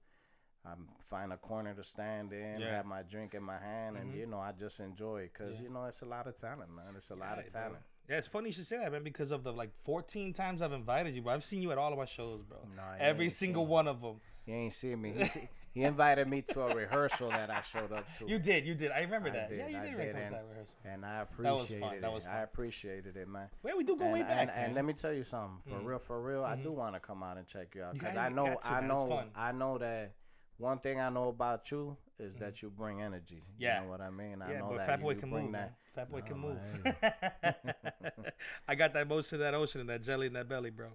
I 0.65 0.73
find 1.05 1.31
a 1.31 1.37
corner 1.37 1.73
to 1.73 1.83
stand 1.83 2.33
in, 2.33 2.59
Yeah. 2.59 2.75
have 2.75 2.85
my 2.85 3.01
drink 3.03 3.33
in 3.33 3.41
my 3.43 3.57
hand, 3.57 3.97
and 3.97 4.11
Mhm. 4.11 4.17
you 4.17 4.25
know 4.27 4.39
I 4.39 4.51
just 4.51 4.79
enjoy 4.81 5.21
it 5.23 5.33
because 5.33 5.55
Yeah. 5.55 5.63
you 5.63 5.69
know 5.69 5.85
it's 5.85 6.01
a 6.01 6.05
lot 6.05 6.27
of 6.27 6.35
talent, 6.35 6.69
man. 6.71 6.95
It's 6.95 7.11
a 7.11 7.15
lot 7.15 7.39
of 7.39 7.47
talent. 7.47 7.83
Yeah, 8.09 8.17
it's 8.17 8.27
funny 8.27 8.47
you 8.49 8.53
should 8.53 8.67
say 8.67 8.77
that, 8.77 8.91
man, 8.91 9.03
because 9.03 9.31
of 9.31 9.43
the 9.43 9.53
like 9.53 9.71
14 9.83 10.33
times 10.33 10.61
I've 10.61 10.73
invited 10.73 11.15
you, 11.15 11.21
bro. 11.21 11.33
I've 11.33 11.43
seen 11.45 11.61
you 11.61 11.71
at 11.71 11.77
all 11.77 11.91
of 11.93 11.97
my 11.97 12.05
shows, 12.05 12.41
bro. 12.43 12.57
No, 12.75 12.81
he 12.93 12.99
Every 12.99 13.29
single 13.29 13.67
one 13.67 13.87
of 13.87 14.01
them. 14.01 14.19
You 14.45 14.55
ain't 14.55 14.73
seen 14.73 14.99
me. 15.01 15.13
He, 15.13 15.25
see, 15.25 15.47
he 15.73 15.83
invited 15.83 16.27
me 16.27 16.41
to 16.41 16.61
a 16.61 16.75
rehearsal 16.75 17.29
that 17.29 17.49
I 17.49 17.61
showed 17.61 17.91
up 17.91 18.05
to. 18.17 18.27
You 18.27 18.39
did, 18.39 18.65
you 18.65 18.75
did. 18.75 18.91
I 18.91 19.01
remember 19.01 19.29
I 19.29 19.33
that. 19.33 19.49
did, 19.49 19.59
yeah, 19.59 19.67
you 19.67 19.77
I 19.77 19.81
did, 19.81 19.97
did, 19.97 20.15
and- 20.15 20.33
that 20.35 20.45
rehearsal. 20.49 20.75
and 20.85 21.05
I 21.05 21.19
That 21.41 21.53
was 21.53 21.71
appreciated 21.71 21.79
fun, 21.81 22.01
that 22.01 22.07
it. 22.09 22.13
was 22.13 22.27
I 22.27 22.39
appreciated 22.41 23.17
it, 23.17 23.27
man. 23.27 23.49
Well, 23.63 23.77
we 23.77 23.83
do 23.83 23.95
go 23.95 24.03
and, 24.05 24.13
way 24.13 24.21
back, 24.23 24.31
and, 24.31 24.49
and 24.51 24.75
let 24.75 24.85
me 24.85 24.93
tell 24.93 25.13
you 25.13 25.23
something. 25.23 25.59
For 25.67 25.79
Mhm. 25.79 25.85
real, 25.85 25.99
for 25.99 26.21
real, 26.21 26.43
I 26.43 26.55
do 26.55 26.69
Mhm. 26.69 26.75
want 26.75 26.95
to 26.95 26.99
come 26.99 27.23
out 27.23 27.37
and 27.37 27.47
check 27.47 27.75
you 27.75 27.83
out 27.83 27.93
because 27.93 28.15
I 28.17 28.29
know, 28.29 28.55
to, 28.61 28.71
I 28.71 28.81
know. 28.81 29.23
I 29.35 29.51
know 29.51 29.77
that 29.77 30.13
one 30.57 30.79
thing 30.79 30.99
I 30.99 31.09
know 31.09 31.29
about 31.29 31.69
you 31.71 31.97
is 32.19 32.35
that 32.37 32.61
you 32.61 32.69
bring 32.69 33.01
energy. 33.01 33.43
Yeah. 33.57 33.79
You 33.79 33.85
know 33.85 33.91
what 33.91 34.01
I 34.01 34.09
mean? 34.09 34.41
I 34.41 34.51
yeah, 34.53 34.59
know 34.59 34.69
but 34.69 34.77
that 34.77 34.87
Fat 34.87 35.01
Boy 35.01 35.11
you 35.11 35.15
can 35.15 35.29
bring 35.29 35.45
move, 35.45 35.53
that. 35.53 35.73
Fat 35.95 36.11
Boy 36.11 36.19
No, 36.19 36.25
can 36.25 36.37
move. 36.37 36.59
I 38.67 38.75
got 38.75 38.93
that 38.93 39.07
motion 39.07 39.35
in 39.37 39.41
that 39.41 39.53
ocean 39.53 39.81
and 39.81 39.89
that 39.89 40.01
jelly 40.01 40.27
in 40.27 40.33
that 40.33 40.47
belly, 40.49 40.69
bro. 40.69 40.89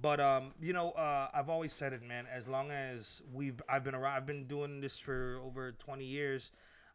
But 0.00 0.20
um, 0.20 0.52
you 0.60 0.72
know, 0.72 0.90
uh, 0.92 1.28
I've 1.32 1.48
always 1.48 1.72
said 1.72 1.92
it, 1.92 2.02
man. 2.02 2.26
As 2.32 2.48
long 2.48 2.70
as 2.70 3.22
we've, 3.32 3.60
I've 3.68 3.84
been 3.84 3.94
around, 3.94 4.16
I've 4.16 4.26
been 4.26 4.46
doing 4.46 4.80
this 4.80 4.98
for 4.98 5.40
over 5.44 5.72
20 5.72 6.04
years, 6.04 6.50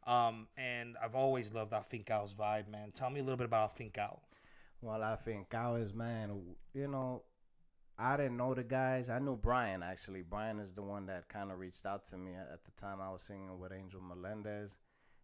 um, 0.06 0.48
and 0.58 0.98
I've 1.02 1.16
always 1.16 1.54
loved 1.54 1.72
Afincao's 1.72 2.34
vibe, 2.34 2.68
man. 2.68 2.92
Tell 2.92 3.10
me 3.10 3.22
a 3.22 3.24
little 3.24 3.38
bit 3.38 3.46
about 3.46 3.76
Afincao. 3.76 4.20
Well, 4.82 5.02
I 5.02 5.16
think 5.16 5.54
I 5.54 5.72
was 5.72 5.94
man. 5.94 6.42
You 6.74 6.88
know, 6.88 7.24
I 7.98 8.18
didn't 8.18 8.38
know 8.38 8.54
the 8.54 8.64
guys. 8.64 9.10
I 9.10 9.20
knew 9.20 9.38
Brian 9.38 9.84
actually. 9.84 10.22
Brian 10.22 10.60
is 10.60 10.72
the 10.74 10.84
one 10.84 11.06
that 11.08 11.30
kind 11.30 11.52
of 11.52 11.60
reached 11.60 11.86
out 11.86 12.06
to 12.08 12.18
me 12.18 12.32
at 12.34 12.64
the 12.64 12.72
time 12.72 13.00
I 13.02 13.12
was 13.12 13.22
singing 13.22 13.58
with 13.60 13.72
Angel 13.72 14.02
Melendez 14.02 14.78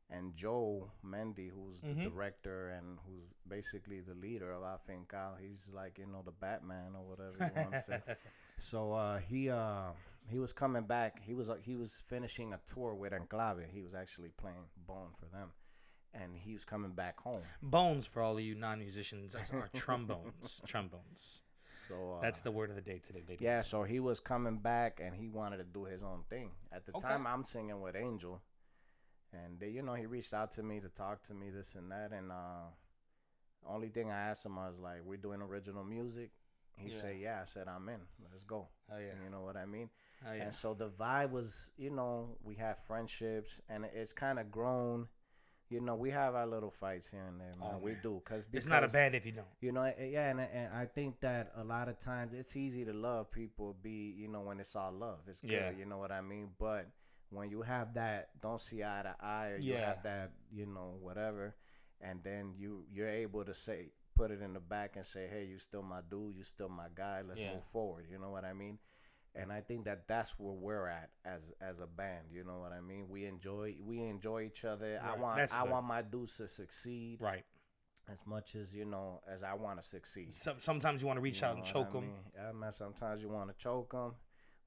and 0.10 0.34
Joe 0.36 0.92
Mendy, 1.04 1.50
who's 1.50 1.82
the 1.82 1.96
Mhm. 1.96 2.04
director 2.04 2.70
and 2.70 3.00
who's 3.06 3.28
basically 3.48 4.02
the 4.02 4.14
leader 4.16 4.52
of 4.52 4.64
I 4.64 4.78
think 4.88 5.14
Al. 5.14 5.36
He's 5.36 5.68
like 5.74 5.98
you 5.98 6.06
know 6.08 6.22
the 6.24 6.32
Batman 6.32 6.96
or 6.96 7.04
whatever 7.04 7.38
you 7.40 7.54
want 7.56 7.74
to 7.76 7.82
say. 7.82 8.02
So 8.58 8.94
uh, 8.94 9.18
he 9.20 9.50
uh, 9.50 9.92
he 10.30 10.40
was 10.40 10.54
coming 10.54 10.84
back. 10.86 11.20
He 11.22 11.34
was 11.34 11.50
uh, 11.50 11.56
he 11.56 11.76
was 11.76 12.02
finishing 12.08 12.54
a 12.54 12.60
tour 12.66 12.94
with 12.96 13.12
N'Klabe. 13.12 13.66
He 13.70 13.82
was 13.82 13.94
actually 13.94 14.30
playing 14.38 14.66
Bone 14.88 15.12
for 15.20 15.26
them, 15.26 15.52
and 16.14 16.36
he 16.38 16.54
was 16.54 16.64
coming 16.66 16.92
back 16.94 17.20
home. 17.20 17.44
Bones 17.62 18.08
for 18.08 18.22
all 18.22 18.38
of 18.38 18.44
you 18.44 18.56
non-musicians 18.56 19.36
are 19.36 19.70
trombones. 19.74 20.62
trombones. 20.66 21.42
So 21.88 22.14
uh, 22.14 22.22
That's 22.22 22.40
the 22.40 22.52
word 22.52 22.70
of 22.70 22.76
the 22.78 22.82
day 22.82 23.00
today, 23.00 23.24
ladies. 23.28 23.42
Yeah, 23.44 23.62
so 23.62 23.84
he 23.84 24.00
was 24.00 24.20
coming 24.22 24.58
back 24.60 25.02
and 25.04 25.14
he 25.16 25.28
wanted 25.28 25.58
to 25.58 25.64
do 25.66 25.84
his 25.86 26.02
own 26.02 26.24
thing. 26.30 26.52
At 26.72 26.86
the 26.86 26.94
Okay. 26.94 27.08
time, 27.08 27.28
I'm 27.28 27.44
singing 27.44 27.82
with 27.82 27.96
Angel, 27.96 28.42
and 29.44 29.60
they, 29.60 29.70
you 29.70 29.82
know 29.82 29.94
he 29.94 30.06
reached 30.06 30.34
out 30.34 30.52
to 30.54 30.64
me 30.64 30.80
to 30.80 30.90
talk 30.90 31.24
to 31.24 31.34
me 31.34 31.50
this 31.50 31.76
and 31.76 31.92
that. 31.92 32.12
And 32.12 32.32
uh, 32.32 32.68
only 33.68 33.90
thing 33.90 34.12
I 34.12 34.30
asked 34.30 34.46
him 34.46 34.58
I 34.58 34.68
was 34.68 34.80
like, 34.80 35.02
"We're 35.06 35.18
doing 35.18 35.42
original 35.42 35.84
music. 35.84 36.32
He 36.78 36.90
Yeah. 36.90 36.96
said, 37.02 37.18
"Yeah." 37.18 37.42
I 37.42 37.46
said, 37.46 37.68
"I'm 37.68 37.88
in. 37.90 38.02
Let's 38.32 38.44
go." 38.44 38.68
Oh 38.92 38.98
yeah. 38.98 39.14
You 39.24 39.30
know 39.30 39.42
what 39.42 39.58
I 39.58 39.66
mean? 39.66 39.90
Oh 40.28 40.34
yeah. 40.34 40.44
And 40.44 40.54
so 40.54 40.74
the 40.74 40.90
vibe 40.90 41.32
was, 41.32 41.72
you 41.78 41.90
know, 41.92 42.38
we 42.44 42.56
have 42.56 42.78
friendships, 42.86 43.60
and 43.70 43.86
it's 43.86 44.14
kind 44.14 44.40
of 44.40 44.52
grown. 44.52 45.08
You 45.70 45.82
know, 45.82 45.96
we 45.96 46.12
have 46.12 46.36
our 46.36 46.48
little 46.48 46.72
fights 46.72 47.10
here 47.10 47.24
and 47.28 47.40
there, 47.40 47.56
man. 47.60 47.76
Oh, 47.76 47.80
we 47.80 47.92
man. 47.92 48.00
do, 48.02 48.22
cause 48.26 48.46
It's 48.54 48.68
not 48.68 48.84
a 48.84 48.88
because, 48.88 48.94
band 48.94 49.16
if 49.16 49.26
you 49.26 49.32
don't. 49.32 49.48
You 49.62 49.72
know, 49.72 49.84
eh, 49.84 50.06
yeah, 50.12 50.30
and, 50.30 50.40
and 50.42 50.74
I 50.74 50.86
think 50.86 51.20
that 51.22 51.52
a 51.56 51.64
lot 51.64 51.88
of 51.90 51.98
times 52.00 52.34
it's 52.34 52.56
easy 52.56 52.86
to 52.86 52.94
love 52.94 53.32
people, 53.32 53.76
be 53.82 54.14
you 54.18 54.28
know, 54.28 54.42
when 54.42 54.60
it's 54.60 54.76
all 54.76 54.92
love, 54.92 55.20
it's 55.28 55.42
good. 55.42 55.52
Yeah. 55.52 55.72
You 55.72 55.86
know 55.86 55.98
what 55.98 56.12
I 56.12 56.22
mean? 56.22 56.50
But 56.60 56.88
when 57.36 57.50
you 57.52 57.62
have 57.62 57.94
that, 57.96 58.30
don't 58.42 58.62
see 58.62 58.84
eye 58.84 59.04
to 59.04 59.16
eye, 59.26 59.50
or 59.52 59.60
you 59.60 59.74
Yeah. 59.74 59.86
have 59.86 60.04
that, 60.04 60.32
you 60.52 60.66
know, 60.66 60.98
whatever, 61.02 61.56
and 62.02 62.24
then 62.24 62.54
you 62.58 62.86
you're 62.92 63.10
able 63.10 63.46
to 63.46 63.54
say, 63.54 63.92
put 64.16 64.32
it 64.32 64.42
in 64.42 64.54
the 64.54 64.60
back 64.62 64.96
and 64.98 65.06
say, 65.06 65.28
hey, 65.28 65.46
you 65.46 65.58
still 65.60 65.84
my 65.84 66.02
dude, 66.10 66.36
you 66.36 66.44
still 66.44 66.70
my 66.70 66.88
guy, 66.96 67.22
let's 67.28 67.42
Yeah. 67.42 67.52
move 67.52 67.66
forward. 67.66 68.06
You 68.10 68.20
know 68.20 68.32
what 68.32 68.46
I 68.46 68.54
mean? 68.54 68.80
And 69.36 69.52
I 69.52 69.62
think 69.62 69.86
that 69.86 70.08
that's 70.08 70.38
where 70.40 70.54
we're 70.54 70.88
at 70.88 71.10
as 71.26 71.52
as 71.62 71.80
a 71.80 71.88
band. 71.88 72.28
You 72.32 72.44
know 72.44 72.60
what 72.60 72.72
I 72.74 72.82
mean? 72.82 73.08
We 73.10 73.26
enjoy 73.26 73.76
we 73.86 74.02
enjoy 74.02 74.44
each 74.44 74.66
other. 74.66 75.00
I 75.04 75.14
want 75.14 75.38
That's 75.38 75.54
I 75.54 75.64
good. 75.64 75.72
want 75.72 75.86
my 75.86 76.02
dudes 76.02 76.38
to 76.38 76.48
succeed 76.48 77.20
Right. 77.22 77.46
as 78.10 78.26
much 78.26 78.56
as 78.56 78.74
you 78.76 78.86
know 78.86 79.22
as 79.28 79.44
I 79.44 79.54
want 79.54 79.82
to 79.82 79.88
succeed. 79.88 80.34
Sometimes 80.60 81.02
you 81.02 81.08
want 81.08 81.18
to 81.18 81.22
reach 81.22 81.42
You 81.42 81.48
out 81.48 81.56
and 81.56 81.66
choke 81.66 81.94
what 81.94 82.04
I 82.04 82.06
mean? 82.06 82.14
Yeah, 82.36 82.52
man. 82.54 82.72
Sometimes 82.72 83.22
you 83.22 83.30
want 83.30 83.50
to 83.50 83.56
choke 83.58 83.92
them 83.92 84.14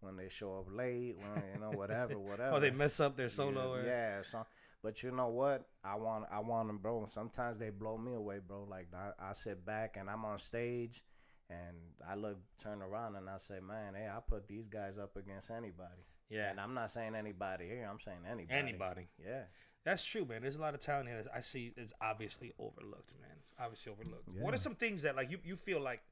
when 0.00 0.16
they 0.16 0.28
show 0.28 0.58
up 0.58 0.66
late, 0.70 1.16
when 1.16 1.42
you 1.52 1.60
know 1.60 1.70
whatever, 1.76 2.14
oh, 2.16 2.20
whatever. 2.20 2.56
Or 2.56 2.60
they 2.60 2.70
mess 2.70 3.00
up 3.00 3.16
their 3.16 3.28
solo. 3.28 3.74
Yeah, 3.76 3.80
or, 3.80 3.84
yeah. 3.86 4.22
So, 4.22 4.46
but 4.82 5.02
you 5.02 5.10
know 5.10 5.28
what? 5.28 5.66
I 5.84 5.96
want, 5.96 6.26
I 6.32 6.38
want 6.40 6.68
them, 6.68 6.78
bro. 6.78 7.06
Sometimes 7.08 7.58
they 7.58 7.70
blow 7.70 7.98
me 7.98 8.14
away, 8.14 8.38
bro. 8.46 8.64
Like 8.68 8.88
I, 8.94 9.30
I 9.30 9.32
sit 9.32 9.64
back 9.64 9.96
and 9.98 10.08
I'm 10.08 10.24
on 10.24 10.38
stage, 10.38 11.02
and 11.50 11.76
I 12.08 12.14
look, 12.14 12.38
turn 12.62 12.82
around, 12.82 13.16
and 13.16 13.28
I 13.28 13.38
say, 13.38 13.60
man, 13.60 13.94
hey, 13.94 14.08
I 14.08 14.20
put 14.20 14.46
these 14.46 14.66
guys 14.66 14.98
up 14.98 15.16
against 15.16 15.50
anybody. 15.50 16.04
yeah. 16.30 16.50
And 16.50 16.60
I'm 16.60 16.74
not 16.74 16.90
saying 16.90 17.14
anybody 17.14 17.66
here. 17.66 17.88
I'm 17.90 18.00
saying 18.00 18.18
anybody. 18.30 18.58
Anybody. 18.58 19.08
Yeah. 19.24 19.42
That's 19.84 20.04
true, 20.04 20.26
man. 20.26 20.42
There's 20.42 20.56
a 20.56 20.60
lot 20.60 20.74
of 20.74 20.80
talent 20.80 21.08
here 21.08 21.22
that 21.22 21.32
I 21.34 21.40
see 21.40 21.72
is 21.76 21.94
obviously 22.02 22.52
overlooked, 22.58 23.14
man. 23.20 23.30
It's 23.42 23.54
obviously 23.58 23.92
overlooked. 23.92 24.28
What 24.38 24.52
are 24.52 24.58
some 24.58 24.74
things 24.74 25.02
that 25.02 25.16
like 25.16 25.30
you, 25.30 25.38
you 25.44 25.56
feel 25.56 25.80
like 25.80 26.02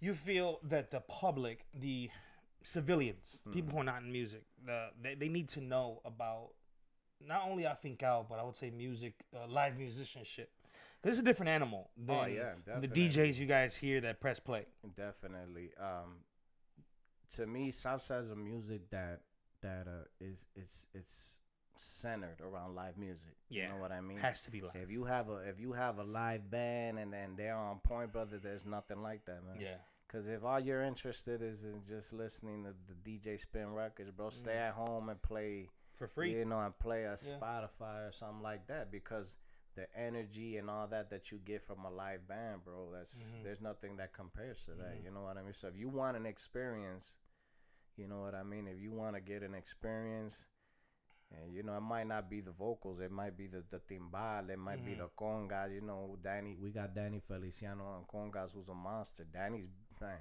you 0.00 0.14
feel 0.14 0.60
that 0.64 0.90
the 0.90 1.00
public, 1.00 1.64
the 1.74 2.10
civilians, 2.64 3.42
people 3.52 3.70
Mhm. 3.70 3.72
who 3.72 3.78
are 3.80 3.84
not 3.84 4.02
in 4.02 4.12
music, 4.12 4.42
the 4.64 4.90
they, 5.00 5.14
they 5.14 5.28
need 5.28 5.48
to 5.50 5.60
know 5.60 6.00
about 6.04 6.50
not 7.20 7.48
only 7.48 7.64
Afincao, 7.64 8.28
but 8.28 8.38
I 8.38 8.42
would 8.42 8.56
say 8.56 8.70
music, 8.70 9.14
uh, 9.34 9.46
live 9.46 9.76
musicianship. 9.78 10.50
This 11.02 11.14
is 11.14 11.20
a 11.20 11.24
different 11.24 11.50
animal 11.50 11.90
than 11.96 12.16
oh 12.16 12.24
yeah, 12.26 12.54
the. 12.80 12.88
DJs 12.88 13.38
you 13.38 13.46
guys 13.46 13.76
hear 13.76 14.00
that 14.00 14.20
press 14.20 14.40
play. 14.40 14.66
Definitely. 14.94 15.70
Um, 15.78 16.24
to 17.30 17.46
me, 17.46 17.70
salsa 17.70 18.20
is 18.20 18.30
a 18.30 18.36
music 18.36 18.88
that 18.90 19.20
that 19.60 19.86
uh, 19.86 20.04
is 20.20 20.46
it's 20.56 20.86
it's 20.94 21.38
centered 21.76 22.40
around 22.40 22.74
live 22.74 22.96
music. 22.96 23.34
Yeah. 23.48 23.64
You 23.64 23.68
know 23.70 23.76
what 23.78 23.92
I 23.92 24.00
mean? 24.00 24.18
Has 24.18 24.44
to 24.44 24.50
be 24.50 24.60
live. 24.62 24.76
If 24.76 24.90
you 24.90 25.04
have 25.04 25.28
a 25.28 25.36
if 25.48 25.60
you 25.60 25.72
have 25.72 25.98
a 25.98 26.04
live 26.04 26.50
band 26.50 26.98
and 26.98 27.14
and 27.14 27.36
they're 27.36 27.56
on 27.56 27.80
point, 27.80 28.12
brother, 28.12 28.38
there's 28.38 28.64
nothing 28.64 29.02
like 29.02 29.24
that, 29.26 29.44
man. 29.44 29.60
Yeah. 29.60 29.76
Cause 30.14 30.28
if 30.28 30.44
all 30.44 30.60
you're 30.60 30.82
interested 30.84 31.42
is 31.42 31.64
in 31.64 31.82
just 31.84 32.12
listening 32.12 32.62
to 32.62 32.72
the 32.86 32.94
DJ 32.94 33.36
spin 33.36 33.74
records, 33.74 34.12
bro, 34.12 34.30
stay 34.30 34.52
Mhm. 34.52 34.68
at 34.68 34.74
home 34.74 35.08
and 35.08 35.20
play 35.22 35.68
For 35.94 36.06
free. 36.06 36.32
you 36.38 36.44
know, 36.44 36.60
and 36.60 36.78
play 36.78 37.04
a 37.04 37.14
Spotify 37.14 38.08
or 38.08 38.12
something 38.12 38.40
like 38.40 38.64
that 38.68 38.92
because 38.92 39.36
the 39.74 39.92
energy 39.98 40.56
and 40.58 40.70
all 40.70 40.86
that 40.86 41.10
that 41.10 41.32
you 41.32 41.38
get 41.40 41.62
from 41.64 41.84
a 41.84 41.90
live 41.90 42.28
band, 42.28 42.64
bro, 42.64 42.92
that's 42.92 43.34
Mhm. 43.34 43.42
there's 43.42 43.60
nothing 43.60 43.96
that 43.96 44.12
compares 44.12 44.64
to 44.66 44.74
that. 44.76 44.98
Mhm. 44.98 45.04
You 45.04 45.10
know 45.10 45.22
what 45.24 45.36
I 45.36 45.42
mean? 45.42 45.52
So 45.52 45.66
if 45.66 45.74
you 45.76 45.88
want 45.88 46.16
an 46.16 46.26
experience, 46.26 47.16
you 47.96 48.06
know 48.06 48.20
what 48.20 48.36
I 48.36 48.44
mean. 48.44 48.68
If 48.68 48.78
you 48.78 48.92
want 48.92 49.16
to 49.16 49.20
get 49.20 49.42
an 49.42 49.54
experience, 49.54 50.46
and 51.32 51.52
you 51.52 51.64
know, 51.64 51.76
it 51.76 51.80
might 51.80 52.06
not 52.06 52.30
be 52.30 52.40
the 52.40 52.52
vocals, 52.52 53.00
it 53.00 53.10
might 53.10 53.36
be 53.36 53.48
the 53.48 53.62
the 53.62 53.80
timbal, 53.80 54.48
it 54.48 54.58
might 54.58 54.84
be 54.84 54.94
Mhm. 54.94 54.98
the 54.98 55.08
conga. 55.18 55.72
You 55.74 55.80
know, 55.80 56.16
Danny, 56.22 56.54
we 56.56 56.70
got 56.70 56.94
Danny 56.94 57.18
Feliciano 57.18 57.84
on 57.84 58.04
congas, 58.06 58.52
who's 58.52 58.68
a 58.68 58.74
monster. 58.74 59.24
Danny's 59.24 59.70
man. 60.00 60.18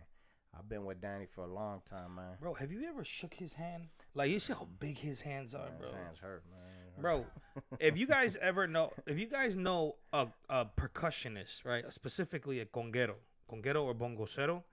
I've 0.57 0.69
been 0.69 0.85
with 0.85 1.01
Danny 1.01 1.25
for 1.25 1.43
a 1.45 1.53
long 1.53 1.81
time, 1.85 2.15
man. 2.15 2.37
Bro, 2.39 2.53
have 2.55 2.71
you 2.71 2.83
ever 2.87 3.03
shook 3.03 3.33
his 3.33 3.53
hand? 3.53 3.87
Like 4.13 4.29
you 4.31 4.39
see 4.39 4.53
how 4.53 4.67
big 4.79 4.97
his 4.97 5.19
hands 5.21 5.55
are, 5.55 5.69
Man, 5.69 5.77
bro. 5.79 5.87
his 5.87 5.95
hands 5.97 6.19
hurt, 6.19 6.43
man. 6.51 6.59
Hurt. 6.95 7.01
Bro, 7.01 7.25
if 7.79 7.97
you 7.97 8.05
guys 8.05 8.35
ever 8.37 8.67
know, 8.67 8.91
if 9.07 9.17
you 9.17 9.25
guys 9.27 9.55
know 9.55 9.95
a, 10.11 10.27
a 10.49 10.65
percussionist, 10.65 11.65
right, 11.65 11.91
specifically 11.91 12.59
a 12.59 12.65
conguero, 12.65 13.15
conguero 13.49 13.83
or 13.83 13.95
bongocero, 13.95 14.63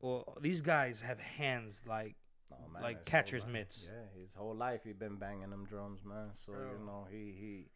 or 0.00 0.24
these 0.40 0.60
guys 0.60 1.00
have 1.00 1.18
hands 1.20 1.82
like, 1.86 2.14
Oh, 2.52 2.68
man, 2.72 2.82
like 2.82 2.96
whole 2.96 3.04
catcher's 3.04 3.46
mitts. 3.46 3.88
Yeah, 3.90 4.20
his 4.22 4.34
whole 4.34 4.54
life 4.54 4.80
he 4.84 4.92
been 4.92 5.16
banging 5.16 5.50
them 5.50 5.66
drums, 5.66 6.00
man. 6.04 6.28
So 6.32 6.52
Bro. 6.52 6.62
you 6.72 6.78
know 6.86 7.06
he 7.10 7.34
he 7.38 7.66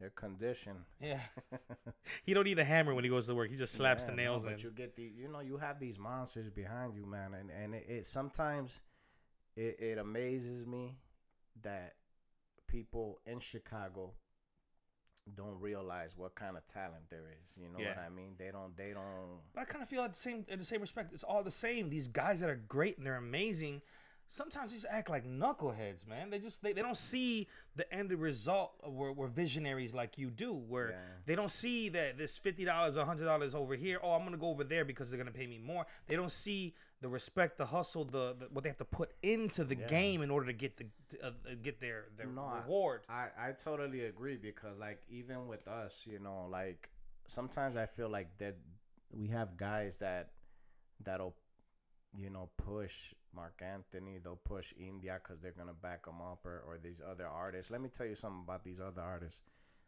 they're 0.00 0.10
conditioned. 0.10 0.84
yeah, 1.00 1.20
he 2.24 2.34
don't 2.34 2.44
need 2.44 2.58
a 2.58 2.64
hammer 2.64 2.94
when 2.94 3.04
he 3.04 3.10
goes 3.10 3.26
to 3.26 3.34
work. 3.34 3.50
He 3.50 3.56
just 3.56 3.74
slaps 3.74 4.04
Yeah, 4.04 4.06
the 4.06 4.12
no, 4.12 4.16
nails 4.16 4.46
in. 4.46 4.52
But 4.52 4.62
you 4.62 4.70
get 4.70 4.96
the 4.96 5.02
you 5.04 5.28
know 5.28 5.40
you 5.40 5.56
have 5.56 5.78
these 5.78 5.98
monsters 5.98 6.50
behind 6.50 6.94
you, 6.94 7.06
man, 7.06 7.34
and 7.34 7.50
and 7.50 7.74
it, 7.74 7.86
it 7.88 8.06
sometimes 8.06 8.80
it 9.56 9.78
it 9.80 9.98
amazes 9.98 10.66
me 10.66 10.96
that 11.62 11.94
people 12.68 13.20
in 13.26 13.38
Chicago 13.38 14.12
don't 15.34 15.58
realize 15.60 16.16
what 16.16 16.34
kind 16.34 16.56
of 16.56 16.64
talent 16.66 17.02
there 17.10 17.24
is. 17.42 17.56
You 17.56 17.68
know 17.68 17.78
what 17.78 17.98
I 17.98 18.08
mean? 18.08 18.34
They 18.38 18.50
don't 18.52 18.76
they 18.76 18.92
don't 18.92 19.40
But 19.54 19.62
I 19.62 19.64
kind 19.64 19.82
of 19.82 19.88
feel 19.88 20.02
at 20.02 20.12
the 20.12 20.18
same 20.18 20.44
in 20.48 20.58
the 20.58 20.64
same 20.64 20.80
respect. 20.80 21.12
It's 21.12 21.24
all 21.24 21.42
the 21.42 21.50
same. 21.50 21.90
These 21.90 22.08
guys 22.08 22.40
that 22.40 22.48
are 22.50 22.60
great 22.68 22.96
and 22.98 23.06
they're 23.06 23.16
amazing. 23.16 23.82
Sometimes 24.28 24.70
they 24.72 24.76
just 24.76 24.86
act 24.90 25.08
like 25.08 25.24
knuckleheads, 25.24 26.06
man. 26.06 26.30
They 26.30 26.38
just 26.38 26.62
they, 26.62 26.72
they 26.72 26.82
don't 26.82 26.96
see 26.96 27.48
the 27.76 27.92
end 27.94 28.10
result. 28.12 28.72
Where, 28.84 29.12
where 29.12 29.28
visionaries 29.28 29.94
like 29.94 30.18
you 30.18 30.30
do, 30.30 30.52
where 30.52 30.90
yeah. 30.90 30.96
They 31.26 31.34
don't 31.36 31.50
see 31.50 31.88
that 31.90 32.18
this 32.18 32.36
fifty 32.36 32.64
dollars, 32.64 32.96
hundred 32.96 33.26
dollars 33.26 33.54
over 33.54 33.74
here. 33.74 33.98
Oh, 34.02 34.12
I'm 34.12 34.24
gonna 34.24 34.36
go 34.36 34.48
over 34.48 34.64
there 34.64 34.84
because 34.84 35.10
they're 35.10 35.18
gonna 35.18 35.30
pay 35.30 35.46
me 35.46 35.58
more. 35.58 35.86
They 36.08 36.16
don't 36.16 36.30
see 36.32 36.74
the 37.02 37.08
respect, 37.08 37.58
the 37.58 37.66
hustle, 37.66 38.04
the, 38.04 38.34
the 38.38 38.48
what 38.52 38.64
they 38.64 38.70
have 38.70 38.78
to 38.78 38.84
put 38.84 39.12
into 39.22 39.64
the 39.64 39.76
Yeah. 39.76 39.86
game 39.86 40.22
in 40.22 40.30
order 40.30 40.46
to 40.46 40.52
get 40.54 40.76
the 40.76 40.86
uh, 41.22 41.28
uh, 41.28 41.54
get 41.62 41.78
their 41.78 42.06
their 42.16 42.26
No, 42.26 42.44
I- 42.46 42.62
reward. 42.62 43.02
I, 43.08 43.28
I 43.38 43.52
totally 43.52 44.06
agree 44.06 44.36
because 44.36 44.78
like 44.78 45.00
even 45.08 45.46
with 45.46 45.68
us, 45.68 46.04
you 46.06 46.18
know, 46.18 46.46
like 46.50 46.88
sometimes 47.26 47.76
I 47.76 47.86
feel 47.86 48.08
like 48.08 48.36
that 48.38 48.56
we 49.12 49.28
have 49.28 49.56
guys 49.56 49.98
that 50.00 50.30
that'll 51.02 51.34
you 52.16 52.30
know 52.30 52.48
push 52.56 53.14
Marc 53.36 53.60
Anthony, 53.62 54.18
they'll 54.18 54.40
push 54.44 54.72
India 54.80 55.20
because 55.22 55.40
they're 55.42 55.52
gonna 55.52 55.74
back 55.74 56.06
them 56.06 56.20
up 56.22 56.44
or, 56.46 56.64
or 56.66 56.78
these 56.82 57.00
other 57.08 57.26
artists. 57.28 57.70
Let 57.70 57.80
me 57.82 57.90
tell 57.90 58.06
you 58.06 58.14
something 58.16 58.42
about 58.44 58.64
these 58.64 58.80
other 58.80 59.02
artists. 59.02 59.42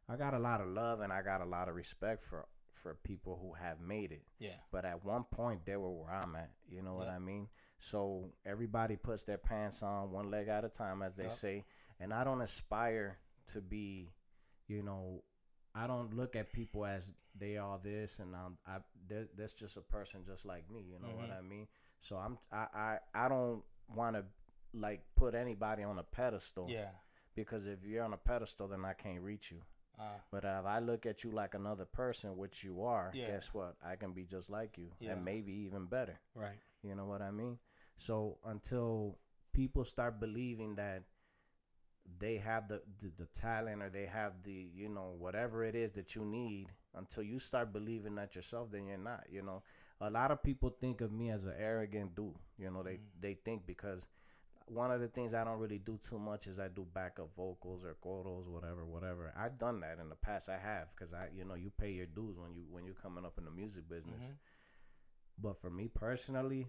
I 0.08 0.16
got 0.16 0.34
a 0.34 0.38
lot 0.38 0.60
of 0.60 0.68
love 0.68 1.00
and 1.00 1.12
I 1.12 1.22
got 1.22 1.40
a 1.40 1.46
lot 1.46 1.68
of 1.68 1.74
respect 1.74 2.22
for 2.22 2.46
for 2.82 2.94
people 3.02 3.36
who 3.42 3.52
have 3.54 3.80
made 3.80 4.12
it. 4.12 4.22
Yeah. 4.38 4.54
But 4.70 4.84
at 4.84 5.04
one 5.04 5.24
point 5.24 5.66
they 5.66 5.76
were 5.76 5.90
where 5.90 6.12
I'm 6.12 6.36
at. 6.36 6.50
You 6.70 6.82
know 6.82 6.94
what 6.94 7.08
I 7.08 7.18
mean? 7.18 7.48
So 7.80 8.30
everybody 8.46 8.96
puts 8.96 9.24
their 9.24 9.38
pants 9.38 9.82
on 9.82 10.12
one 10.12 10.30
leg 10.30 10.46
at 10.48 10.64
a 10.64 10.68
time, 10.68 11.02
as 11.02 11.14
they 11.16 11.24
Yep. 11.24 11.32
say. 11.32 11.64
And 11.98 12.14
I 12.14 12.22
don't 12.22 12.40
aspire 12.40 13.18
to 13.48 13.60
be, 13.60 14.12
you 14.68 14.82
know, 14.84 15.24
I 15.74 15.86
don't 15.88 16.14
look 16.14 16.36
at 16.36 16.52
people 16.52 16.86
as 16.86 17.12
they 17.34 17.56
are 17.56 17.78
this 17.82 18.20
and 18.20 18.34
I'm, 18.36 18.58
I 18.66 18.78
they're- 19.08 19.28
that's 19.36 19.54
just 19.54 19.76
a 19.76 19.80
person 19.82 20.24
just 20.24 20.44
like 20.46 20.70
me. 20.70 20.82
You 20.82 20.98
know 21.00 21.14
what 21.16 21.30
Mhm. 21.30 21.38
I 21.38 21.40
mean? 21.40 21.68
So 21.98 22.16
I'm 22.16 22.38
I 22.52 22.66
I, 22.74 22.98
I 23.14 23.28
don't 23.28 23.62
want 23.94 24.16
to 24.16 24.24
like 24.74 25.02
put 25.16 25.34
anybody 25.34 25.82
on 25.82 25.98
a 25.98 26.02
pedestal 26.02 26.66
Yeah. 26.68 26.90
because 27.34 27.66
if 27.66 27.84
you're 27.84 28.04
on 28.04 28.12
a 28.12 28.18
pedestal, 28.18 28.68
then 28.68 28.84
I 28.84 28.92
can't 28.92 29.22
reach 29.22 29.50
you. 29.50 29.60
Uh, 29.98 30.18
But 30.30 30.44
if 30.44 30.64
I 30.66 30.78
look 30.78 31.06
at 31.06 31.24
you 31.24 31.30
like 31.32 31.54
another 31.54 31.84
person, 31.84 32.36
which 32.36 32.62
you 32.62 32.82
are, 32.84 33.10
Yeah. 33.14 33.26
guess 33.28 33.52
what? 33.54 33.76
I 33.82 33.96
can 33.96 34.12
be 34.12 34.24
just 34.24 34.48
like 34.50 34.78
you, 34.78 34.92
Yeah. 35.00 35.12
and 35.12 35.24
maybe 35.24 35.52
even 35.52 35.86
better. 35.86 36.20
right. 36.34 36.58
You 36.82 36.94
know 36.94 37.06
what 37.06 37.20
I 37.22 37.30
mean? 37.32 37.58
So 37.96 38.38
until 38.44 39.18
people 39.52 39.84
start 39.84 40.20
believing 40.20 40.76
that 40.76 41.02
they 42.18 42.36
have 42.38 42.68
the, 42.68 42.80
the, 43.00 43.10
the 43.18 43.26
talent 43.26 43.82
or 43.82 43.90
they 43.90 44.06
have 44.06 44.32
the, 44.42 44.52
you 44.52 44.88
know, 44.88 45.14
whatever 45.18 45.64
it 45.64 45.74
is 45.74 45.92
that 45.92 46.14
you 46.14 46.24
need, 46.24 46.68
until 46.94 47.22
you 47.22 47.38
start 47.38 47.72
believing 47.72 48.14
that 48.14 48.34
yourself, 48.34 48.70
then 48.70 48.86
you're 48.86 48.96
not. 48.98 49.24
You 49.30 49.42
know, 49.42 49.62
a 50.00 50.10
lot 50.10 50.30
of 50.30 50.42
people 50.42 50.70
think 50.80 51.00
of 51.00 51.12
me 51.12 51.30
as 51.30 51.44
an 51.44 51.54
arrogant 51.58 52.14
dude. 52.14 52.34
You 52.58 52.70
know, 52.70 52.82
they 52.82 52.98
Mhm. 52.98 53.10
they 53.20 53.34
think 53.34 53.66
because 53.66 54.06
one 54.66 54.90
of 54.92 55.00
the 55.00 55.08
things 55.08 55.34
I 55.34 55.44
don't 55.44 55.58
really 55.58 55.78
do 55.78 55.98
too 55.98 56.18
much 56.18 56.46
is 56.46 56.58
I 56.58 56.68
do 56.68 56.86
backup 56.94 57.34
vocals 57.36 57.84
or 57.84 57.96
choros, 58.04 58.48
whatever, 58.48 58.84
whatever. 58.86 59.32
I've 59.36 59.58
done 59.58 59.80
that 59.80 59.98
in 59.98 60.08
the 60.08 60.16
past. 60.16 60.48
I 60.48 60.58
have, 60.58 60.94
cause 60.96 61.12
I, 61.14 61.28
you 61.34 61.44
know, 61.44 61.54
you 61.54 61.70
pay 61.78 61.90
your 61.92 62.06
dues 62.06 62.38
when 62.38 62.54
you 62.54 62.64
when 62.70 62.84
you're 62.84 62.94
coming 63.02 63.24
up 63.24 63.38
in 63.38 63.44
the 63.44 63.50
music 63.50 63.88
business. 63.88 64.30
Mhm. 64.30 64.38
But 65.38 65.58
for 65.60 65.70
me 65.70 65.88
personally, 65.88 66.68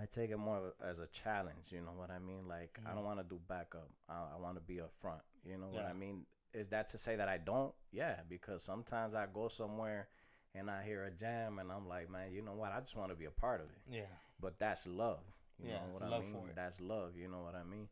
I 0.00 0.06
take 0.06 0.30
it 0.30 0.36
more 0.38 0.74
as 0.82 0.98
a 0.98 1.06
challenge. 1.08 1.72
You 1.72 1.80
know 1.82 1.92
what 1.92 2.10
I 2.10 2.18
mean? 2.18 2.48
Like 2.48 2.78
I 2.86 2.92
Mhm. 2.92 2.94
don't 2.94 3.04
want 3.04 3.20
to 3.20 3.24
do 3.24 3.40
backup. 3.48 3.90
I, 4.08 4.34
I 4.34 4.36
want 4.38 4.56
to 4.56 4.60
be 4.62 4.80
up 4.80 4.92
front. 5.00 5.22
You 5.44 5.58
know 5.58 5.68
what 5.70 5.84
I 5.84 5.92
mean? 5.92 6.26
Is 6.52 6.68
that 6.68 6.88
to 6.88 6.98
say 6.98 7.16
that 7.16 7.28
I 7.28 7.38
don't? 7.38 7.74
Yeah, 7.92 8.20
because 8.28 8.62
sometimes 8.64 9.14
I 9.14 9.26
go 9.26 9.48
somewhere 9.48 10.08
and 10.54 10.70
I 10.70 10.82
hear 10.84 11.04
a 11.04 11.10
jam 11.10 11.58
and 11.58 11.70
I'm 11.70 11.88
like, 11.88 12.10
man, 12.10 12.32
you 12.32 12.42
know 12.42 12.54
what? 12.54 12.72
I 12.72 12.80
just 12.80 12.96
want 12.96 13.10
to 13.10 13.16
be 13.16 13.26
a 13.26 13.30
part 13.30 13.60
of 13.60 13.66
it. 13.66 13.82
Yeah. 13.90 14.02
But 14.40 14.58
that's 14.58 14.86
love. 14.86 15.20
You 15.58 15.68
Yeah, 15.68 15.78
know 15.78 15.92
what 15.92 16.02
I 16.02 16.10
love 16.10 16.24
mean? 16.24 16.34
That's 16.54 16.80
love. 16.80 17.16
You 17.16 17.28
know 17.28 17.42
what 17.42 17.54
I 17.54 17.64
mean? 17.64 17.88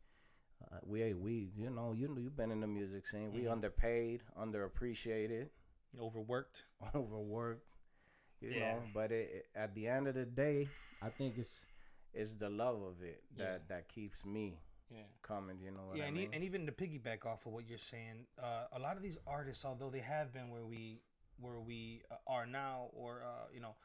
Uh, 0.71 0.77
we 0.85 1.13
we 1.13 1.51
you 1.57 1.69
know 1.69 1.93
you 1.93 2.15
you've 2.19 2.35
been 2.35 2.51
in 2.51 2.61
the 2.61 2.67
music 2.67 3.05
scene. 3.05 3.31
We 3.33 3.43
Mhm. 3.43 3.51
underpaid, 3.51 4.23
underappreciated, 4.37 5.49
Overworked. 5.99 6.65
overworked. 6.95 7.65
You 8.41 8.55
Yeah. 8.55 8.59
know, 8.59 8.89
but 8.93 9.11
it, 9.11 9.29
it- 9.33 9.49
at 9.55 9.73
the 9.75 9.87
end 9.87 10.07
of 10.07 10.15
the 10.15 10.25
day, 10.25 10.71
I 11.01 11.09
think 11.09 11.37
it's 11.37 11.65
it's 12.13 12.35
the 12.35 12.49
love 12.49 12.81
of 12.81 13.01
it 13.03 13.23
that 13.37 13.61
Yeah. 13.61 13.67
that 13.67 13.87
keeps 13.89 14.25
me 14.25 14.59
Yeah. 14.89 15.03
coming. 15.21 15.59
You 15.59 15.71
know 15.71 15.85
what 15.87 15.97
yeah, 15.97 16.03
I 16.03 16.07
and, 16.07 16.17
mean? 16.17 16.29
and 16.33 16.43
even 16.43 16.65
to 16.65 16.71
piggyback 16.71 17.25
off 17.25 17.45
of 17.45 17.53
what 17.53 17.67
you're 17.67 17.77
saying, 17.77 18.25
uh, 18.41 18.65
a 18.73 18.79
lot 18.79 18.97
of 18.97 19.03
these 19.03 19.17
artists, 19.27 19.65
although 19.65 19.89
they 19.89 19.99
have 19.99 20.31
been 20.33 20.49
where 20.49 20.65
we 20.65 21.01
where 21.39 21.59
we 21.59 22.01
uh, 22.11 22.15
are 22.27 22.45
now, 22.45 22.87
or 22.93 23.23
uh, 23.25 23.47
you 23.53 23.59
know, 23.59 23.75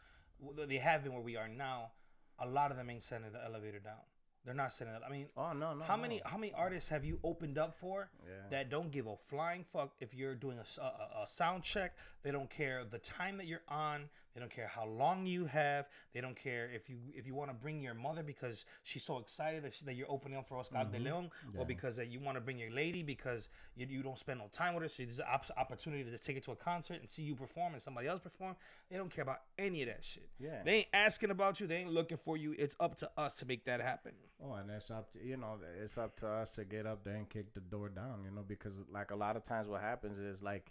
they 0.67 0.77
have 0.77 1.03
been 1.03 1.13
where 1.13 1.23
we 1.23 1.37
are 1.37 1.49
now, 1.49 1.91
a 2.39 2.47
lot 2.47 2.71
of 2.71 2.77
them 2.77 2.91
ain't 2.91 3.03
sending 3.03 3.33
the 3.33 3.45
elevator 3.45 3.79
down. 3.79 4.01
They're 4.45 4.55
not 4.55 4.73
sending 4.73 4.95
it. 4.97 5.03
I 5.07 5.11
mean, 5.11 5.27
oh 5.37 5.53
no 5.53 5.75
no. 5.75 5.85
how 5.85 5.97
no. 5.97 6.03
many 6.03 6.23
how 6.25 6.39
many 6.39 6.53
artists 6.55 6.89
have 6.89 7.05
you 7.05 7.19
opened 7.23 7.59
up 7.59 7.75
for 7.79 8.09
Yeah. 8.25 8.49
that 8.51 8.71
don't 8.71 8.91
give 8.91 9.07
a 9.07 9.17
flying 9.17 9.65
fuck 9.65 9.91
if 10.01 10.15
you're 10.15 10.35
doing 10.35 10.59
a 10.59 10.83
a 11.23 11.27
sound 11.27 11.65
check. 11.65 11.97
They 12.23 12.31
don't 12.31 12.49
care 12.49 12.85
the 12.85 12.99
time 12.99 13.37
that 13.39 13.47
you're 13.47 13.65
on. 13.69 14.09
They 14.35 14.41
don't 14.41 14.51
care 14.51 14.69
how 14.69 14.87
long 14.87 15.27
you 15.27 15.47
have. 15.47 15.89
They 16.15 16.21
don't 16.21 16.37
care 16.37 16.71
if 16.73 16.89
you 16.89 16.99
if 17.15 17.27
you 17.27 17.35
want 17.35 17.51
to 17.51 17.55
bring 17.55 17.81
your 17.83 17.95
mother 17.95 18.23
because 18.23 18.65
she's 18.85 19.03
so 19.03 19.19
excited 19.19 19.65
that, 19.65 19.73
she, 19.73 19.85
that 19.87 19.95
you're 19.95 20.11
opening 20.11 20.39
up 20.39 20.47
for 20.47 20.59
Oscar 20.59 20.85
de 20.85 20.99
Mhm. 20.99 21.05
Leon, 21.05 21.31
Yeah. 21.55 21.61
or 21.61 21.67
because 21.67 21.97
that 21.97 22.09
you 22.09 22.21
want 22.21 22.37
to 22.37 22.41
bring 22.41 22.59
your 22.59 22.71
lady 22.71 23.03
because 23.03 23.49
you, 23.77 23.87
you 23.89 24.03
don't 24.03 24.19
spend 24.19 24.39
no 24.39 24.49
time 24.53 24.75
with 24.75 24.83
her. 24.85 24.89
So 24.89 25.03
there's 25.03 25.19
an 25.19 25.25
op- 25.29 25.51
opportunity 25.57 26.09
to 26.09 26.19
take 26.19 26.37
her 26.37 26.41
to 26.43 26.53
a 26.53 26.57
concert 26.57 27.01
and 27.01 27.11
see 27.11 27.23
you 27.25 27.35
perform 27.35 27.73
and 27.73 27.83
somebody 27.83 28.07
else 28.07 28.21
perform. 28.21 28.55
They 28.91 28.97
don't 28.97 29.11
care 29.11 29.23
about 29.23 29.41
any 29.59 29.83
of 29.83 29.89
that 29.89 30.05
shit. 30.05 30.29
yeah. 30.39 30.63
They 30.63 30.75
ain't 30.77 30.89
asking 30.93 31.31
about 31.31 31.59
you. 31.59 31.67
They 31.67 31.79
ain't 31.79 31.91
looking 31.93 32.19
for 32.19 32.37
you. 32.37 32.55
It's 32.59 32.77
up 32.79 32.95
to 32.97 33.11
us 33.17 33.37
to 33.39 33.47
make 33.47 33.65
that 33.65 33.81
happen. 33.81 34.13
Oh, 34.41 34.53
and 34.53 34.71
it's 34.71 34.91
up 34.91 35.11
to 35.15 35.19
you 35.25 35.37
know 35.37 35.59
it's 35.83 35.99
up 35.99 36.15
to 36.17 36.29
us 36.29 36.55
to 36.55 36.65
get 36.65 36.87
up 36.87 37.03
there 37.03 37.17
and 37.17 37.29
kick 37.29 37.53
the 37.55 37.61
door 37.61 37.89
down, 37.89 38.23
you 38.25 38.31
know, 38.31 38.43
because 38.47 38.75
like 38.93 39.11
a 39.11 39.17
lot 39.17 39.37
of 39.37 39.43
times 39.43 39.67
what 39.67 39.81
happens 39.81 40.19
is 40.21 40.43
like 40.45 40.71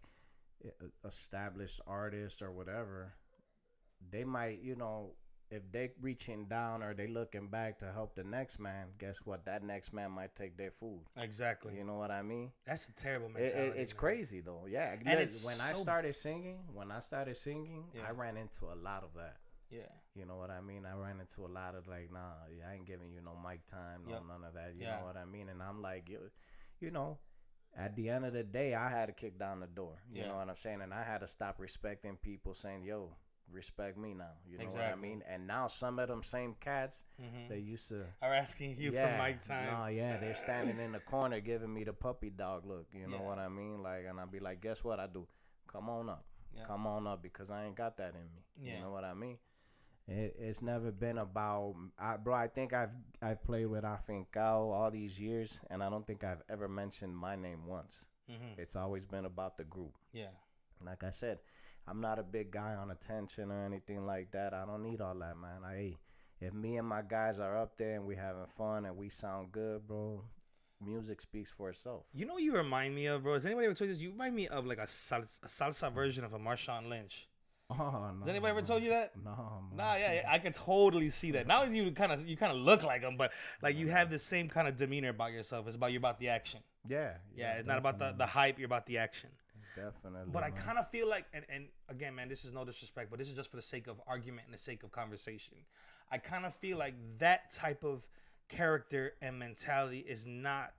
established 1.05 1.81
artists 1.87 2.41
or 2.41 2.51
whatever, 2.51 3.13
they 4.11 4.23
might 4.23 4.61
you 4.61 4.75
know 4.75 5.13
if 5.49 5.61
they 5.71 5.91
reaching 6.01 6.45
down 6.45 6.83
or 6.83 6.93
they 6.93 7.07
looking 7.07 7.47
back 7.47 7.79
to 7.79 7.91
help 7.93 8.15
the 8.15 8.23
next 8.23 8.59
man, 8.59 8.87
guess 8.97 9.19
what? 9.25 9.45
That 9.45 9.63
next 9.63 9.93
man 9.93 10.11
might 10.11 10.35
take 10.35 10.57
their 10.57 10.71
food. 10.71 10.99
Exactly. 11.15 11.75
You 11.77 11.85
know 11.85 11.95
what 11.95 12.11
I 12.11 12.21
mean? 12.21 12.51
That's 12.65 12.89
a 12.89 12.93
terrible 12.93 13.27
It, 13.27 13.33
mentality. 13.43 13.79
it, 13.79 13.81
it's 13.81 13.93
man. 13.93 13.99
crazy 13.99 14.41
though. 14.41 14.65
Yeah. 14.67 14.91
And 14.91 15.05
look, 15.05 15.19
it's 15.19 15.45
when 15.45 15.61
I 15.61 15.71
started 15.71 16.13
singing, 16.15 16.59
when 16.73 16.91
I 16.91 16.99
started 16.99 17.37
singing, 17.37 17.85
Yeah. 17.93 18.07
I 18.07 18.11
ran 18.11 18.35
into 18.35 18.65
a 18.65 18.75
lot 18.75 19.03
of 19.03 19.13
that. 19.15 19.37
Yeah. 19.69 19.87
You 20.15 20.25
know 20.25 20.35
what 20.37 20.49
I 20.49 20.59
mean? 20.61 20.85
I 20.85 20.93
ran 20.95 21.19
into 21.19 21.45
a 21.45 21.51
lot 21.51 21.75
of 21.75 21.87
like, 21.87 22.11
nah, 22.11 22.33
I 22.69 22.73
ain't 22.73 22.85
giving 22.85 23.09
you 23.11 23.21
no 23.21 23.35
mic 23.37 23.65
time, 23.65 24.03
no 24.05 24.11
Yep. 24.11 24.23
none 24.27 24.43
of 24.43 24.53
that. 24.53 24.73
You 24.75 24.83
Yeah. 24.83 24.99
know 24.99 25.05
what 25.05 25.15
I 25.17 25.25
mean? 25.25 25.47
And 25.49 25.61
I'm 25.61 25.81
like, 25.81 26.09
you, 26.09 26.29
you 26.79 26.91
know, 26.91 27.19
at 27.75 27.95
the 27.95 28.09
end 28.09 28.25
of 28.25 28.33
the 28.33 28.43
day, 28.43 28.73
I 28.73 28.89
had 28.89 29.07
to 29.07 29.13
kick 29.13 29.37
down 29.39 29.59
the 29.59 29.67
door. 29.67 30.01
You 30.11 30.21
Yeah. 30.21 30.27
know 30.27 30.37
what 30.37 30.49
I'm 30.49 30.55
saying? 30.55 30.81
And 30.81 30.93
I 30.93 31.03
had 31.03 31.19
to 31.19 31.27
stop 31.27 31.59
respecting 31.59 32.17
people 32.17 32.53
saying, 32.53 32.83
yo, 32.83 33.15
respect 33.51 33.97
me 33.97 34.13
now. 34.13 34.31
You 34.49 34.57
know 34.57 34.65
what 34.65 34.81
I 34.83 34.95
mean? 34.95 35.23
And 35.29 35.47
now 35.47 35.67
some 35.67 35.99
of 35.99 36.07
them 36.07 36.23
same 36.23 36.55
cats, 36.59 37.05
Mm-hmm. 37.21 37.49
they 37.49 37.59
used 37.59 37.87
to. 37.89 38.03
Are 38.21 38.33
asking 38.33 38.77
you 38.77 38.91
yeah, 38.91 39.17
for 39.17 39.23
mic 39.23 39.43
time. 39.45 39.71
No, 39.71 39.85
yeah, 39.87 40.17
they're 40.17 40.33
standing 40.33 40.79
in 40.79 40.91
the 40.91 40.99
corner 40.99 41.39
giving 41.39 41.73
me 41.73 41.83
the 41.83 41.93
puppy 41.93 42.29
dog 42.29 42.65
look. 42.65 42.87
You 42.93 43.07
know 43.07 43.17
Yeah. 43.17 43.23
what 43.23 43.39
I 43.39 43.47
mean? 43.47 43.81
Like, 43.83 44.05
and 44.09 44.19
I'd 44.19 44.31
be 44.31 44.39
like, 44.39 44.61
guess 44.61 44.83
what 44.83 44.99
I 44.99 45.07
do? 45.07 45.27
Come 45.71 45.89
on 45.89 46.09
up. 46.09 46.25
Yeah. 46.55 46.65
Come 46.65 46.87
on 46.87 47.07
up 47.07 47.21
because 47.21 47.49
I 47.51 47.65
ain't 47.65 47.75
got 47.75 47.97
that 47.97 48.13
in 48.15 48.25
me. 48.35 48.43
You 48.73 48.79
know 48.81 48.91
what 48.91 49.03
I 49.03 49.13
mean? 49.13 49.37
It, 50.07 50.35
it's 50.39 50.61
never 50.61 50.91
been 50.91 51.17
about, 51.17 51.75
I, 51.99 52.15
bro. 52.17 52.33
I 52.33 52.47
think 52.47 52.73
I've 52.73 52.91
I've 53.21 53.43
played 53.43 53.65
with 53.67 53.83
Afincao 53.83 54.71
all 54.73 54.89
these 54.89 55.19
years, 55.19 55.59
and 55.69 55.83
I 55.83 55.89
don't 55.89 56.07
think 56.07 56.23
I've 56.23 56.41
ever 56.49 56.67
mentioned 56.69 57.15
my 57.15 57.35
name 57.35 57.65
once. 57.67 58.05
Mm-hmm. 58.31 58.59
It's 58.61 58.75
always 58.77 59.05
been 59.05 59.25
about 59.25 59.57
the 59.57 59.65
group. 59.65 59.93
Yeah. 60.13 60.31
Like 60.85 61.03
I 61.03 61.09
said, 61.11 61.39
I'm 61.87 62.01
not 62.01 62.19
a 62.19 62.23
big 62.23 62.51
guy 62.51 62.75
on 62.75 62.91
attention 62.91 63.51
or 63.51 63.65
anything 63.65 64.05
like 64.05 64.31
that. 64.31 64.53
I 64.53 64.65
don't 64.65 64.83
need 64.83 65.01
all 65.01 65.15
that, 65.15 65.37
man. 65.37 65.63
I 65.65 65.95
if 66.39 66.53
me 66.53 66.77
and 66.77 66.87
my 66.87 67.01
guys 67.01 67.39
are 67.39 67.57
up 67.57 67.77
there 67.77 67.95
and 67.95 68.05
we 68.05 68.15
having 68.15 68.45
fun 68.57 68.85
and 68.85 68.95
we 68.95 69.09
sound 69.09 69.51
good, 69.51 69.87
bro, 69.87 70.23
music 70.81 71.21
speaks 71.21 71.51
for 71.51 71.69
itself. 71.69 72.03
You 72.13 72.25
know 72.25 72.33
what 72.33 72.43
you 72.43 72.55
remind 72.55 72.93
me 72.93 73.07
of, 73.07 73.23
bro? 73.23 73.33
Has 73.33 73.45
anybody 73.45 73.65
ever 73.65 73.73
told 73.73 73.89
you 73.89 73.95
this? 73.95 74.03
You 74.03 74.11
remind 74.11 74.35
me 74.35 74.47
of 74.47 74.65
like 74.65 74.77
a 74.77 74.85
salsa, 74.85 75.39
a 75.43 75.47
salsa 75.47 75.91
version 75.91 76.23
of 76.23 76.33
a 76.33 76.39
Marshawn 76.39 76.89
Lynch. 76.89 77.27
Oh 77.69 77.75
no. 78.13 78.19
Has 78.19 78.29
anybody 78.29 78.51
ever 78.51 78.61
told 78.61 78.83
you 78.83 78.89
that? 78.89 79.11
No. 79.21 79.63
Nah, 79.75 79.95
yeah, 79.95 80.13
yeah, 80.13 80.29
I 80.29 80.39
can 80.39 80.53
totally 80.53 81.09
see 81.09 81.31
that. 81.31 81.47
Now 81.47 81.63
you 81.63 81.91
kind 81.91 82.11
of 82.11 82.25
you 82.25 82.37
kind 82.37 82.51
of 82.51 82.59
look 82.59 82.83
like 82.83 83.01
him, 83.01 83.17
but 83.17 83.31
like 83.61 83.75
you 83.75 83.87
have 83.87 84.09
the 84.09 84.19
same 84.19 84.47
kind 84.47 84.67
of 84.67 84.77
demeanor 84.77 85.09
about 85.09 85.33
yourself. 85.33 85.67
It's 85.67 85.75
about 85.75 85.91
you're 85.91 85.99
about 85.99 86.19
the 86.19 86.29
action. 86.29 86.61
Yeah. 86.87 87.13
Yeah, 87.35 87.53
it's 87.53 87.67
not 87.67 87.77
about 87.77 87.99
the, 87.99 88.13
the 88.17 88.25
hype. 88.25 88.57
You're 88.57 88.67
about 88.67 88.85
the 88.85 88.99
action. 88.99 89.29
Definitely. 89.75 90.31
But 90.31 90.43
I 90.43 90.51
kind 90.51 90.77
of 90.77 90.89
feel 90.89 91.07
like, 91.09 91.25
and, 91.33 91.45
and 91.49 91.67
again, 91.89 92.15
man, 92.15 92.29
this 92.29 92.45
is 92.45 92.53
no 92.53 92.63
disrespect, 92.65 93.09
but 93.09 93.19
this 93.19 93.27
is 93.29 93.35
just 93.35 93.49
for 93.49 93.57
the 93.57 93.61
sake 93.61 93.87
of 93.87 94.01
argument 94.07 94.45
and 94.47 94.53
the 94.53 94.57
sake 94.59 94.83
of 94.83 94.91
conversation. 94.91 95.57
I 96.11 96.17
kind 96.17 96.45
of 96.45 96.55
feel 96.55 96.77
like 96.77 96.93
that 97.19 97.51
type 97.51 97.83
of 97.83 98.05
character 98.49 99.13
and 99.21 99.37
mentality 99.37 99.99
is 99.99 100.25
not 100.25 100.73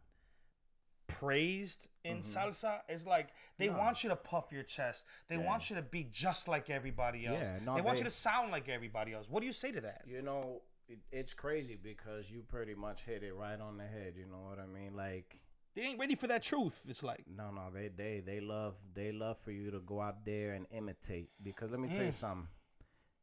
praised 1.07 1.89
in 2.05 2.19
Mhm. 2.19 2.25
salsa. 2.35 2.81
It's 2.89 3.07
like 3.07 3.29
they 3.57 3.69
No. 3.69 3.79
want 3.79 4.03
you 4.05 4.11
to 4.11 4.17
puff 4.17 4.53
your 4.53 4.63
chest. 4.63 5.05
They 5.29 5.37
Yeah. 5.37 5.45
want 5.45 5.71
you 5.71 5.77
to 5.77 5.83
be 5.83 6.05
just 6.05 6.49
like 6.49 6.71
everybody 6.71 7.27
else. 7.27 7.47
Yeah, 7.47 7.59
no, 7.61 7.75
they 7.75 7.81
want 7.81 7.97
they- 7.97 8.05
you 8.05 8.11
to 8.11 8.11
sound 8.11 8.51
like 8.53 8.69
everybody 8.69 9.13
else. 9.15 9.29
What 9.29 9.41
do 9.41 9.47
you 9.47 9.53
say 9.53 9.73
to 9.73 9.81
that? 9.83 10.03
You 10.07 10.23
know, 10.23 10.63
it, 10.89 10.99
it's 11.11 11.35
crazy 11.35 11.77
because 11.77 12.31
you 12.31 12.43
pretty 12.43 12.75
much 12.75 13.03
hit 13.05 13.23
it 13.23 13.33
right 13.35 13.59
on 13.61 13.77
the 13.79 13.87
head. 13.87 14.17
You 14.17 14.27
know 14.27 14.41
what 14.41 14.59
I 14.59 14.67
mean? 14.67 14.95
Like, 14.95 15.39
They 15.79 15.85
ain't 15.85 15.99
ready 16.01 16.17
for 16.17 16.27
that 16.27 16.43
truth. 16.43 16.81
It's 16.89 17.05
like, 17.05 17.25
no, 17.29 17.53
no, 17.53 17.71
they 17.73 17.87
they 17.89 18.21
they 18.27 18.41
love 18.41 18.75
they 18.95 19.13
love 19.13 19.39
for 19.39 19.53
you 19.53 19.71
to 19.71 19.79
go 19.79 20.01
out 20.01 20.25
there 20.25 20.55
and 20.55 20.67
imitate. 20.73 21.31
Because 21.41 21.71
let 21.71 21.79
me 21.79 21.87
tell 21.89 22.05
you 22.05 22.11
Mm. 22.11 22.15
something. 22.15 22.49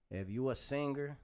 If 0.10 0.30
you 0.30 0.50
a 0.50 0.56
singer, 0.56 1.18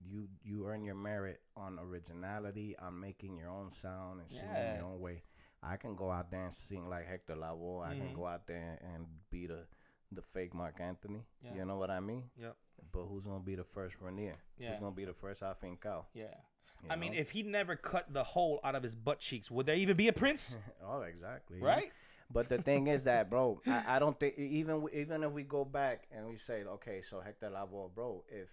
you 0.00 0.28
you 0.44 0.66
earn 0.68 0.84
your 0.84 0.94
merit 0.94 1.40
on 1.56 1.78
originality, 1.80 2.76
on 2.78 3.00
making 3.00 3.36
your 3.36 3.50
own 3.50 3.72
sound 3.72 4.20
and 4.20 4.30
singing 4.30 4.54
Yeah. 4.54 4.76
your 4.76 4.84
own 4.84 5.00
way. 5.00 5.22
I 5.62 5.76
can 5.76 5.96
go 5.96 6.10
out 6.12 6.30
there 6.30 6.44
and 6.44 6.54
sing 6.54 6.88
like 6.88 7.06
Hector 7.08 7.34
Lavoe. 7.34 7.82
I 7.84 7.94
Mhm. 7.94 7.98
can 7.98 8.14
go 8.14 8.26
out 8.26 8.46
there 8.46 8.78
and 8.94 9.06
be 9.30 9.46
the 9.48 9.66
the 10.12 10.22
fake 10.22 10.54
Marc 10.54 10.78
Anthony. 10.80 11.26
Yeah. 11.42 11.54
You 11.56 11.64
know 11.64 11.78
what 11.78 11.90
I 11.90 11.98
mean? 11.98 12.30
Yep. 12.36 12.56
But 12.92 13.06
who's 13.06 13.26
gonna 13.26 13.42
be 13.42 13.56
the 13.56 13.64
first 13.64 14.00
Renier? 14.00 14.38
Yeah. 14.56 14.70
Who's 14.70 14.80
gonna 14.80 14.94
be 14.94 15.04
the 15.04 15.14
first 15.14 15.42
Afincao? 15.42 16.04
yeah. 16.14 16.34
You 16.82 16.90
I 16.90 16.96
mean, 16.96 17.14
if 17.14 17.30
he 17.30 17.42
never 17.42 17.76
cut 17.76 18.12
the 18.12 18.24
hole 18.24 18.60
out 18.64 18.74
of 18.74 18.82
his 18.82 18.94
butt 18.94 19.18
cheeks, 19.18 19.50
would 19.50 19.66
there 19.66 19.76
even 19.76 19.96
be 19.96 20.08
a 20.08 20.12
Prince? 20.12 20.56
oh, 20.84 21.02
exactly. 21.02 21.60
right? 21.60 21.92
But 22.30 22.48
the 22.48 22.58
thing 22.58 22.88
is 22.88 23.04
that, 23.04 23.30
bro, 23.30 23.60
I, 23.66 23.96
I 23.96 23.98
don't 23.98 24.18
think 24.18 24.36
even 24.38 24.88
even 24.92 25.22
if 25.22 25.30
we 25.30 25.44
go 25.44 25.64
back 25.64 26.08
and 26.10 26.26
we 26.26 26.36
say, 26.36 26.64
okay, 26.64 27.00
so 27.00 27.20
Hector 27.20 27.50
Lavoe, 27.50 27.94
bro, 27.94 28.24
if 28.28 28.48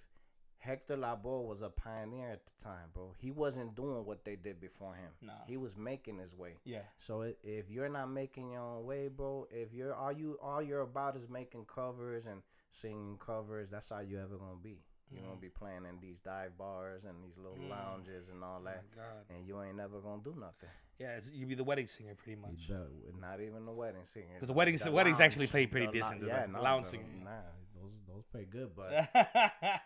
Hector 0.60 0.96
Lavoe 0.96 1.46
was 1.46 1.62
a 1.62 1.70
pioneer 1.70 2.30
at 2.30 2.46
the 2.46 2.64
time, 2.64 2.90
bro, 2.94 3.14
he 3.18 3.32
wasn't 3.32 3.76
doing 3.76 4.06
what 4.06 4.24
they 4.24 4.36
did 4.36 4.62
before 4.62 4.94
him. 4.94 5.12
No. 5.22 5.34
He 5.48 5.58
was 5.58 5.76
making 5.76 6.20
his 6.20 6.36
way. 6.36 6.58
Yeah. 6.64 6.84
So 6.98 7.34
if 7.44 7.70
you're 7.70 7.90
not 7.90 8.10
making 8.10 8.52
your 8.52 8.62
own 8.62 8.86
way, 8.86 9.08
bro, 9.08 9.48
if 9.52 9.74
you're 9.74 9.94
all 9.94 10.12
you 10.12 10.38
all 10.42 10.62
you're 10.62 10.82
about 10.82 11.16
is 11.16 11.28
making 11.30 11.66
covers 11.66 12.28
and 12.28 12.42
singing 12.72 13.18
covers, 13.18 13.70
that's 13.70 13.92
all 13.92 14.04
you 14.04 14.20
ever 14.20 14.38
gonna 14.38 14.56
be. 14.62 14.84
You're 15.14 15.22
Mhm. 15.22 15.28
gonna 15.28 15.40
be 15.42 15.50
playing 15.50 15.86
in 15.86 16.00
these 16.00 16.20
dive 16.20 16.58
bars 16.58 17.04
and 17.06 17.24
these 17.24 17.38
little 17.38 17.58
Mm. 17.58 17.70
lounges 17.70 18.30
and 18.30 18.44
all 18.44 18.60
Oh 18.62 18.64
that, 18.66 18.84
my 18.90 18.96
God. 18.96 19.26
and 19.30 19.48
you 19.48 19.62
ain't 19.62 19.76
never 19.78 20.00
gonna 20.02 20.24
do 20.24 20.34
nothing. 20.36 20.70
Yeah, 20.98 21.18
it's, 21.18 21.30
you'd 21.30 21.50
be 21.50 21.56
the 21.56 21.64
wedding 21.64 21.88
singer 21.88 22.16
pretty 22.16 22.40
much. 22.40 22.68
The- 22.68 22.90
not 23.20 23.40
even 23.42 23.66
the 23.66 23.72
wedding 23.72 24.06
singer. 24.06 24.34
Because 24.34 24.48
the 24.48 24.54
weddings- 24.54 24.88
weddings 24.90 25.20
actually 25.22 25.48
pay 25.48 25.68
pretty 25.68 25.88
the 25.88 25.92
decent, 25.94 26.22
the- 26.22 26.28
yeah, 26.28 26.46
the 26.48 26.54
no, 26.54 26.62
lounge 26.62 26.88
singer. 26.88 27.04
Nah, 27.24 27.42
those 27.76 27.94
those 28.08 28.26
pay 28.34 28.46
good, 28.46 28.76
but 28.76 28.92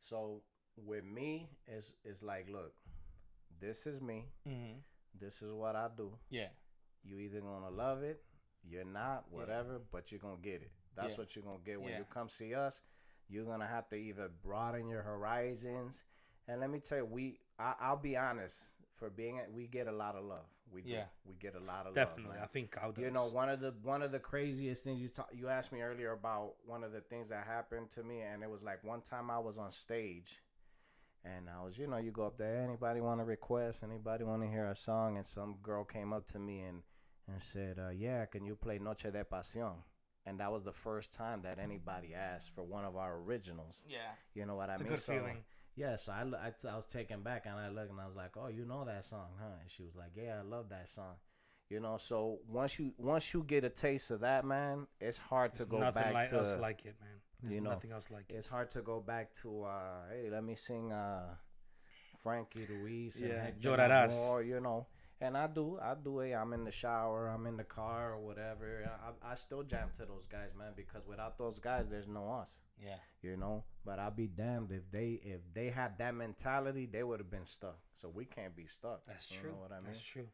so 0.00 0.42
with 0.76 1.04
me, 1.04 1.50
it's 1.66 1.94
it's 2.04 2.22
like, 2.22 2.48
look, 2.48 2.72
this 3.60 3.86
is 3.86 4.00
me. 4.00 4.26
hmm 4.44 4.78
This 5.18 5.42
is 5.42 5.50
what 5.52 5.74
I 5.76 5.88
do. 5.96 6.12
Yeah. 6.30 6.48
You 7.02 7.18
either 7.18 7.40
gonna 7.40 7.70
love 7.70 8.02
it, 8.02 8.22
you're 8.62 8.84
not, 8.84 9.24
Yeah. 9.30 9.38
whatever, 9.38 9.78
but 9.90 10.12
you're 10.12 10.20
gonna 10.20 10.36
get 10.42 10.62
it. 10.62 10.70
That's 10.94 11.14
Yeah. 11.14 11.18
what 11.20 11.34
you're 11.36 11.44
gonna 11.44 11.58
get 11.64 11.80
when 11.80 11.90
Yeah. 11.90 11.98
you 11.98 12.04
come 12.04 12.28
see 12.28 12.54
us. 12.54 12.82
You're 13.28 13.44
gonna 13.44 13.66
have 13.66 13.88
to 13.90 13.96
either 13.96 14.30
broaden 14.42 14.88
your 14.88 15.02
horizons, 15.02 16.04
and 16.46 16.60
let 16.60 16.70
me 16.70 16.80
tell 16.80 16.98
you, 16.98 17.04
we 17.04 17.40
I, 17.58 17.74
I'll 17.80 17.96
be 17.96 18.16
honest, 18.16 18.72
for 18.96 19.10
being 19.10 19.40
we 19.52 19.66
get 19.66 19.86
a 19.86 19.92
lot 19.92 20.14
of 20.16 20.24
love. 20.24 20.46
We 20.70 20.82
do. 20.82 20.90
Yeah. 20.90 21.04
We 21.24 21.34
get 21.34 21.54
a 21.54 21.64
lot 21.64 21.86
of 21.86 21.94
Definitely. 21.94 22.36
love. 22.36 22.44
I 22.44 22.46
think 22.46 22.76
I'll 22.82 22.92
do 22.92 23.00
You 23.00 23.10
know, 23.10 23.26
one 23.28 23.48
of 23.48 23.60
the 23.60 23.72
one 23.82 24.02
of 24.02 24.12
the 24.12 24.18
craziest 24.18 24.84
things 24.84 25.00
you 25.00 25.08
ta- 25.08 25.28
you 25.32 25.48
asked 25.48 25.72
me 25.72 25.80
earlier 25.80 26.12
about 26.12 26.54
one 26.66 26.84
of 26.84 26.92
the 26.92 27.00
things 27.00 27.28
that 27.28 27.46
happened 27.46 27.90
to 27.90 28.02
me, 28.02 28.20
and 28.20 28.42
it 28.42 28.50
was 28.50 28.62
like 28.62 28.84
one 28.84 29.00
time 29.00 29.30
I 29.30 29.38
was 29.38 29.56
on 29.56 29.70
stage, 29.70 30.42
and 31.24 31.48
I 31.48 31.64
was, 31.64 31.78
you 31.78 31.86
know, 31.86 31.96
you 31.96 32.10
go 32.10 32.26
up 32.26 32.36
there, 32.38 32.58
anybody 32.58 33.00
want 33.00 33.20
to 33.20 33.24
request, 33.24 33.82
anybody 33.82 34.24
want 34.24 34.42
to 34.42 34.48
hear 34.48 34.66
a 34.66 34.76
song, 34.76 35.16
and 35.16 35.26
some 35.26 35.56
girl 35.62 35.84
came 35.84 36.12
up 36.12 36.26
to 36.28 36.38
me 36.38 36.60
and 36.60 36.82
and 37.28 37.40
said, 37.42 37.78
uh, 37.78 37.90
yeah, 37.90 38.24
can 38.26 38.44
you 38.44 38.56
play 38.56 38.78
Noche 38.78 39.10
de 39.12 39.22
Pasión? 39.24 39.74
And 40.28 40.40
that 40.40 40.52
was 40.52 40.62
the 40.62 40.72
first 40.72 41.14
time 41.14 41.42
that 41.42 41.58
anybody 41.58 42.14
asked 42.14 42.54
for 42.54 42.62
one 42.64 42.84
of 42.84 42.96
our 42.96 43.16
originals. 43.18 43.84
Yeah. 43.88 43.98
You 44.34 44.46
know 44.46 44.56
what 44.56 44.70
It's 44.70 44.80
I 44.80 44.82
a 44.82 44.84
mean? 44.84 44.96
good 44.96 44.98
So, 44.98 45.12
feeling. 45.14 45.44
Yeah, 45.76 45.96
so 45.96 46.12
I, 46.12 46.22
I, 46.48 46.52
I 46.72 46.76
was 46.76 46.86
taken 46.86 47.22
back 47.22 47.46
and 47.46 47.54
I 47.54 47.68
looked 47.68 47.90
and 47.90 48.00
I 48.00 48.06
was 48.06 48.16
like, 48.16 48.36
oh, 48.36 48.48
you 48.48 48.64
know 48.64 48.84
that 48.84 49.04
song, 49.04 49.28
huh? 49.40 49.58
And 49.60 49.70
she 49.70 49.84
was 49.84 49.94
like, 49.96 50.12
yeah, 50.16 50.38
I 50.40 50.42
love 50.42 50.68
that 50.70 50.88
song. 50.88 51.14
You 51.70 51.80
know, 51.80 51.98
so 51.98 52.38
once 52.48 52.78
you 52.78 52.92
once 52.98 53.32
you 53.34 53.42
get 53.44 53.64
a 53.64 53.68
taste 53.70 54.10
of 54.10 54.20
that, 54.20 54.44
man, 54.44 54.86
it's 55.00 55.18
hard 55.18 55.54
to 55.56 55.66
go 55.66 55.78
nothing 55.80 55.92
back 56.02 56.14
like 56.14 56.30
to 56.30 56.36
else 56.36 56.56
like 56.56 56.84
it, 56.86 56.96
man. 57.00 57.20
There's 57.42 57.54
you 57.54 57.60
know, 57.60 57.70
nothing 57.70 57.92
else 57.92 58.10
like 58.10 58.30
it. 58.30 58.34
it's 58.36 58.46
hard 58.46 58.70
to 58.70 58.82
go 58.82 59.00
back 59.00 59.32
to 59.42 59.64
uh 59.64 60.08
hey 60.10 60.30
let 60.30 60.42
me 60.44 60.54
sing 60.56 60.92
uh 60.92 61.34
Frankie 62.22 62.66
Ruiz 62.66 63.22
and 63.22 63.30
Yeah, 63.30 63.50
Llorarás. 63.60 64.10
Lavoe, 64.10 64.46
you 64.46 64.60
know 64.60 64.86
and 65.20 65.36
I 65.36 65.46
do 65.46 65.78
I 65.80 65.94
do 65.94 66.20
it 66.20 66.34
I'm 66.34 66.52
in 66.52 66.64
the 66.64 66.70
shower 66.70 67.28
I'm 67.28 67.46
in 67.46 67.56
the 67.56 67.64
car 67.64 68.12
or 68.14 68.18
whatever 68.18 68.90
I, 69.22 69.32
I 69.32 69.34
still 69.34 69.62
jam 69.62 69.88
to 69.96 70.06
those 70.06 70.26
guys 70.26 70.50
man 70.58 70.72
because 70.76 71.06
without 71.06 71.38
those 71.38 71.58
guys 71.58 71.88
there's 71.88 72.08
no 72.08 72.30
us 72.30 72.58
Yeah. 72.82 72.96
you 73.22 73.36
know 73.36 73.64
but 73.84 73.98
I'll 73.98 74.10
be 74.10 74.26
damned 74.26 74.70
if 74.72 74.90
they 74.90 75.20
if 75.22 75.40
they 75.54 75.70
had 75.70 75.98
that 75.98 76.14
mentality 76.14 76.86
they 76.86 77.02
would 77.02 77.20
have 77.20 77.30
been 77.30 77.46
stuck 77.46 77.78
so 77.94 78.08
we 78.08 78.24
can't 78.24 78.54
be 78.56 78.66
stuck 78.66 79.02
That's 79.06 79.30
you 79.30 79.36
true. 79.38 79.50
know 79.50 79.56
what 79.60 79.72
I 79.72 79.80
mean 79.80 79.84
That's 79.86 80.02
true. 80.02 80.28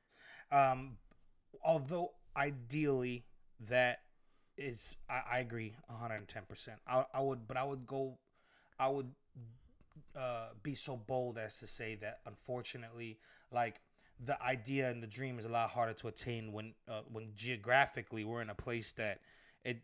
Um, 0.50 0.96
although 1.62 2.12
ideally 2.36 3.24
that 3.68 4.00
is, 4.56 4.96
I, 5.08 5.22
I 5.32 5.38
agree 5.40 5.74
110. 5.88 6.44
percent 6.48 6.78
I, 6.86 7.04
I 7.14 7.20
would, 7.20 7.46
but 7.46 7.56
I 7.56 7.64
would 7.64 7.86
go, 7.86 8.18
I 8.78 8.88
would 8.88 9.10
uh, 10.16 10.48
be 10.62 10.74
so 10.74 10.96
bold 10.96 11.38
as 11.38 11.58
to 11.58 11.66
say 11.66 11.96
that 11.96 12.20
unfortunately, 12.26 13.18
like 13.50 13.80
the 14.20 14.40
idea 14.42 14.90
and 14.90 15.02
the 15.02 15.06
dream 15.06 15.38
is 15.38 15.44
a 15.44 15.48
lot 15.48 15.70
harder 15.70 15.92
to 15.94 16.08
attain 16.08 16.52
when 16.52 16.74
uh, 16.88 17.00
when 17.12 17.32
geographically 17.34 18.24
we're 18.24 18.42
in 18.42 18.50
a 18.50 18.54
place 18.54 18.92
that 18.92 19.20
it. 19.64 19.82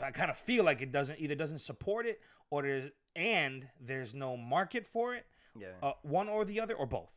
I 0.00 0.10
kind 0.10 0.30
of 0.30 0.38
feel 0.38 0.64
like 0.64 0.80
it 0.82 0.92
doesn't 0.92 1.18
either 1.18 1.34
doesn't 1.34 1.58
support 1.60 2.06
it 2.06 2.20
or 2.50 2.62
there's 2.62 2.90
and 3.16 3.66
there's 3.80 4.14
no 4.14 4.36
market 4.36 4.86
for 4.86 5.14
it, 5.14 5.26
yeah 5.58 5.68
uh, 5.82 5.92
one 6.02 6.28
or 6.28 6.44
the 6.44 6.60
other 6.60 6.74
or 6.74 6.86
both. 6.86 7.10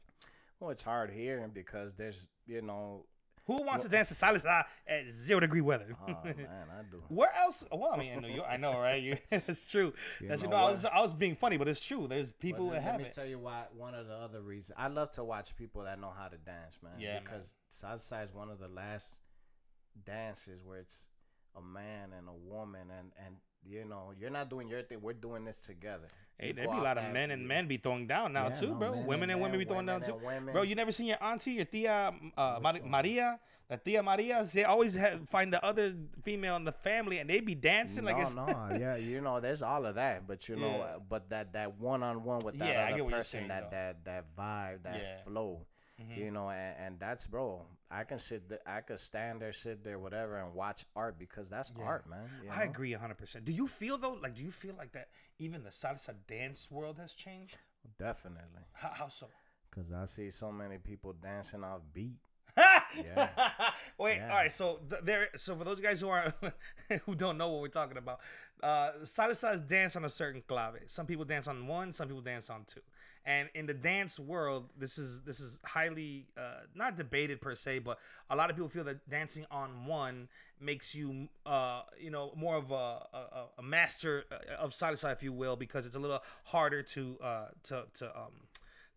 well 0.60 0.72
it's 0.72 0.82
hard 0.82 1.12
here 1.12 1.48
because 1.54 1.94
there's 1.94 2.28
you 2.48 2.62
know 2.62 3.06
Who 3.48 3.54
wants 3.62 3.68
Well- 3.68 3.80
to 3.84 3.90
dance 3.90 4.08
to 4.10 4.14
salsa 4.16 4.64
at 4.88 5.10
zero 5.10 5.40
degree 5.40 5.62
weather? 5.62 5.96
oh 6.08 6.08
man 6.26 6.68
I 6.72 6.82
do 6.90 7.04
Where 7.10 7.32
else? 7.36 7.66
Well, 7.72 7.92
I 7.94 7.98
mean, 7.98 8.12
in 8.14 8.22
New 8.22 8.30
York, 8.30 8.48
I 8.50 8.58
know, 8.58 8.80
right? 8.80 9.02
You, 9.02 9.18
it's 9.32 9.70
true. 9.70 9.94
You 10.20 10.28
That's, 10.28 10.42
you 10.42 10.50
know 10.50 10.56
know, 10.58 10.64
I 10.68 10.72
was, 10.72 10.86
I 10.86 11.02
was 11.02 11.14
being 11.14 11.36
funny, 11.36 11.58
but 11.58 11.68
it's 11.68 11.80
true. 11.80 12.08
There's 12.08 12.32
people 12.32 12.66
But 12.68 12.74
that 12.74 12.76
let, 12.78 12.84
have 12.84 12.94
let 12.94 13.02
me 13.02 13.08
it. 13.08 13.14
tell 13.14 13.26
you 13.26 13.38
why. 13.40 13.66
One 13.76 13.94
of 13.94 14.08
the 14.08 14.16
other 14.16 14.42
reasons 14.42 14.76
I 14.78 14.88
love 14.88 15.12
to 15.12 15.24
watch 15.24 15.56
people 15.56 15.84
that 15.84 16.00
know 16.00 16.12
how 16.18 16.28
to 16.28 16.38
dance, 16.38 16.80
man. 16.84 16.94
Yeah, 17.00 17.14
man. 17.16 17.24
Because 17.24 17.54
salsa 17.72 18.24
is 18.24 18.34
one 18.34 18.50
of 18.50 18.60
the 18.60 18.68
last 18.70 19.08
dances 20.06 20.64
where 20.64 20.80
it's 20.80 21.08
a 21.56 21.62
man 21.62 22.10
and 22.18 22.28
a 22.28 22.34
woman, 22.34 22.88
and 22.98 23.12
and 23.26 23.36
you 23.68 23.86
know 23.86 24.12
you're 24.20 24.30
not 24.30 24.50
doing 24.50 24.68
your 24.70 24.84
thing. 24.84 25.00
We're 25.02 25.14
doing 25.14 25.46
this 25.46 25.66
together. 25.66 26.08
Hey, 26.38 26.48
You 26.48 26.54
there 26.54 26.68
be 26.68 26.78
a 26.78 26.82
lot 26.82 26.98
of 26.98 27.06
men 27.14 27.32
and 27.32 27.48
men 27.48 27.68
be 27.68 27.78
throwing 27.78 28.08
down 28.08 28.34
now 28.34 28.50
Yeah, 28.50 28.56
too, 28.60 28.68
no, 28.68 28.76
bro. 28.76 28.92
men 28.92 29.06
women 29.06 29.30
and 29.30 29.40
women 29.40 29.52
men, 29.52 29.60
be 29.60 29.66
throwing 29.66 29.86
down 29.86 30.02
too. 30.02 30.16
women. 30.16 30.54
Bro, 30.54 30.64
you 30.64 30.76
never 30.76 30.92
seen 30.92 31.08
your 31.08 31.22
auntie, 31.24 31.54
your 31.54 31.66
tia, 31.66 32.14
uh, 32.38 32.60
Mar- 32.62 32.82
Maria, 32.84 33.40
the 33.70 33.78
tia 33.78 34.04
Maria? 34.04 34.44
They 34.44 34.64
always 34.66 34.94
have, 34.96 35.28
find 35.30 35.52
the 35.54 35.64
other 35.64 35.94
female 36.24 36.56
in 36.58 36.64
the 36.66 36.72
family, 36.74 37.20
and 37.20 37.30
they 37.30 37.40
be 37.40 37.56
dancing 37.56 38.04
no, 38.04 38.12
like 38.12 38.18
it's. 38.18 38.36
no, 38.36 38.46
yeah, 38.80 38.96
you 38.98 39.22
know, 39.22 39.40
there's 39.40 39.62
all 39.62 39.86
of 39.86 39.96
that, 39.96 40.28
but 40.28 40.48
you 40.50 40.58
know, 40.58 40.78
Yeah. 40.78 40.98
but 41.10 41.30
that 41.30 41.54
that 41.54 41.78
one 41.80 42.04
on 42.04 42.24
one 42.24 42.44
with 42.44 42.58
that 42.60 42.76
Yeah, 42.76 42.86
other 42.86 42.96
get 42.96 43.06
what 43.06 43.12
you're 43.12 43.18
person, 43.20 43.48
that 43.48 43.70
though. 43.70 43.70
that 43.72 44.04
that 44.06 44.26
vibe, 44.38 44.84
that 44.84 45.24
flow, 45.26 45.66
Mhm. 46.02 46.18
you 46.18 46.32
know, 46.32 46.50
and, 46.50 46.76
and 46.80 47.00
that's 47.00 47.28
bro. 47.28 47.66
I 47.90 48.04
can 48.04 48.20
sit, 48.20 48.50
th- 48.50 48.62
I 48.66 48.82
could 48.82 49.00
stand 49.00 49.42
there, 49.42 49.54
sit 49.54 49.84
there, 49.84 49.98
whatever, 50.00 50.38
and 50.38 50.54
watch 50.54 50.86
art 50.96 51.18
because 51.18 51.50
that's 51.50 51.72
Yeah. 51.78 51.86
art, 51.86 52.10
man. 52.10 52.30
you 52.44 52.50
I 52.52 52.64
agree 52.64 52.92
100%. 52.92 53.46
Do 53.46 53.54
you 53.54 53.68
feel 53.68 53.98
though, 53.98 54.14
like, 54.14 54.36
do 54.36 54.44
you 54.44 54.52
feel 54.52 54.76
like 54.76 54.92
that 54.94 55.10
even 55.40 55.64
the 55.64 55.70
salsa 55.72 56.16
dance 56.28 56.70
world 56.72 56.98
has 57.00 57.14
changed? 57.14 57.58
Definitely. 58.00 58.64
How, 58.74 58.90
how 58.90 59.08
so? 59.08 59.28
Cause 59.72 59.92
I 59.92 60.06
see 60.06 60.30
so 60.32 60.52
many 60.52 60.78
people 60.78 61.14
dancing 61.14 61.64
off 61.64 61.82
beat. 61.94 62.18
Wait, 63.98 64.22
Yeah. 64.22 64.30
all 64.30 64.36
right. 64.36 64.52
So 64.52 64.80
th- 64.90 65.02
there. 65.04 65.30
So 65.36 65.56
for 65.56 65.64
those 65.64 65.80
guys 65.80 66.00
who 66.02 66.10
are 66.10 66.34
who 67.06 67.16
don't 67.16 67.38
know 67.38 67.50
what 67.50 67.62
we're 67.62 67.68
talking 67.68 67.98
about, 67.98 68.20
uh, 68.64 68.92
salsa 69.04 69.66
dance 69.68 69.96
on 69.96 70.06
a 70.06 70.10
certain 70.10 70.44
clave. 70.48 70.76
Some 70.88 71.06
people 71.06 71.26
dance 71.26 71.48
on 71.48 71.68
one. 71.68 71.92
Some 71.92 72.08
people 72.08 72.22
dance 72.22 72.50
on 72.50 72.64
two. 72.66 72.82
And 73.26 73.50
in 73.56 73.66
the 73.66 73.74
dance 73.74 74.20
world, 74.20 74.70
this 74.78 74.98
is 74.98 75.22
this 75.22 75.40
is 75.40 75.60
highly 75.64 76.28
uh, 76.38 76.62
not 76.76 76.96
debated 76.96 77.42
per 77.42 77.56
se, 77.56 77.80
but 77.80 78.00
a 78.30 78.36
lot 78.36 78.50
of 78.50 78.56
people 78.56 78.70
feel 78.70 78.84
that 78.86 79.08
dancing 79.10 79.46
on 79.52 79.86
one 79.86 80.28
makes 80.60 80.94
you, 80.96 81.28
uh, 81.46 81.82
you 82.00 82.10
know, 82.12 82.32
more 82.36 82.56
of 82.56 82.72
a, 82.72 82.76
a, 83.14 83.46
a 83.60 83.64
master 83.64 84.26
uh, 84.32 84.56
of 84.56 84.72
salsa, 84.72 85.12
if 85.12 85.24
you 85.24 85.34
will, 85.34 85.56
because 85.56 85.86
it's 85.86 85.96
a 85.96 86.00
little 86.00 86.22
harder 86.44 86.82
to 86.84 87.18
uh, 87.22 87.48
to 87.64 87.86
to 87.96 88.18
um, 88.18 88.32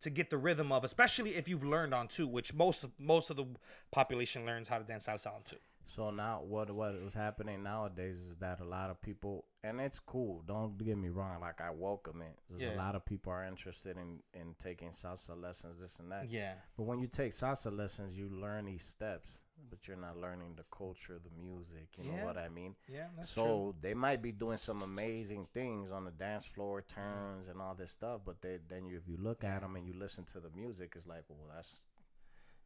to 0.03 0.11
get 0.11 0.31
the 0.31 0.39
rhythm 0.39 0.71
of, 0.73 0.85
especially 0.85 1.35
if 1.35 1.49
you've 1.49 1.65
learned 1.65 1.93
on 1.95 2.09
two, 2.09 2.27
which 2.27 2.55
most 2.55 2.85
of, 2.85 2.91
most 2.99 3.31
of 3.31 3.37
the 3.37 3.47
population 3.91 4.47
learns 4.47 4.69
how 4.69 4.79
to 4.79 4.85
dance 4.85 5.07
salsa 5.07 5.27
on 5.29 5.43
two. 5.45 5.57
So 5.87 6.11
now 6.11 6.43
what 6.47 6.71
what 6.71 6.95
is 6.97 7.15
happening 7.15 7.63
nowadays 7.63 8.21
is 8.21 8.35
that 8.41 8.61
a 8.61 8.65
lot 8.65 8.91
of 8.91 9.01
people 9.01 9.47
and 9.65 9.81
it's 9.81 9.99
cool. 9.99 10.43
Don't 10.47 10.77
get 10.77 10.99
me 10.99 11.09
wrong. 11.09 11.41
Like 11.41 11.63
I 11.63 11.71
welcome 11.71 12.21
it. 12.21 12.39
There's 12.51 12.63
Yeah. 12.63 12.77
a 12.77 12.77
lot 12.77 12.95
of 12.95 13.07
people 13.07 13.33
are 13.33 13.45
interested 13.45 13.97
in 13.97 14.21
in 14.35 14.55
taking 14.59 14.91
salsa 14.91 15.41
lessons, 15.41 15.81
this 15.81 15.99
and 15.99 16.13
that. 16.13 16.29
Yeah, 16.29 16.55
But 16.77 16.83
when 16.85 17.01
you 17.01 17.07
take 17.07 17.33
salsa 17.33 17.75
lessons, 17.75 18.19
you 18.19 18.29
learn 18.29 18.67
these 18.67 18.85
steps, 18.85 19.41
but 19.71 19.87
you're 19.89 19.97
not 19.97 20.17
learning 20.17 20.55
the 20.57 20.65
culture, 20.77 21.19
the 21.23 21.31
music. 21.43 21.89
You 21.97 22.05
Yeah. 22.05 22.13
know 22.13 22.17
what 22.17 22.37
I 22.39 22.49
mean? 22.49 22.75
yeah, 22.89 23.09
that's 23.17 23.33
so 23.33 23.41
true. 23.41 23.75
they 23.81 23.95
might 23.95 24.23
be 24.23 24.33
doing 24.33 24.59
some 24.59 24.83
amazing 24.83 25.47
things 25.53 25.91
on 25.91 26.05
the 26.05 26.11
dance 26.13 26.47
floor, 26.47 26.83
turns 26.83 27.49
and 27.49 27.61
all 27.61 27.75
this 27.75 27.91
stuff. 27.93 28.21
But 28.25 28.41
they, 28.43 28.59
then 28.69 28.87
you, 28.87 28.97
if 28.99 29.09
you 29.09 29.17
look 29.19 29.45
at 29.45 29.61
them 29.63 29.77
and 29.77 29.87
you 29.87 29.95
listen 29.95 30.25
to 30.27 30.41
the 30.41 30.51
music, 30.51 30.95
it's 30.97 31.07
like, 31.07 31.25
well, 31.29 31.49
that's, 31.55 31.81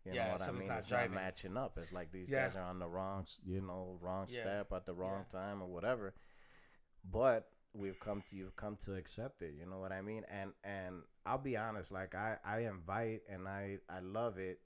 you 0.04 0.14
Yeah, 0.14 0.24
know 0.24 0.28
what 0.28 0.42
I 0.42 0.50
mean? 0.52 0.68
not 0.68 0.78
it's 0.78 0.90
jiving. 0.90 1.10
not 1.10 1.10
matching 1.10 1.56
up. 1.56 1.78
It's 1.78 1.92
like 1.92 2.12
these 2.12 2.28
Yeah. 2.28 2.38
guys 2.38 2.56
are 2.56 2.62
on 2.64 2.78
the 2.78 2.88
wrong, 2.88 3.26
you 3.44 3.60
know, 3.60 3.98
wrong 4.00 4.26
Yeah. 4.26 4.40
step 4.40 4.72
at 4.72 4.86
the 4.86 4.94
wrong 4.94 5.24
time 5.30 5.62
or 5.62 5.68
whatever. 5.68 6.14
But 7.04 7.48
we've 7.74 7.98
come 7.98 8.22
to 8.30 8.36
you've 8.36 8.56
come 8.56 8.76
to 8.84 8.94
accept 8.94 9.42
it. 9.42 9.54
You 9.58 9.66
know 9.66 9.78
what 9.78 9.92
I 9.92 10.02
mean? 10.02 10.24
And 10.28 10.52
and 10.64 11.02
I'll 11.26 11.38
be 11.38 11.56
honest, 11.56 11.92
like 11.92 12.14
I 12.14 12.36
I 12.44 12.60
invite 12.60 13.22
and 13.28 13.48
I 13.48 13.78
I 13.88 14.00
love 14.00 14.38
it 14.38 14.60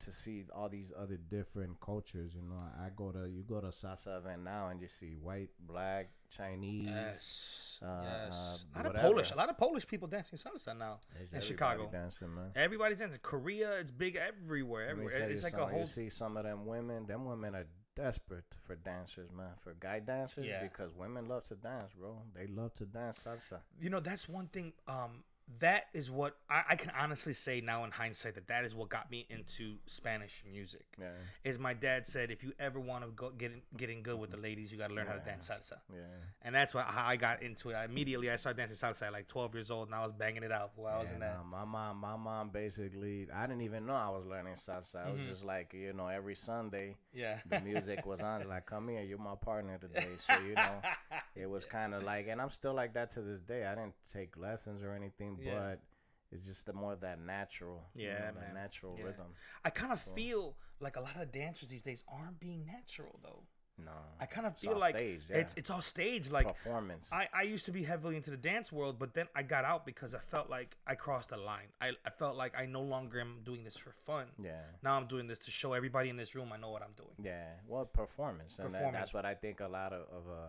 to 0.00 0.12
see 0.12 0.44
all 0.54 0.68
these 0.68 0.92
other 0.98 1.16
different 1.30 1.80
cultures. 1.80 2.32
You 2.34 2.42
know, 2.42 2.56
I 2.78 2.88
go 2.94 3.10
to 3.12 3.28
you 3.28 3.42
go 3.42 3.60
to 3.60 3.68
salsa 3.68 4.18
event 4.18 4.44
now 4.44 4.68
and 4.68 4.80
you 4.80 4.88
see 4.88 5.16
white, 5.22 5.50
black, 5.60 6.10
Chinese. 6.30 6.86
Yes, 6.86 7.78
uh, 7.82 8.02
yes. 8.02 8.64
uh, 8.74 8.80
a 8.80 8.82
lot 8.82 8.94
of. 8.94 9.00
Polish, 9.02 9.30
a 9.32 9.36
lot 9.36 9.48
of 9.48 9.58
Polish 9.58 9.86
people 9.86 10.08
dancing 10.08 10.38
salsa 10.38 10.76
now. 10.76 11.00
There's 11.14 11.32
in 11.32 11.40
Chicago. 11.40 11.88
dancing, 11.90 12.34
man. 12.34 12.50
Everybody's 12.54 12.98
dancing. 12.98 13.20
Korea, 13.22 13.72
it's 13.78 13.90
big 13.90 14.16
everywhere. 14.16 14.88
Everywhere. 14.88 15.30
It's 15.30 15.42
like 15.42 15.54
a 15.54 15.66
whole. 15.66 15.80
You 15.80 15.86
see 15.86 16.08
some 16.08 16.36
of 16.36 16.44
them 16.44 16.66
women. 16.66 17.06
Them 17.06 17.24
women 17.24 17.54
are 17.54 17.66
desperate 17.94 18.44
for 18.64 18.76
dancers, 18.76 19.30
man. 19.32 19.48
For 19.62 19.74
guy 19.80 20.00
dancers, 20.00 20.46
Yeah. 20.46 20.62
because 20.62 20.94
women 20.94 21.28
love 21.28 21.44
to 21.44 21.54
dance, 21.54 21.92
bro. 21.94 22.22
They 22.34 22.46
love 22.46 22.74
to 22.76 22.84
dance 22.84 23.24
salsa. 23.24 23.60
You 23.80 23.90
know, 23.90 24.00
that's 24.00 24.28
one 24.28 24.48
thing. 24.48 24.72
Um, 24.86 25.24
that 25.60 25.84
is 25.94 26.10
what 26.10 26.36
I, 26.50 26.62
I 26.70 26.76
can 26.76 26.90
honestly 26.98 27.32
say 27.32 27.60
now 27.60 27.84
in 27.84 27.90
hindsight 27.90 28.34
that 28.34 28.48
that 28.48 28.64
is 28.64 28.74
what 28.74 28.88
got 28.88 29.10
me 29.10 29.26
into 29.30 29.76
Spanish 29.86 30.42
music. 30.50 30.84
Yeah, 31.00 31.06
Is 31.44 31.58
my 31.58 31.72
dad 31.72 32.06
said 32.06 32.30
if 32.30 32.42
you 32.42 32.52
ever 32.58 32.80
want 32.80 33.04
to 33.04 33.10
go 33.10 33.30
get 33.30 33.52
in, 33.52 33.62
getting 33.76 34.02
good 34.02 34.18
with 34.18 34.30
the 34.30 34.36
ladies, 34.38 34.72
you 34.72 34.78
got 34.78 34.88
to 34.88 34.94
learn 34.94 35.06
how 35.06 35.14
to 35.14 35.20
dance 35.20 35.48
salsa. 35.48 35.78
yeah. 35.92 36.00
And 36.42 36.54
that's 36.54 36.74
why 36.74 36.82
how 36.82 37.06
I 37.06 37.16
got 37.16 37.42
into 37.42 37.70
it. 37.70 37.74
I 37.74 37.84
immediately 37.84 38.30
I 38.30 38.36
started 38.36 38.58
dancing 38.58 38.76
salsa 38.76 39.02
at 39.06 39.12
like 39.12 39.28
12 39.28 39.54
years 39.54 39.70
old, 39.70 39.86
and 39.88 39.94
I 39.94 40.02
was 40.04 40.12
banging 40.12 40.42
it 40.42 40.52
out 40.52 40.72
while 40.76 40.96
I 40.96 41.00
was 41.00 41.10
in 41.12 41.20
that. 41.20 41.36
nah, 41.36 41.42
my 41.44 41.64
mom, 41.64 41.98
my 41.98 42.16
mom 42.16 42.50
basically, 42.50 43.28
I 43.34 43.46
didn't 43.46 43.62
even 43.62 43.86
know 43.86 43.94
I 43.94 44.10
was 44.10 44.26
learning 44.26 44.54
salsa. 44.54 45.06
I 45.06 45.10
was 45.10 45.20
Mhm. 45.20 45.28
just 45.28 45.44
like, 45.44 45.72
you 45.72 45.92
know, 45.92 46.08
every 46.08 46.34
Sunday 46.34 46.96
Yeah. 47.12 47.38
the 47.48 47.60
music 47.60 48.04
was 48.04 48.20
on. 48.20 48.48
Like, 48.48 48.66
come 48.66 48.88
here, 48.88 49.02
you're 49.02 49.18
my 49.18 49.34
partner 49.36 49.78
today. 49.78 50.16
So 50.18 50.36
you 50.38 50.54
know, 50.56 50.82
it 51.36 51.48
was 51.48 51.64
kind 51.64 51.94
of 51.94 52.02
like, 52.02 52.28
and 52.28 52.40
I'm 52.40 52.50
still 52.50 52.74
like 52.74 52.94
that 52.94 53.10
to 53.12 53.22
this 53.22 53.40
day. 53.40 53.64
I 53.66 53.74
didn't 53.74 53.94
take 54.12 54.36
lessons 54.36 54.82
or 54.82 54.92
anything, 54.92 55.35
Yeah. 55.40 55.54
but 55.58 55.80
it's 56.32 56.44
just 56.46 56.66
the 56.66 56.72
more 56.72 56.92
of 56.92 57.00
that 57.00 57.20
natural, 57.20 57.88
you 57.94 58.06
Yeah, 58.08 58.30
know, 58.32 58.40
that 58.40 58.54
natural 58.54 58.96
Yeah. 58.98 59.04
rhythm. 59.04 59.34
I 59.64 59.70
kind 59.70 59.92
of 59.92 60.00
So- 60.02 60.12
feel 60.14 60.56
like 60.80 60.96
a 60.96 61.00
lot 61.00 61.16
of 61.16 61.30
dancers 61.32 61.68
these 61.68 61.82
days 61.82 62.04
aren't 62.08 62.38
being 62.40 62.64
natural 62.66 63.18
though. 63.22 63.42
No, 63.78 63.92
I 64.18 64.24
kind 64.24 64.46
of 64.46 64.56
feel 64.56 64.78
like 64.78 64.94
staged, 64.94 65.28
yeah. 65.28 65.36
it's 65.36 65.52
it's 65.52 65.68
all 65.68 65.82
stage 65.82 66.30
Like 66.30 66.46
performance. 66.46 67.12
I, 67.12 67.28
I 67.34 67.42
used 67.42 67.66
to 67.66 67.72
be 67.72 67.82
heavily 67.84 68.16
into 68.16 68.30
the 68.30 68.36
dance 68.38 68.72
world, 68.72 68.98
but 68.98 69.12
then 69.12 69.28
I 69.34 69.42
got 69.42 69.66
out 69.66 69.84
because 69.84 70.14
I 70.14 70.18
felt 70.18 70.48
like 70.48 70.74
I 70.86 70.94
crossed 70.94 71.30
a 71.32 71.36
line. 71.36 71.68
I, 71.78 71.92
I 72.06 72.08
felt 72.08 72.36
like 72.36 72.56
I 72.56 72.64
no 72.64 72.80
longer 72.80 73.20
am 73.20 73.42
doing 73.44 73.64
this 73.64 73.76
for 73.76 73.92
fun. 74.06 74.28
yeah. 74.38 74.62
Now 74.82 74.96
I'm 74.96 75.06
doing 75.06 75.26
this 75.26 75.38
to 75.40 75.50
show 75.50 75.74
everybody 75.74 76.08
in 76.08 76.16
this 76.16 76.34
room 76.34 76.52
I 76.54 76.56
know 76.56 76.70
what 76.70 76.82
I'm 76.82 76.94
doing. 76.96 77.14
Yeah, 77.18 77.52
well, 77.66 77.84
performance, 77.84 78.58
and 78.58 78.68
that, 78.68 78.78
Performance. 78.78 78.98
that's 78.98 79.12
what 79.14 79.26
I 79.26 79.34
think. 79.34 79.60
A 79.60 79.68
lot 79.68 79.92
of, 79.92 80.08
of 80.08 80.26
uh, 80.26 80.48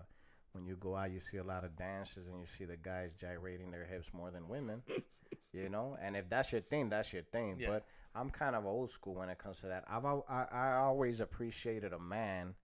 when 0.57 0.65
you 0.67 0.75
go 0.75 0.95
out, 0.95 1.11
you 1.11 1.19
see 1.19 1.37
a 1.37 1.43
lot 1.43 1.63
of 1.63 1.75
dancers, 1.77 2.27
and 2.27 2.39
you 2.39 2.47
see 2.47 2.65
the 2.65 2.77
guys 2.77 3.13
gyrating 3.13 3.71
their 3.71 3.85
hips 3.85 4.11
more 4.13 4.31
than 4.31 4.47
women. 4.49 4.81
you 5.53 5.69
know, 5.69 5.97
and 6.01 6.15
if 6.15 6.29
that's 6.29 6.51
your 6.51 6.61
thing, 6.61 6.89
that's 6.89 7.13
your 7.13 7.23
thing. 7.23 7.57
Yeah. 7.59 7.69
But 7.69 7.85
I'm 8.15 8.29
kind 8.29 8.55
of 8.55 8.65
old 8.65 8.89
school 8.89 9.15
when 9.15 9.29
it 9.29 9.37
comes 9.37 9.59
to 9.61 9.67
that. 9.67 9.85
I've 9.89 10.05
I, 10.05 10.47
I 10.51 10.73
always 10.77 11.19
appreciated 11.21 11.93
a 11.93 11.99
man 11.99 12.55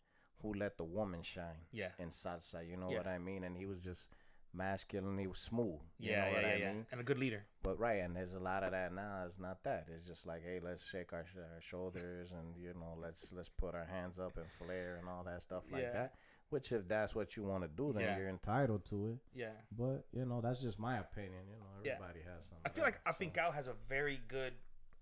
who 0.42 0.54
let 0.54 0.78
the 0.78 0.84
woman 0.84 1.22
shine 1.22 1.62
Yeah. 1.72 1.90
in 2.00 2.10
salsa. 2.10 2.68
You 2.68 2.78
know 2.78 2.90
Yeah. 2.92 2.98
what 3.00 3.08
I 3.08 3.18
mean? 3.20 3.44
And 3.44 3.56
he 3.58 3.66
was 3.66 3.84
just 3.84 4.10
masculine. 4.54 5.18
He 5.18 5.28
was 5.28 5.40
smooth. 5.40 5.80
You 6.00 6.12
Yeah, 6.12 6.20
know 6.22 6.28
yeah, 6.28 6.34
what 6.34 6.42
yeah, 6.44 6.48
I 6.50 6.56
yeah. 6.58 6.74
mean? 6.74 6.86
And 6.92 7.02
a 7.02 7.04
good 7.04 7.18
leader. 7.20 7.46
But 7.64 7.80
right, 7.80 8.02
and 8.04 8.16
there's 8.16 8.34
a 8.34 8.40
lot 8.40 8.64
of 8.64 8.72
that 8.72 8.94
now. 8.94 9.24
It's 9.26 9.40
not 9.40 9.64
that. 9.64 9.88
It's 9.94 10.06
just 10.08 10.26
like, 10.28 10.44
hey, 10.44 10.60
let's 10.64 10.86
shake 10.86 11.14
our, 11.14 11.26
sh- 11.26 11.38
our 11.38 11.62
shoulders 11.62 12.32
and 12.32 12.56
you 12.62 12.74
know, 12.74 12.98
let's 13.02 13.32
let's 13.32 13.50
put 13.50 13.74
our 13.76 13.86
hands 13.86 14.20
up 14.20 14.38
and 14.38 14.50
flare 14.60 14.98
and 15.00 15.08
all 15.10 15.24
that 15.24 15.42
stuff 15.42 15.64
like 15.72 15.84
Yeah. 15.84 15.94
that. 15.94 16.14
Which, 16.54 16.72
if 16.72 16.88
that's 16.88 17.16
what 17.16 17.36
you 17.36 17.44
want 17.44 17.64
to 17.64 17.68
do, 17.68 17.94
then 17.94 18.04
Yeah. 18.04 18.18
you're 18.18 18.30
entitled 18.30 18.86
to 18.86 19.08
it. 19.12 19.18
Yeah. 19.34 19.52
But 19.72 20.06
you 20.14 20.26
know, 20.26 20.40
that's 20.40 20.60
just 20.62 20.78
my 20.80 21.00
opinion. 21.00 21.42
You 21.50 21.58
know, 21.58 21.66
Yeah. 21.84 21.94
everybody 21.94 22.22
has 22.22 22.44
something. 22.46 22.62
I 22.66 22.70
feel 22.70 22.84
like 22.84 23.04
Afincao 23.06 23.52
has 23.54 23.68
a 23.68 23.74
very 23.90 24.18
good 24.28 24.54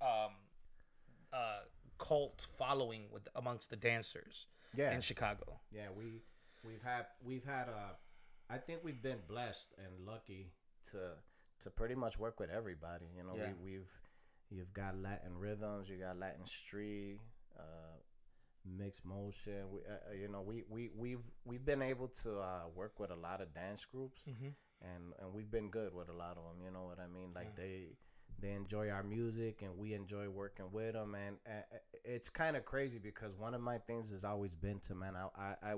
um, 0.01 0.33
uh, 1.33 1.59
cult 1.97 2.47
following 2.57 3.11
with 3.11 3.27
amongst 3.35 3.69
the 3.69 3.75
dancers 3.75 4.47
yeah, 4.73 4.93
in 4.93 5.01
Chicago. 5.01 5.59
yeah. 5.71 5.89
We 5.95 6.21
we've 6.63 6.81
had 6.81 7.05
we've 7.23 7.43
had 7.45 7.67
a. 7.67 7.95
I 8.49 8.57
think 8.57 8.83
we've 8.83 9.01
been 9.01 9.19
blessed 9.27 9.73
and 9.77 10.05
lucky 10.07 10.51
to 10.91 11.11
to 11.61 11.69
pretty 11.69 11.95
much 11.95 12.17
work 12.17 12.39
with 12.39 12.49
everybody. 12.49 13.05
You 13.15 13.23
know, 13.23 13.35
Yeah. 13.35 13.51
we, 13.61 13.71
we've 13.73 13.91
you've 14.49 14.73
got 14.73 14.97
Latin 14.97 15.37
rhythms, 15.37 15.89
you 15.89 15.97
got 15.97 16.17
Latin 16.17 16.45
street, 16.45 17.19
uh, 17.57 17.95
mixed 18.65 19.05
motion. 19.05 19.69
We, 19.71 19.79
uh, 19.81 20.11
uh, 20.11 20.13
you 20.13 20.27
know, 20.27 20.41
we 20.41 20.63
we 20.69 20.89
we've 20.95 21.23
we've 21.45 21.65
been 21.65 21.81
able 21.81 22.07
to 22.23 22.39
uh, 22.39 22.61
work 22.75 22.99
with 22.99 23.11
a 23.11 23.15
lot 23.15 23.41
of 23.41 23.53
dance 23.53 23.85
groups, 23.85 24.21
Mm-hmm. 24.29 24.49
and 24.81 25.13
and 25.19 25.33
we've 25.33 25.51
been 25.51 25.69
good 25.69 25.93
with 25.93 26.09
a 26.09 26.13
lot 26.13 26.37
of 26.37 26.43
them. 26.43 26.61
You 26.63 26.71
know 26.71 26.83
what 26.85 26.99
I 26.99 27.07
mean? 27.07 27.31
Like 27.35 27.55
Yeah. 27.57 27.63
they 27.63 27.97
they 28.41 28.51
enjoy 28.51 28.89
our 28.89 29.03
music, 29.03 29.61
and 29.61 29.77
we 29.77 29.93
enjoy 29.93 30.29
working 30.29 30.71
with 30.71 30.93
them. 30.93 31.15
And 31.15 31.37
uh, 31.47 31.77
it's 32.03 32.29
kind 32.29 32.55
of 32.57 32.65
crazy 32.65 32.99
because 32.99 33.35
one 33.37 33.53
of 33.53 33.61
my 33.61 33.77
things 33.79 34.11
has 34.11 34.23
always 34.23 34.53
been 34.53 34.79
to 34.81 34.95
man, 34.95 35.15
I 35.15 35.27
I. 35.41 35.71
I 35.71 35.75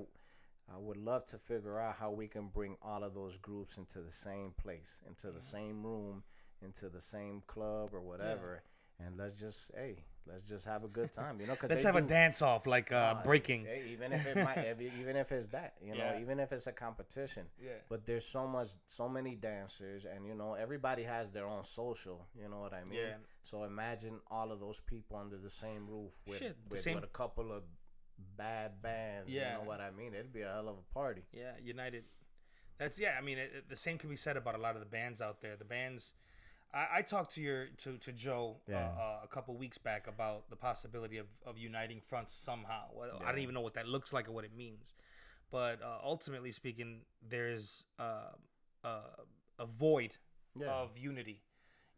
I 0.74 0.78
would 0.78 0.98
love 0.98 1.26
to 1.28 1.38
figure 1.38 1.78
out 1.78 1.96
how 1.98 2.12
we 2.12 2.28
can 2.28 2.48
bring 2.48 2.78
all 2.82 3.04
of 3.04 3.14
those 3.14 3.38
groups 3.38 3.78
into 3.78 4.00
the 4.02 4.12
same 4.12 4.52
place, 4.54 5.02
into 5.06 5.28
the 5.32 5.40
Mhm. 5.40 5.44
same 5.44 5.84
room, 5.86 6.24
into 6.62 6.90
the 6.90 7.02
same 7.02 7.42
club 7.48 7.94
or 7.94 8.02
whatever, 8.02 8.64
and 8.98 9.18
let's 9.18 9.38
just 9.40 9.72
hey, 9.76 9.98
let's 10.28 10.48
just 10.48 10.66
have 10.66 10.84
a 10.84 10.88
good 10.88 11.12
time, 11.14 11.40
you 11.42 11.48
know? 11.48 11.56
Cause 11.56 11.70
Let's 11.70 11.84
have 11.84 11.96
a 11.96 12.02
dance 12.02 12.42
off 12.42 12.66
like 12.66 12.92
uh, 12.92 12.96
uh, 12.96 13.24
breaking. 13.24 13.68
even 13.92 14.14
if 14.14 14.26
it 14.26 14.36
might, 14.38 14.58
even 15.00 15.16
if 15.16 15.32
it's 15.32 15.48
that, 15.48 15.74
you 15.82 15.92
know, 15.92 15.98
Yeah. 15.98 16.22
even 16.22 16.40
if 16.40 16.52
it's 16.52 16.68
a 16.68 16.72
competition. 16.72 17.44
Yeah. 17.62 17.72
But 17.90 18.06
there's 18.06 18.26
so 18.26 18.48
much, 18.48 18.70
so 18.88 19.10
many 19.10 19.36
dancers, 19.36 20.06
and 20.06 20.26
you 20.26 20.36
know, 20.36 20.54
everybody 20.54 21.04
has 21.04 21.32
their 21.32 21.46
own 21.46 21.64
social. 21.64 22.26
You 22.42 22.50
know 22.50 22.60
what 22.60 22.74
I 22.74 22.84
mean? 22.86 23.00
Yeah. 23.00 23.16
So 23.44 23.64
imagine 23.64 24.20
all 24.32 24.52
of 24.52 24.60
those 24.60 24.80
people 24.82 25.18
under 25.18 25.38
the 25.38 25.50
same 25.50 25.88
roof 25.90 26.12
with 26.28 26.40
Shit, 26.40 26.58
with, 26.70 26.80
same- 26.82 26.96
with 26.96 27.04
a 27.04 27.08
couple 27.08 27.52
of 27.52 27.64
bad 28.38 28.82
bands. 28.82 29.30
Yeah. 29.32 29.54
You 29.58 29.64
know 29.64 29.70
what 29.70 29.82
I 29.82 29.92
mean? 29.92 30.14
It'd 30.14 30.32
be 30.34 30.42
a 30.42 30.48
hell 30.52 30.70
of 30.70 30.76
a 30.78 30.94
party. 30.94 31.24
Yeah, 31.34 31.52
United. 31.64 32.04
That's 32.78 33.00
yeah. 33.00 33.16
I 33.20 33.22
mean, 33.22 33.38
it, 33.38 33.52
it- 33.58 33.70
the 33.70 33.76
same 33.76 33.98
can 33.98 34.10
be 34.10 34.16
said 34.16 34.38
about 34.38 34.56
a 34.56 34.58
lot 34.60 34.76
of 34.76 34.80
the 34.82 34.88
bands 34.90 35.22
out 35.22 35.42
there. 35.42 35.56
The 35.56 35.66
bands. 35.66 36.14
I, 36.74 36.88
I 36.98 37.02
talked 37.02 37.36
to 37.36 37.42
your 37.42 37.68
to, 37.84 37.98
to 37.98 38.12
Joe 38.12 38.58
uh, 38.68 38.72
Yeah. 38.72 38.88
uh, 38.98 39.20
a 39.24 39.28
couple 39.28 39.56
weeks 39.56 39.78
back 39.78 40.08
about 40.08 40.50
the 40.50 40.56
possibility 40.56 41.18
of, 41.18 41.28
of 41.46 41.58
uniting 41.58 42.02
fronts 42.02 42.34
somehow. 42.34 42.86
Well, 42.94 43.22
I 43.24 43.32
don't 43.32 43.42
even 43.42 43.54
know 43.54 43.62
what 43.62 43.76
that 43.76 43.88
looks 43.88 44.12
like 44.14 44.28
or 44.28 44.32
what 44.32 44.46
it 44.46 44.56
means. 44.56 44.96
But 45.52 45.82
uh, 45.84 46.00
ultimately 46.04 46.52
speaking, 46.52 47.02
there's 47.30 47.84
uh, 48.00 48.32
uh, 48.84 49.02
a 49.60 49.66
void 49.66 50.16
Yeah. 50.60 50.68
of 50.72 50.98
unity. 50.98 51.42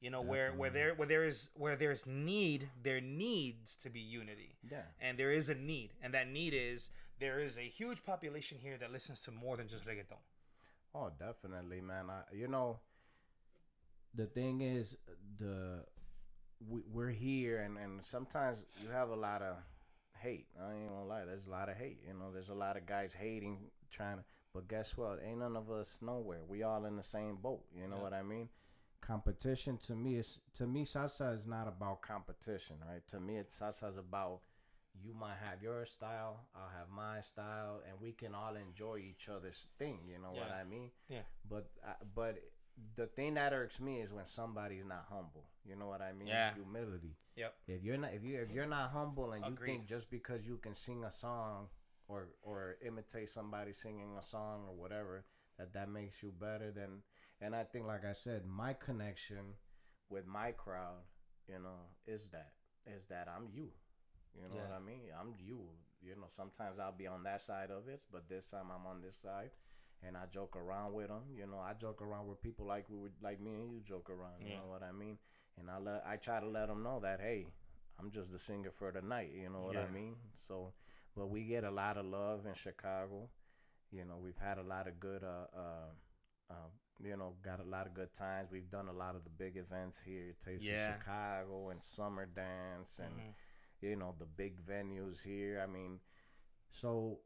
You 0.01 0.11
know, 0.11 0.21
where 0.21 0.51
where 0.51 0.69
there 0.69 0.93
where 0.95 1.07
there 1.07 1.23
is 1.23 1.49
where 1.55 1.75
there's 1.75 2.05
need, 2.05 2.69
there 2.83 3.01
needs 3.01 3.75
to 3.77 3.89
be 3.89 4.01
unity 4.01 4.55
yeah. 4.69 4.83
and 4.99 5.17
there 5.17 5.31
is 5.31 5.49
a 5.49 5.55
need, 5.55 5.93
and 6.03 6.13
that 6.13 6.27
need 6.27 6.53
is 6.53 6.91
there 7.19 7.39
is 7.39 7.57
a 7.57 7.67
huge 7.79 8.03
population 8.03 8.57
here 8.59 8.77
that 8.77 8.91
listens 8.91 9.21
to 9.21 9.31
more 9.31 9.57
than 9.57 9.67
just 9.67 9.85
reggaeton. 9.85 10.19
Oh, 10.93 11.09
definitely, 11.17 11.81
man. 11.81 12.09
I, 12.09 12.21
you 12.35 12.47
know, 12.47 12.79
the 14.15 14.25
thing 14.27 14.61
is, 14.61 14.97
the 15.39 15.83
we, 16.69 16.81
we're 16.91 17.09
here, 17.11 17.59
and 17.61 17.77
and 17.77 18.03
sometimes 18.03 18.65
you 18.81 18.89
have 18.89 19.09
a 19.09 19.15
lot 19.15 19.41
of 19.41 19.55
hate. 20.17 20.47
I 20.61 20.73
ain't 20.73 20.89
gonna 20.89 21.05
lie, 21.05 21.25
there's 21.25 21.47
a 21.47 21.51
lot 21.51 21.69
of 21.69 21.75
hate. 21.77 21.99
You 22.07 22.13
know, 22.13 22.31
there's 22.31 22.49
a 22.49 22.55
lot 22.55 22.77
of 22.77 22.85
guys 22.85 23.13
hating, 23.13 23.59
trying 23.91 24.17
to. 24.17 24.23
But 24.53 24.67
guess 24.69 24.95
what? 24.97 25.19
Ain't 25.25 25.39
none 25.39 25.57
of 25.57 25.69
us 25.69 25.99
nowhere. 26.01 26.39
We 26.47 26.63
all 26.63 26.85
in 26.85 26.95
the 26.95 27.03
same 27.03 27.35
boat. 27.37 27.65
You 27.75 27.87
know 27.87 27.97
Yeah. 27.97 28.01
what 28.03 28.13
I 28.13 28.23
mean? 28.23 28.49
Competition 29.01 29.77
to 29.87 29.95
me 29.95 30.15
is 30.17 30.39
to 30.55 30.65
me 30.65 30.85
salsa 30.85 31.33
is 31.33 31.45
not 31.45 31.67
about 31.67 32.01
competition, 32.01 32.77
right? 32.87 33.05
To 33.09 33.19
me, 33.19 33.37
it's 33.37 33.59
salsa 33.59 33.89
is 33.89 33.97
about 33.97 34.41
you 35.03 35.13
might 35.13 35.35
have 35.37 35.61
your 35.61 35.83
style, 35.85 36.39
I'll 36.55 36.69
have 36.79 36.89
my 36.89 37.21
style, 37.21 37.81
and 37.87 37.99
we 37.99 38.13
can 38.13 38.33
all 38.33 38.55
enjoy 38.55 38.97
each 38.99 39.27
other's 39.29 39.67
thing. 39.77 39.99
You 40.07 40.19
know 40.19 40.31
what 40.31 40.49
I 40.51 40.63
mean? 40.63 40.89
Yeah. 41.09 41.23
But 41.49 41.69
uh, 41.85 41.93
but 42.15 42.37
the 42.95 43.07
thing 43.07 43.35
that 43.35 43.53
irks 43.53 43.79
me 43.79 44.01
is 44.01 44.13
when 44.13 44.25
somebody's 44.25 44.85
not 44.85 45.05
humble. 45.09 45.45
You 45.65 45.75
know 45.75 45.87
what 45.87 46.01
I 46.01 46.13
mean? 46.13 46.27
Yeah. 46.27 46.53
Humility. 46.53 47.15
Yep. 47.35 47.53
If 47.67 47.83
you're 47.83 47.97
not 47.97 48.13
if 48.13 48.23
you 48.23 48.39
if 48.39 48.51
you're 48.51 48.65
not 48.65 48.91
humble 48.91 49.31
and 49.33 49.45
you 49.45 49.57
think 49.65 49.87
just 49.87 50.09
because 50.09 50.47
you 50.47 50.57
can 50.57 50.73
sing 50.73 51.03
a 51.03 51.11
song 51.11 51.67
or 52.07 52.29
or 52.41 52.77
imitate 52.85 53.29
somebody 53.29 53.73
singing 53.73 54.15
a 54.19 54.23
song 54.23 54.65
or 54.67 54.75
whatever 54.75 55.25
that 55.57 55.73
that 55.73 55.89
makes 55.89 56.21
you 56.23 56.31
better 56.39 56.71
than 56.71 57.01
and 57.41 57.55
I 57.55 57.63
think 57.63 57.87
like 57.87 58.05
I 58.05 58.13
said 58.13 58.45
my 58.45 58.73
connection 58.73 59.55
with 60.09 60.25
my 60.27 60.51
crowd, 60.51 61.03
you 61.47 61.55
know, 61.55 61.79
is 62.05 62.29
that 62.29 62.51
is 62.85 63.05
that 63.05 63.27
I'm 63.27 63.47
you. 63.51 63.69
You 64.35 64.49
know 64.49 64.55
what 64.61 64.75
I 64.75 64.85
mean? 64.85 65.01
I'm 65.19 65.33
you. 65.39 65.61
You 66.01 66.15
know, 66.15 66.27
sometimes 66.27 66.77
I'll 66.79 66.91
be 66.91 67.07
on 67.07 67.23
that 67.23 67.41
side 67.41 67.71
of 67.71 67.87
it, 67.87 68.03
but 68.11 68.29
this 68.29 68.47
time 68.47 68.67
I'm 68.69 68.85
on 68.85 69.01
this 69.01 69.15
side, 69.15 69.49
and 70.05 70.17
I 70.17 70.25
joke 70.31 70.55
around 70.55 70.93
with 70.93 71.07
them. 71.07 71.23
You 71.37 71.47
know, 71.47 71.59
I 71.59 71.73
joke 71.73 72.01
around 72.01 72.27
with 72.27 72.41
people 72.41 72.65
like 72.65 72.89
we 72.89 72.97
would, 72.97 73.13
like 73.21 73.39
me 73.41 73.55
and 73.55 73.71
you 73.71 73.81
joke 73.81 74.09
around. 74.09 74.41
You 74.43 74.49
Yeah. 74.49 74.57
know 74.57 74.67
what 74.69 74.83
I 74.83 74.91
mean? 74.91 75.17
And 75.57 75.69
I 75.69 75.79
let 75.79 76.03
I 76.05 76.17
try 76.17 76.39
to 76.39 76.47
let 76.47 76.67
them 76.67 76.83
know 76.83 76.99
that 77.01 77.19
hey, 77.21 77.47
I'm 77.99 78.11
just 78.11 78.31
the 78.31 78.39
singer 78.39 78.71
for 78.71 78.91
the 78.91 79.01
night. 79.01 79.31
You 79.33 79.49
know 79.49 79.61
what 79.61 79.77
I 79.77 79.87
mean? 79.87 80.15
So, 80.47 80.73
but 81.15 81.27
we 81.29 81.43
get 81.43 81.63
a 81.63 81.71
lot 81.71 81.97
of 81.97 82.05
love 82.05 82.45
in 82.45 82.53
Chicago. 82.53 83.29
You 83.91 84.05
know, 84.05 84.17
we've 84.17 84.37
had 84.37 84.57
a 84.57 84.63
lot 84.63 84.87
of 84.87 84.99
good 84.99 85.23
uh 85.23 85.47
uh. 85.57 85.89
uh 86.51 86.69
you 87.03 87.17
know, 87.17 87.33
got 87.43 87.59
a 87.59 87.63
lot 87.69 87.87
of 87.87 87.93
good 87.93 88.13
times. 88.13 88.49
We've 88.51 88.69
done 88.71 88.87
a 88.87 88.93
lot 88.93 89.15
of 89.15 89.23
the 89.25 89.29
big 89.29 89.57
events 89.57 89.99
here, 89.99 90.33
Taste 90.39 90.65
Yeah. 90.65 90.95
of 90.95 91.01
Chicago 91.01 91.69
and 91.69 91.83
Summer 91.83 92.25
Dance 92.25 92.99
and 92.99 93.13
Mhm. 93.13 93.33
you 93.81 93.95
know 93.95 94.15
the 94.19 94.25
big 94.25 94.55
venues 94.65 95.21
here 95.21 95.59
i 95.61 95.67
mean 95.67 95.99
so 96.71 97.19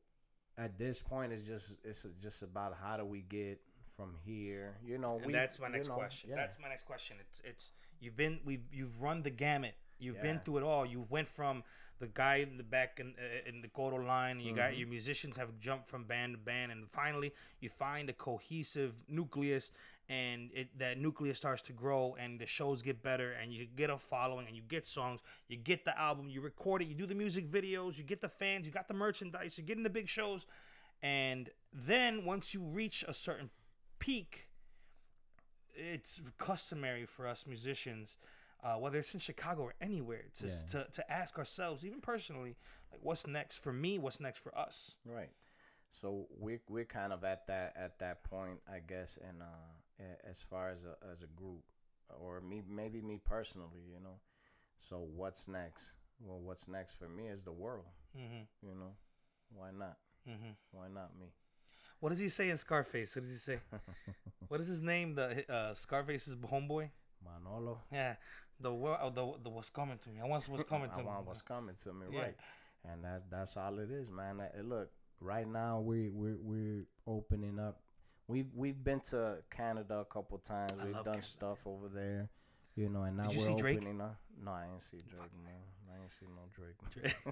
at 0.59 0.77
this 0.77 1.01
point 1.01 1.31
it's 1.33 1.47
just 1.47 1.77
it's 1.83 2.05
just 2.21 2.43
about 2.43 2.75
how 2.81 2.97
do 2.97 3.05
we 3.05 3.21
get 3.21 3.59
from 3.95 4.15
here 4.25 4.75
you 4.85 4.97
know 4.97 5.17
And 5.17 5.27
we 5.27 5.33
that's 5.33 5.59
my 5.59 5.67
you 5.67 5.73
next 5.73 5.89
know, 5.89 5.95
question. 5.95 6.29
yeah. 6.31 6.35
That's 6.37 6.57
my 6.59 6.69
next 6.69 6.85
question. 6.85 7.17
It's 7.19 7.41
it's 7.45 7.73
you've 7.99 8.15
been 8.17 8.39
we've 8.45 8.63
you've 8.71 9.01
run 9.01 9.23
the 9.23 9.29
gamut. 9.31 9.75
You've 9.99 10.21
been 10.21 10.39
through 10.39 10.57
it 10.59 10.63
all. 10.63 10.85
You 10.85 11.05
went 11.09 11.27
from 11.29 11.63
the 11.99 12.07
guy 12.07 12.35
in 12.37 12.57
the 12.57 12.63
back 12.63 12.99
in, 13.01 13.15
uh, 13.19 13.49
in 13.49 13.61
the 13.61 13.67
Coro 13.67 13.97
line. 14.05 14.39
You 14.39 14.53
got 14.53 14.71
Mhm. 14.71 14.79
your 14.79 14.87
musicians 14.87 15.35
have 15.37 15.59
jumped 15.59 15.89
from 15.89 16.05
band 16.05 16.33
to 16.33 16.37
band, 16.39 16.71
and 16.71 16.89
finally 16.89 17.33
you 17.59 17.69
find 17.69 18.09
a 18.09 18.13
cohesive 18.13 18.93
nucleus, 19.09 19.71
and 20.09 20.49
it, 20.53 20.67
that 20.79 20.97
nucleus 20.99 21.37
starts 21.37 21.61
to 21.63 21.73
grow, 21.73 22.15
and 22.19 22.39
the 22.39 22.45
shows 22.47 22.81
get 22.81 23.01
better, 23.03 23.33
and 23.33 23.53
you 23.53 23.67
get 23.75 23.89
a 23.89 23.97
following, 23.97 24.47
and 24.47 24.55
you 24.55 24.63
get 24.67 24.85
songs, 24.85 25.21
you 25.47 25.57
get 25.57 25.85
the 25.85 25.97
album, 25.99 26.29
you 26.29 26.41
record 26.41 26.81
it, 26.81 26.85
you 26.87 26.95
do 26.95 27.05
the 27.07 27.15
music 27.15 27.49
videos, 27.51 27.97
you 27.97 28.03
get 28.03 28.21
the 28.21 28.29
fans, 28.29 28.65
you 28.65 28.71
got 28.71 28.87
the 28.87 28.93
merchandise, 28.93 29.57
you're 29.57 29.67
getting 29.67 29.83
the 29.83 29.89
big 29.89 30.09
shows, 30.09 30.45
and 31.03 31.49
then 31.73 32.25
once 32.25 32.53
you 32.53 32.61
reach 32.61 33.05
a 33.07 33.13
certain 33.13 33.49
peak, 33.99 34.47
it's 35.75 36.21
customary 36.37 37.05
for 37.05 37.27
us 37.27 37.45
musicians, 37.47 38.17
uh, 38.63 38.75
whether 38.75 38.99
it's 38.99 39.13
in 39.13 39.19
Chicago 39.19 39.63
or 39.63 39.73
anywhere, 39.81 40.25
to, 40.35 40.47
Yeah. 40.47 40.63
to 40.71 40.87
to 40.91 41.11
ask 41.11 41.37
ourselves, 41.37 41.85
even 41.85 42.01
personally, 42.01 42.57
like 42.91 43.01
what's 43.03 43.27
next 43.27 43.57
for 43.57 43.71
me? 43.73 43.97
What's 43.99 44.19
next 44.19 44.39
for 44.39 44.57
us? 44.57 44.97
right 45.05 45.31
so 45.91 46.27
we're, 46.37 46.61
we're 46.69 46.85
kind 46.85 47.13
of 47.13 47.23
at 47.23 47.47
that 47.47 47.73
at 47.75 47.99
that 47.99 48.23
point 48.23 48.59
i 48.71 48.79
guess 48.79 49.17
and 49.27 49.41
uh 49.41 49.45
as 50.29 50.41
far 50.41 50.69
as 50.69 50.83
a 50.85 50.95
as 51.11 51.21
a 51.23 51.27
group 51.39 51.63
or 52.19 52.41
me 52.41 52.61
maybe 52.69 53.01
me 53.01 53.19
personally 53.23 53.81
you 53.91 53.99
know 54.03 54.19
so 54.77 54.99
what's 55.15 55.47
next 55.47 55.93
well 56.19 56.39
what's 56.39 56.67
next 56.67 56.95
for 56.97 57.09
me 57.09 57.27
is 57.27 57.43
the 57.43 57.51
world 57.51 57.85
hmm 58.13 58.45
you 58.61 58.73
know 58.75 58.93
why 59.55 59.69
not 59.71 59.97
hmm 60.25 60.53
why 60.71 60.87
not 60.87 61.11
me 61.19 61.27
What 61.99 62.09
does 62.09 62.19
he 62.19 62.29
say 62.29 62.49
in 62.49 62.57
Scarface? 62.57 63.15
What 63.15 63.23
does 63.23 63.31
he 63.31 63.37
say? 63.39 63.59
What 64.49 64.59
is 64.61 64.67
his 64.67 64.81
name? 64.81 65.15
The 65.15 65.45
uh, 65.51 65.73
Scarface's 65.73 66.35
homeboy? 66.35 66.89
manolo 67.23 67.75
Yeah, 67.91 68.15
the 68.59 68.73
world, 68.73 68.99
oh, 69.01 69.09
the 69.09 69.43
the 69.43 69.49
what's 69.49 69.69
coming 69.69 69.97
to 69.99 70.09
me. 70.09 70.21
I 70.21 70.25
want 70.27 70.47
what's 70.47 70.63
coming 70.63 70.89
to 70.91 70.97
I 70.97 71.03
me. 71.03 71.07
want 71.07 71.25
what's 71.25 71.41
coming 71.41 71.75
to 71.83 71.93
me, 71.93 72.07
Yeah. 72.09 72.19
right? 72.19 72.35
And 72.85 73.03
that 73.03 73.29
that's 73.29 73.57
all 73.57 73.79
it 73.79 73.91
is, 73.91 74.09
man. 74.09 74.39
Uh, 74.39 74.61
look, 74.63 74.91
right 75.19 75.47
now 75.47 75.79
we 75.79 76.09
we 76.09 76.33
we're 76.35 76.85
opening 77.07 77.59
up. 77.59 77.79
We've 78.29 78.45
we've 78.55 78.81
been 78.81 78.99
to 79.11 79.37
Canada 79.49 79.97
a 79.99 80.05
couple 80.05 80.37
times. 80.37 80.71
I 80.79 80.85
We've 80.85 80.93
done 80.93 81.03
Canada. 81.05 81.21
stuff 81.23 81.59
over 81.65 81.87
there. 81.89 82.29
You 82.75 82.87
know, 82.87 83.01
and 83.03 83.17
now 83.17 83.23
Did 83.23 83.33
you 83.33 83.39
we're 83.39 83.47
see 83.47 83.55
Drake? 83.55 83.77
opening 83.79 83.99
up. 84.01 84.17
No, 84.41 84.51
I 84.51 84.67
ain't 84.71 84.83
see 84.83 84.97
Drake, 85.09 85.31
man. 85.43 85.53
I 85.91 86.01
ain't 86.01 86.11
see 86.13 86.27
no 86.27 86.43
Drake. 86.55 86.77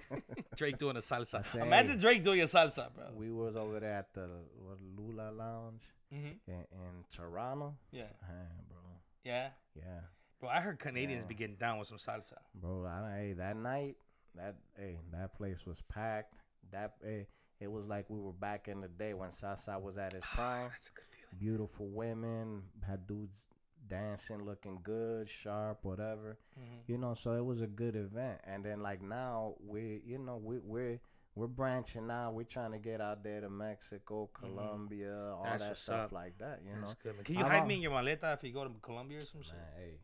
Drake, 0.18 0.24
Drake 0.58 0.78
doing 0.80 0.98
a 0.98 1.02
salsa. 1.02 1.46
say, 1.46 1.62
Imagine 1.62 2.00
Drake 2.00 2.24
doing 2.24 2.42
a 2.42 2.46
salsa, 2.46 2.94
bro. 2.94 3.06
we 3.16 3.32
was 3.32 3.56
over 3.56 3.80
there 3.80 3.94
at 3.94 4.14
the 4.14 4.28
what, 4.58 4.78
Lula 4.98 5.32
Lounge 5.32 5.84
hmm 6.12 6.32
in, 6.48 6.54
in 6.72 7.04
Toronto. 7.16 7.76
Yeah, 7.92 8.04
Man, 8.28 8.48
bro. 8.68 8.78
yeah. 9.24 9.50
Yeah, 9.76 10.00
Bro, 10.40 10.50
I 10.50 10.60
heard 10.62 10.80
Canadians 10.80 11.24
Yeah. 11.24 11.28
be 11.30 11.36
getting 11.36 11.56
down 11.58 11.78
with 11.80 11.88
some 11.88 11.98
salsa. 12.00 12.34
bro. 12.56 12.86
I, 12.86 13.18
hey, 13.20 13.34
that 13.34 13.56
night, 13.56 13.96
that 14.36 14.56
hey, 14.78 14.98
that 15.14 15.36
place 15.36 15.66
was 15.66 15.82
packed. 15.84 16.34
That 16.72 16.96
hey, 17.04 17.28
it 17.60 17.72
was 17.72 17.88
like 17.88 18.06
we 18.10 18.20
were 18.20 18.34
back 18.34 18.68
in 18.68 18.82
the 18.82 18.88
day 18.88 19.14
when 19.14 19.32
Sasa 19.32 19.78
was 19.80 19.98
at 19.98 20.14
his 20.14 20.24
prime. 20.26 20.70
That's 20.72 20.88
a 20.88 20.92
good 20.96 21.06
feeling. 21.12 21.40
Beautiful 21.40 21.88
women, 21.88 22.64
had 22.88 23.08
dudes 23.08 23.46
dancing, 23.90 24.44
looking 24.44 24.80
good, 24.84 25.30
sharp, 25.30 25.80
whatever. 25.84 26.38
hmm 26.56 26.64
you 26.88 26.98
know 26.98 27.14
so 27.14 27.34
it 27.34 27.44
was 27.46 27.62
a 27.62 27.68
good 27.68 27.96
event 27.96 28.40
and 28.46 28.64
then 28.64 28.82
like 28.82 29.02
now 29.02 29.54
we 29.66 30.02
you 30.06 30.18
know 30.18 30.38
we 30.42 30.58
we're 30.64 31.00
we're 31.36 31.48
branching 31.48 32.10
out 32.10 32.34
we're 32.34 32.44
trying 32.44 32.72
to 32.72 32.78
get 32.80 33.00
out 33.02 33.24
there 33.24 33.42
to 33.42 33.50
mexico 33.50 34.30
colombia 34.34 35.14
all 35.36 35.44
Mm-hmm. 35.44 35.52
That's 35.52 35.64
that 35.64 35.78
stuff 35.78 36.06
up. 36.06 36.12
like 36.14 36.38
that 36.40 36.62
you 36.66 36.72
That's 36.80 36.92
know 36.92 36.98
good. 37.04 37.26
Can 37.26 37.36
you 37.36 37.44
hide 37.44 37.68
me 37.68 37.76
in 37.76 37.82
your 37.82 37.92
maleta 37.92 38.34
if 38.34 38.44
you 38.44 38.52
go 38.54 38.64
to 38.64 38.72
Colombia 38.82 39.18
or 39.18 39.22
some 39.22 39.42
shit? 39.44 39.54
hey 39.78 40.00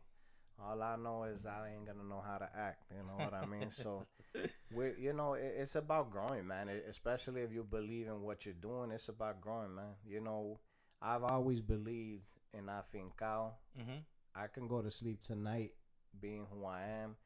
all 0.62 0.82
i 0.82 0.96
know 0.96 1.24
is 1.24 1.46
i 1.46 1.70
ain't 1.74 1.86
gonna 1.86 2.04
know 2.08 2.22
how 2.26 2.36
to 2.38 2.48
act 2.56 2.84
you 2.90 3.02
know 3.06 3.18
what 3.20 3.34
i 3.34 3.44
mean 3.44 3.70
so 3.70 4.04
we 4.70 4.92
you 4.98 5.12
know 5.12 5.34
it, 5.34 5.54
it's 5.58 5.76
about 5.76 6.10
growing 6.10 6.46
man 6.46 6.68
it, 6.68 6.84
especially 6.88 7.42
if 7.42 7.52
you 7.52 7.64
believe 7.64 8.06
in 8.06 8.22
what 8.22 8.44
you're 8.44 8.54
doing 8.60 8.90
it's 8.90 9.08
about 9.08 9.40
growing 9.40 9.74
man 9.74 9.94
you 10.06 10.20
know 10.20 10.58
i've 11.02 11.24
always 11.24 11.60
believed 11.60 12.30
in 12.52 12.66
afincao 12.66 13.52
hmm 13.76 14.00
I 14.34 14.46
can 14.48 14.68
go 14.68 14.82
to 14.82 14.90
sleep 14.90 15.22
tonight 15.22 15.72
being 16.20 16.46
who 16.52 16.64
I 16.64 16.82
am, 17.02 17.16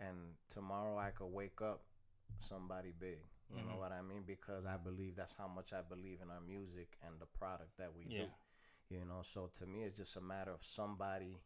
and 0.00 0.16
tomorrow 0.48 0.98
I 0.98 1.10
could 1.10 1.26
wake 1.32 1.60
up 1.62 1.82
somebody 2.38 2.92
big. 2.98 3.20
You 3.50 3.62
Mhm. 3.62 3.66
know 3.66 3.78
what 3.78 3.92
I 3.92 4.02
mean? 4.02 4.24
Because 4.26 4.64
I 4.66 4.76
believe 4.76 5.16
that's 5.16 5.34
how 5.38 5.48
much 5.48 5.72
I 5.72 5.82
believe 5.82 6.20
in 6.22 6.30
our 6.30 6.40
music 6.40 6.96
and 7.06 7.14
the 7.20 7.26
product 7.26 7.76
that 7.78 7.94
we 7.94 8.06
Yeah. 8.06 8.16
do. 8.16 8.28
You 8.90 9.04
know, 9.04 9.20
so 9.22 9.50
to 9.58 9.66
me, 9.66 9.82
it's 9.84 9.96
just 9.98 10.16
a 10.16 10.20
matter 10.20 10.52
of 10.52 10.62
somebody 10.64 11.38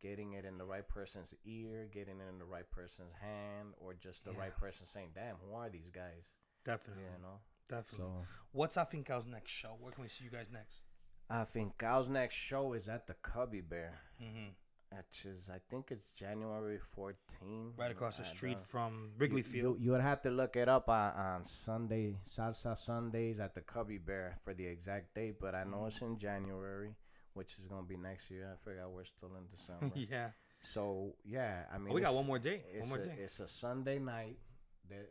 getting 0.00 0.32
it 0.32 0.44
in 0.44 0.58
the 0.58 0.64
right 0.64 0.86
person's 0.88 1.34
ear, 1.44 1.88
getting 1.92 2.20
it 2.20 2.28
in 2.28 2.38
the 2.38 2.44
right 2.44 2.68
person's 2.70 3.12
hand, 3.20 3.74
or 3.78 3.94
just 3.94 4.24
the 4.24 4.32
Yeah. 4.32 4.40
right 4.40 4.56
person 4.56 4.86
saying, 4.86 5.12
"Damn, 5.14 5.36
who 5.36 5.54
are 5.54 5.68
these 5.70 5.90
guys?" 5.90 6.34
Definitely. 6.64 7.04
You 7.04 7.22
know. 7.22 7.40
Definitely. 7.68 8.06
So 8.06 8.26
What's 8.52 8.76
Afincao's 8.76 9.26
next 9.26 9.50
show? 9.52 9.76
Where 9.78 9.92
can 9.92 10.02
we 10.02 10.08
see 10.08 10.24
you 10.24 10.30
guys 10.30 10.50
next? 10.50 10.82
I 11.28 11.44
think 11.44 11.78
Gal's 11.78 12.08
next 12.08 12.34
show 12.34 12.72
is 12.72 12.88
at 12.88 13.06
the 13.06 13.14
Cubby 13.14 13.60
Bear. 13.60 14.00
hmm 14.18 14.48
Which 14.92 15.24
is, 15.24 15.48
I 15.48 15.60
think 15.70 15.92
it's 15.92 16.10
January 16.10 16.80
14. 16.96 17.74
Right 17.76 17.92
across 17.92 18.16
the 18.16 18.24
street 18.24 18.58
from 18.66 19.12
Wrigley 19.18 19.42
Field. 19.42 19.78
You, 19.78 19.84
you 19.84 19.90
would 19.92 20.00
have 20.00 20.20
to 20.22 20.30
look 20.30 20.56
it 20.56 20.68
up 20.68 20.88
on, 20.88 21.12
on 21.14 21.44
Sunday, 21.44 22.16
Salsa 22.26 22.76
Sundays 22.76 23.38
at 23.38 23.54
the 23.54 23.60
Cubby 23.60 23.98
Bear 23.98 24.36
for 24.42 24.52
the 24.52 24.66
exact 24.66 25.14
date, 25.14 25.36
but 25.40 25.54
I 25.54 25.62
know 25.62 25.82
Mhm. 25.82 25.86
it's 25.86 26.02
in 26.02 26.18
January, 26.18 26.96
which 27.34 27.54
is 27.58 27.66
gonna 27.66 27.82
be 27.86 27.96
next 27.96 28.30
year. 28.30 28.48
I 28.52 28.56
forgot 28.64 28.90
we're 28.90 29.04
still 29.04 29.30
in 29.36 29.46
December. 29.56 29.90
yeah. 29.94 30.30
so 30.60 31.14
yeah, 31.24 31.64
I 31.72 31.78
mean, 31.78 31.88
Oh, 31.90 31.94
we 31.94 32.00
got 32.00 32.14
one 32.14 32.26
more 32.26 32.38
day. 32.38 32.62
One 32.70 32.78
It's 32.78 32.88
more 32.88 32.98
a, 32.98 33.04
day. 33.04 33.14
it's 33.18 33.40
a 33.40 33.48
Sunday 33.48 33.98
night. 33.98 34.36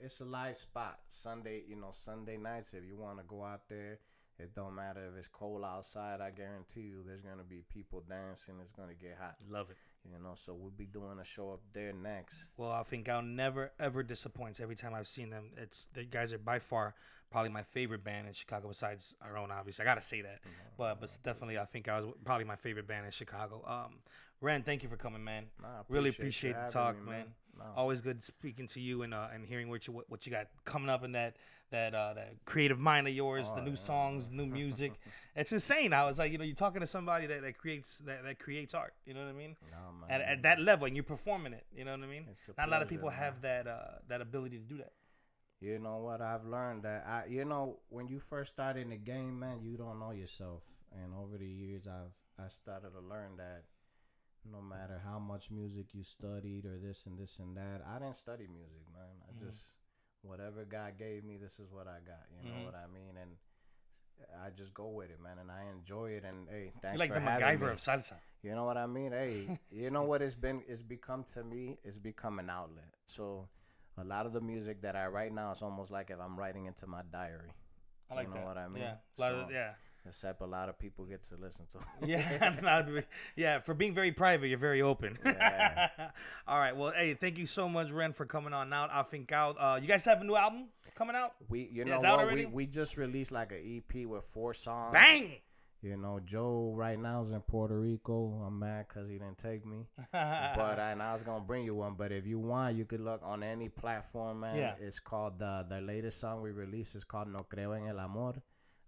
It's 0.01 0.19
a 0.19 0.25
live 0.25 0.57
spot. 0.57 0.99
Sunday, 1.07 1.63
you 1.65 1.77
know, 1.77 1.91
Sunday 1.91 2.35
nights. 2.35 2.73
If 2.73 2.83
you 2.85 2.97
want 2.97 3.17
to 3.19 3.23
go 3.23 3.43
out 3.45 3.61
there, 3.69 3.99
it 4.37 4.53
don't 4.53 4.75
matter 4.75 5.07
if 5.09 5.17
it's 5.17 5.29
cold 5.29 5.63
outside. 5.63 6.19
I 6.19 6.31
guarantee 6.31 6.81
you, 6.81 7.03
there's 7.05 7.21
gonna 7.21 7.43
be 7.47 7.63
people 7.69 8.03
dancing. 8.09 8.55
It's 8.61 8.73
gonna 8.73 8.93
get 8.93 9.17
hot. 9.19 9.35
Love 9.49 9.69
it. 9.69 9.77
You 10.11 10.21
know, 10.21 10.33
so 10.35 10.53
we'll 10.53 10.71
be 10.71 10.85
doing 10.85 11.19
a 11.21 11.23
show 11.25 11.51
up 11.51 11.61
there 11.73 11.93
next. 11.93 12.51
Well, 12.57 12.71
I 12.71 12.83
think 12.83 13.07
I'll 13.09 13.21
never 13.21 13.71
ever 13.79 14.03
disappoints. 14.03 14.59
Every 14.59 14.75
time 14.75 14.93
I've 14.93 15.07
seen 15.07 15.29
them, 15.29 15.51
it's 15.57 15.87
the 15.93 16.03
guys 16.03 16.33
are 16.33 16.37
by 16.37 16.59
far 16.59 16.93
probably 17.31 17.49
my 17.49 17.63
favorite 17.63 18.03
band 18.03 18.27
in 18.27 18.33
Chicago 18.33 18.67
besides 18.69 19.15
our 19.21 19.37
own. 19.37 19.51
Obviously, 19.51 19.83
I 19.83 19.85
gotta 19.85 20.01
say 20.01 20.21
that. 20.21 20.39
know. 20.45 20.51
But 20.77 20.99
but 20.99 21.17
definitely, 21.23 21.57
I 21.57 21.65
think 21.65 21.87
I 21.87 21.99
was 22.01 22.13
probably 22.25 22.45
my 22.45 22.55
favorite 22.55 22.87
band 22.87 23.05
in 23.05 23.11
Chicago. 23.11 23.63
Um, 23.65 23.99
Ren, 24.41 24.63
thank 24.63 24.83
you 24.83 24.89
for 24.89 24.97
coming, 24.97 25.23
man. 25.23 25.45
Nah, 25.61 25.67
I 25.67 25.81
Really 25.89 26.09
appreciate 26.09 26.55
the 26.55 26.71
talk, 26.71 26.95
me, 27.03 27.11
man. 27.11 27.25
Nah. 27.57 27.73
Always 27.75 28.01
good 28.01 28.23
speaking 28.23 28.67
to 28.67 28.79
you 28.79 29.01
and 29.03 29.13
uh, 29.13 29.27
and 29.33 29.45
hearing 29.45 29.69
what 29.69 29.85
you 29.87 29.93
what, 29.93 30.09
what 30.09 30.25
you 30.25 30.31
got 30.31 30.47
coming 30.65 30.89
up 30.89 31.03
in 31.03 31.11
that 31.13 31.35
that 31.71 31.93
uh, 31.93 32.13
that 32.13 32.33
creative 32.45 32.79
mind 32.79 33.07
of 33.07 33.13
yours, 33.13 33.51
the 33.53 33.59
Oh, 33.59 33.63
new 33.63 33.71
yeah, 33.71 33.75
songs, 33.75 34.29
new 34.29 34.45
music. 34.45 34.93
it's 35.35 35.51
insane. 35.51 35.93
I 35.93 36.05
was 36.05 36.17
like, 36.17 36.31
you 36.31 36.37
know, 36.37 36.43
you're 36.45 36.55
talking 36.55 36.79
to 36.81 36.87
somebody 36.87 37.27
that, 37.27 37.41
that 37.41 37.57
creates 37.57 37.99
that, 37.99 38.23
that 38.23 38.39
creates 38.39 38.73
art. 38.73 38.93
You 39.05 39.13
know 39.13 39.21
what 39.23 39.29
I 39.29 39.33
mean? 39.33 39.55
Nah, 39.69 39.91
man. 39.91 40.09
At, 40.09 40.21
at 40.21 40.41
that 40.43 40.59
level, 40.59 40.85
and 40.87 40.95
you're 40.95 41.03
performing 41.03 41.53
it. 41.53 41.65
You 41.75 41.83
know 41.85 41.91
what 41.91 42.01
I 42.03 42.07
mean? 42.07 42.25
A 42.27 42.51
Not 42.57 42.69
a 42.69 42.71
lot 42.71 42.81
of 42.81 42.87
people 42.87 43.09
man. 43.09 43.17
have 43.19 43.41
that 43.41 43.67
uh, 43.67 43.99
that 44.07 44.21
ability 44.21 44.57
to 44.57 44.63
do 44.63 44.77
that. 44.77 44.93
You 45.61 45.77
know 45.79 45.97
what 45.97 46.21
I've 46.21 46.45
learned 46.45 46.83
that 46.83 47.05
I, 47.07 47.25
you 47.29 47.45
know, 47.45 47.79
when 47.89 48.07
you 48.07 48.19
first 48.19 48.53
start 48.53 48.77
in 48.77 48.89
the 48.89 48.97
game, 48.97 49.39
man, 49.39 49.61
you 49.61 49.77
don't 49.77 49.99
know 49.99 50.11
yourself. 50.11 50.63
And 50.91 51.13
over 51.13 51.37
the 51.37 51.47
years, 51.47 51.87
I've 51.87 52.13
I 52.43 52.47
started 52.49 52.91
to 52.93 53.01
learn 53.01 53.37
that 53.37 53.63
no 54.49 54.61
matter 54.61 54.99
how 55.03 55.19
much 55.19 55.51
music 55.51 55.93
you 55.93 56.03
studied 56.03 56.65
or 56.65 56.77
this 56.79 57.05
and 57.05 57.17
this 57.17 57.39
and 57.39 57.55
that, 57.57 57.81
I 57.87 57.99
didn't 57.99 58.15
study 58.15 58.47
music, 58.47 58.85
man. 58.93 59.15
I 59.27 59.31
Mhm. 59.33 59.47
just 59.47 59.65
whatever 60.23 60.65
God 60.65 60.97
gave 60.97 61.23
me, 61.23 61.37
this 61.37 61.59
is 61.59 61.71
what 61.71 61.87
I 61.87 61.99
got. 62.05 62.25
You 62.35 62.43
know 62.47 62.59
Mhm. 62.59 62.65
what 62.65 62.75
I 62.75 62.87
mean? 62.87 63.17
And 63.17 63.31
I 64.45 64.49
just 64.49 64.73
go 64.73 64.87
with 64.89 65.09
it, 65.11 65.19
man, 65.21 65.37
and 65.39 65.51
I 65.51 65.63
enjoy 65.75 66.11
it. 66.11 66.23
And 66.25 66.47
hey, 66.49 66.71
thanks 66.81 66.99
You're 66.99 66.99
like 66.99 67.09
for 67.09 67.19
the 67.19 67.19
having 67.19 67.59
MacGyver 67.59 67.71
me. 67.71 67.73
of 67.73 67.79
salsa. 67.79 68.15
You 68.43 68.55
know 68.55 68.65
what 68.65 68.77
I 68.77 68.87
mean? 68.87 69.11
Hey, 69.11 69.51
you 69.71 69.91
know 69.91 70.03
what 70.03 70.21
it's 70.21 70.35
been? 70.35 70.63
It's 70.67 70.81
become 70.83 71.23
to 71.33 71.43
me. 71.43 71.77
It's 71.83 71.97
become 71.97 72.39
an 72.39 72.49
outlet. 72.49 72.93
So, 73.07 73.47
a 74.01 74.03
lot 74.05 74.25
of 74.25 74.33
the 74.33 74.41
music 74.41 74.81
that 74.81 74.95
I 74.95 75.07
write 75.07 75.33
now 75.33 75.51
is 75.51 75.61
almost 75.61 75.91
like 75.91 76.09
if 76.09 76.19
I'm 76.19 76.37
writing 76.37 76.65
into 76.65 76.87
my 76.87 77.01
diary. 77.11 77.51
I 78.11 78.15
like 78.15 78.27
You 78.27 78.33
know 78.33 78.39
that. 78.41 78.45
what 78.47 78.57
I 78.57 78.67
mean? 78.67 78.83
Yeah, 78.83 78.95
a 79.17 79.21
lot 79.21 79.31
of 79.33 79.51
yeah, 79.51 79.71
Except 80.07 80.41
a 80.41 80.45
lot 80.45 80.69
of 80.69 80.79
people 80.79 81.05
get 81.05 81.21
to 81.23 81.35
listen 81.35 81.65
to. 81.73 81.79
yeah, 82.07 82.59
a 82.59 82.63
lot 82.63 82.81
of 82.81 82.87
people- 82.87 83.03
yeah. 83.35 83.59
For 83.59 83.73
being 83.73 83.93
very 83.93 84.11
private, 84.11 84.47
you're 84.47 84.57
very 84.57 84.81
open. 84.81 85.17
Yeah. 85.25 85.89
All 86.47 86.57
right. 86.57 86.75
Well, 86.75 86.91
hey, 86.95 87.13
thank 87.13 87.37
you 87.37 87.45
so 87.45 87.67
much, 87.69 87.91
Ren, 87.91 88.13
for 88.13 88.25
coming 88.25 88.53
on 88.53 88.71
out. 88.73 88.89
I 88.91 89.03
think 89.03 89.31
out. 89.31 89.57
Uh, 89.59 89.77
you 89.81 89.87
guys 89.87 90.05
have 90.05 90.21
a 90.21 90.23
new 90.23 90.35
album 90.35 90.69
coming 90.95 91.15
out? 91.15 91.33
We, 91.49 91.69
you 91.71 91.85
know 91.85 91.95
it's 91.95 92.03
what? 92.03 92.19
already? 92.19 92.45
We 92.45 92.51
we 92.53 92.65
just 92.65 92.97
released 92.97 93.31
like 93.31 93.51
an 93.51 93.61
EP 93.91 94.05
with 94.07 94.23
four 94.33 94.53
songs. 94.53 94.93
Bang! 94.93 95.33
You 95.81 95.95
know, 95.95 96.19
Joe 96.25 96.73
right 96.75 96.99
now 96.99 97.23
is 97.23 97.29
in 97.29 97.39
Puerto 97.41 97.79
Rico. 97.79 98.43
I'm 98.45 98.59
mad 98.59 98.87
because 98.89 99.09
he 99.09 99.17
didn't 99.17 99.37
take 99.37 99.65
me. 99.65 99.85
but 100.11 100.77
I, 100.79 100.91
and 100.91 101.01
I 101.01 101.13
was 101.13 101.23
gonna 101.23 101.43
bring 101.43 101.63
you 101.63 101.75
one. 101.75 101.95
But 101.97 102.11
if 102.11 102.27
you 102.27 102.37
want, 102.37 102.75
you 102.75 102.83
could 102.83 102.99
look 102.99 103.21
on 103.23 103.43
any 103.43 103.69
platform, 103.69 104.41
man. 104.41 104.57
Yeah. 104.57 104.73
It's 104.81 104.99
called 104.99 105.39
the 105.39 105.65
the 105.69 105.79
latest 105.79 106.19
song 106.19 106.41
we 106.41 106.51
released 106.51 106.95
is 106.95 107.05
called 107.05 107.29
No 107.29 107.45
Creo 107.49 107.77
en 107.77 107.87
el 107.87 107.99
Amor. 107.99 108.33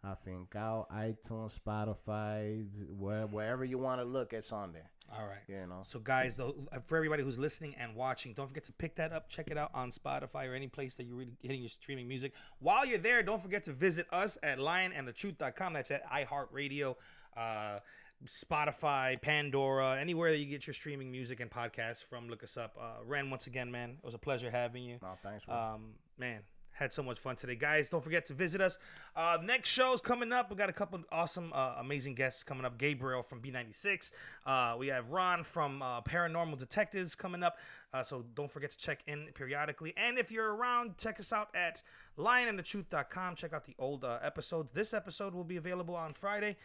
I 0.04 0.16
think 0.16 0.56
out 0.56 0.88
iTunes, 0.90 1.60
Spotify, 1.60 2.66
where, 2.98 3.28
wherever 3.28 3.64
you 3.64 3.78
want 3.78 4.02
to 4.02 4.06
look, 4.06 4.34
it's 4.34 4.52
on 4.52 4.74
there. 4.74 4.90
All 5.18 5.28
right. 5.28 5.68
Know. 5.68 5.84
So, 5.86 6.00
guys, 6.00 6.38
though, 6.38 6.56
for 6.88 6.96
everybody 6.96 7.24
who's 7.24 7.38
listening 7.38 7.76
and 7.78 7.96
watching, 7.96 8.34
don't 8.34 8.48
forget 8.48 8.64
to 8.66 8.72
pick 8.74 8.96
that 8.96 9.12
up. 9.12 9.30
Check 9.30 9.50
it 9.52 9.58
out 9.58 9.72
on 9.74 9.92
Spotify 9.92 10.48
or 10.48 10.54
any 10.54 10.68
place 10.68 10.96
that 10.96 11.04
you're 11.04 11.16
really 11.16 11.34
hitting 11.42 11.62
your 11.62 11.70
streaming 11.70 12.08
music. 12.08 12.34
While 12.60 12.86
you're 12.86 12.98
there, 12.98 13.22
don't 13.24 13.42
forget 13.42 13.64
to 13.64 13.74
visit 13.74 14.08
us 14.12 14.38
at 14.44 14.58
lionandthetruth.com. 14.60 15.74
That's 15.74 15.92
at 15.92 16.10
iHeartRadio, 16.10 16.96
uh, 17.36 17.80
Spotify, 18.26 19.22
Pandora, 19.22 19.98
anywhere 20.00 20.32
that 20.32 20.38
you 20.38 20.46
get 20.46 20.68
your 20.68 20.74
streaming 20.74 21.12
music 21.12 21.40
and 21.40 21.50
podcasts 21.50 22.04
from. 22.04 22.30
Look 22.30 22.44
us 22.44 22.56
up. 22.58 22.78
Uh, 22.80 23.04
Ren, 23.06 23.30
once 23.30 23.48
again, 23.48 23.72
man, 23.72 23.92
it 23.92 24.06
was 24.06 24.14
a 24.14 24.20
pleasure 24.20 24.50
having 24.52 24.84
you. 24.84 24.98
No, 25.02 25.10
thanks. 25.24 25.44
For, 25.44 25.52
Um, 25.52 25.94
man, 26.18 26.42
had 26.72 26.92
so 26.92 27.04
much 27.04 27.20
fun 27.20 27.36
today, 27.36 27.56
guys. 27.56 27.90
Don't 27.90 28.04
forget 28.04 28.26
to 28.28 28.34
visit 28.34 28.62
us. 28.62 28.78
Uh, 29.16 29.38
next 29.44 29.70
show's 29.70 30.02
coming 30.02 30.32
up. 30.32 30.50
We 30.50 30.56
got 30.56 30.70
a 30.70 30.74
couple 30.74 31.00
awesome, 31.12 31.52
uh, 31.54 31.76
amazing 31.80 32.16
guests 32.16 32.44
coming 32.44 32.66
up. 32.66 32.78
Gabriel 32.78 33.24
from 33.24 33.42
B96. 33.42 34.12
Uh, 34.46 34.76
we 34.80 34.88
have 34.88 35.10
Ron 35.10 35.44
from 35.44 35.82
uh, 35.82 36.02
Paranormal 36.02 36.58
Detectives 36.58 37.16
coming 37.16 37.44
up. 37.44 37.58
Uh, 37.94 38.04
so 38.04 38.24
don't 38.36 38.52
forget 38.52 38.72
to 38.72 38.78
check 38.78 39.00
in 39.08 39.28
periodically. 39.34 39.94
And 39.98 40.18
if 40.18 40.32
you're 40.32 40.56
around, 40.56 40.98
check 40.98 41.20
us 41.20 41.34
out 41.34 41.50
at 41.56 41.82
lionandthetruth.com. 42.18 43.36
Check 43.36 43.54
out 43.54 43.66
the 43.66 43.76
old 43.78 44.04
uh, 44.04 44.20
episodes. 44.24 44.70
This 44.74 44.94
episode 44.94 45.34
will 45.34 45.44
be 45.44 45.58
available 45.58 45.96
on 45.96 46.14
Friday 46.14 46.56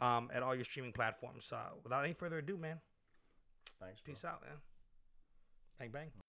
um, 0.00 0.30
at 0.32 0.42
all 0.42 0.54
your 0.54 0.64
streaming 0.64 0.92
platforms. 0.92 1.52
Uh, 1.52 1.70
without 1.82 2.04
any 2.04 2.14
further 2.14 2.38
ado, 2.38 2.56
man, 2.56 2.78
thanks. 3.80 4.00
bro. 4.00 4.12
peace 4.12 4.24
out, 4.24 4.42
man. 4.42 4.56
Bang, 5.78 5.90
bang. 5.90 6.25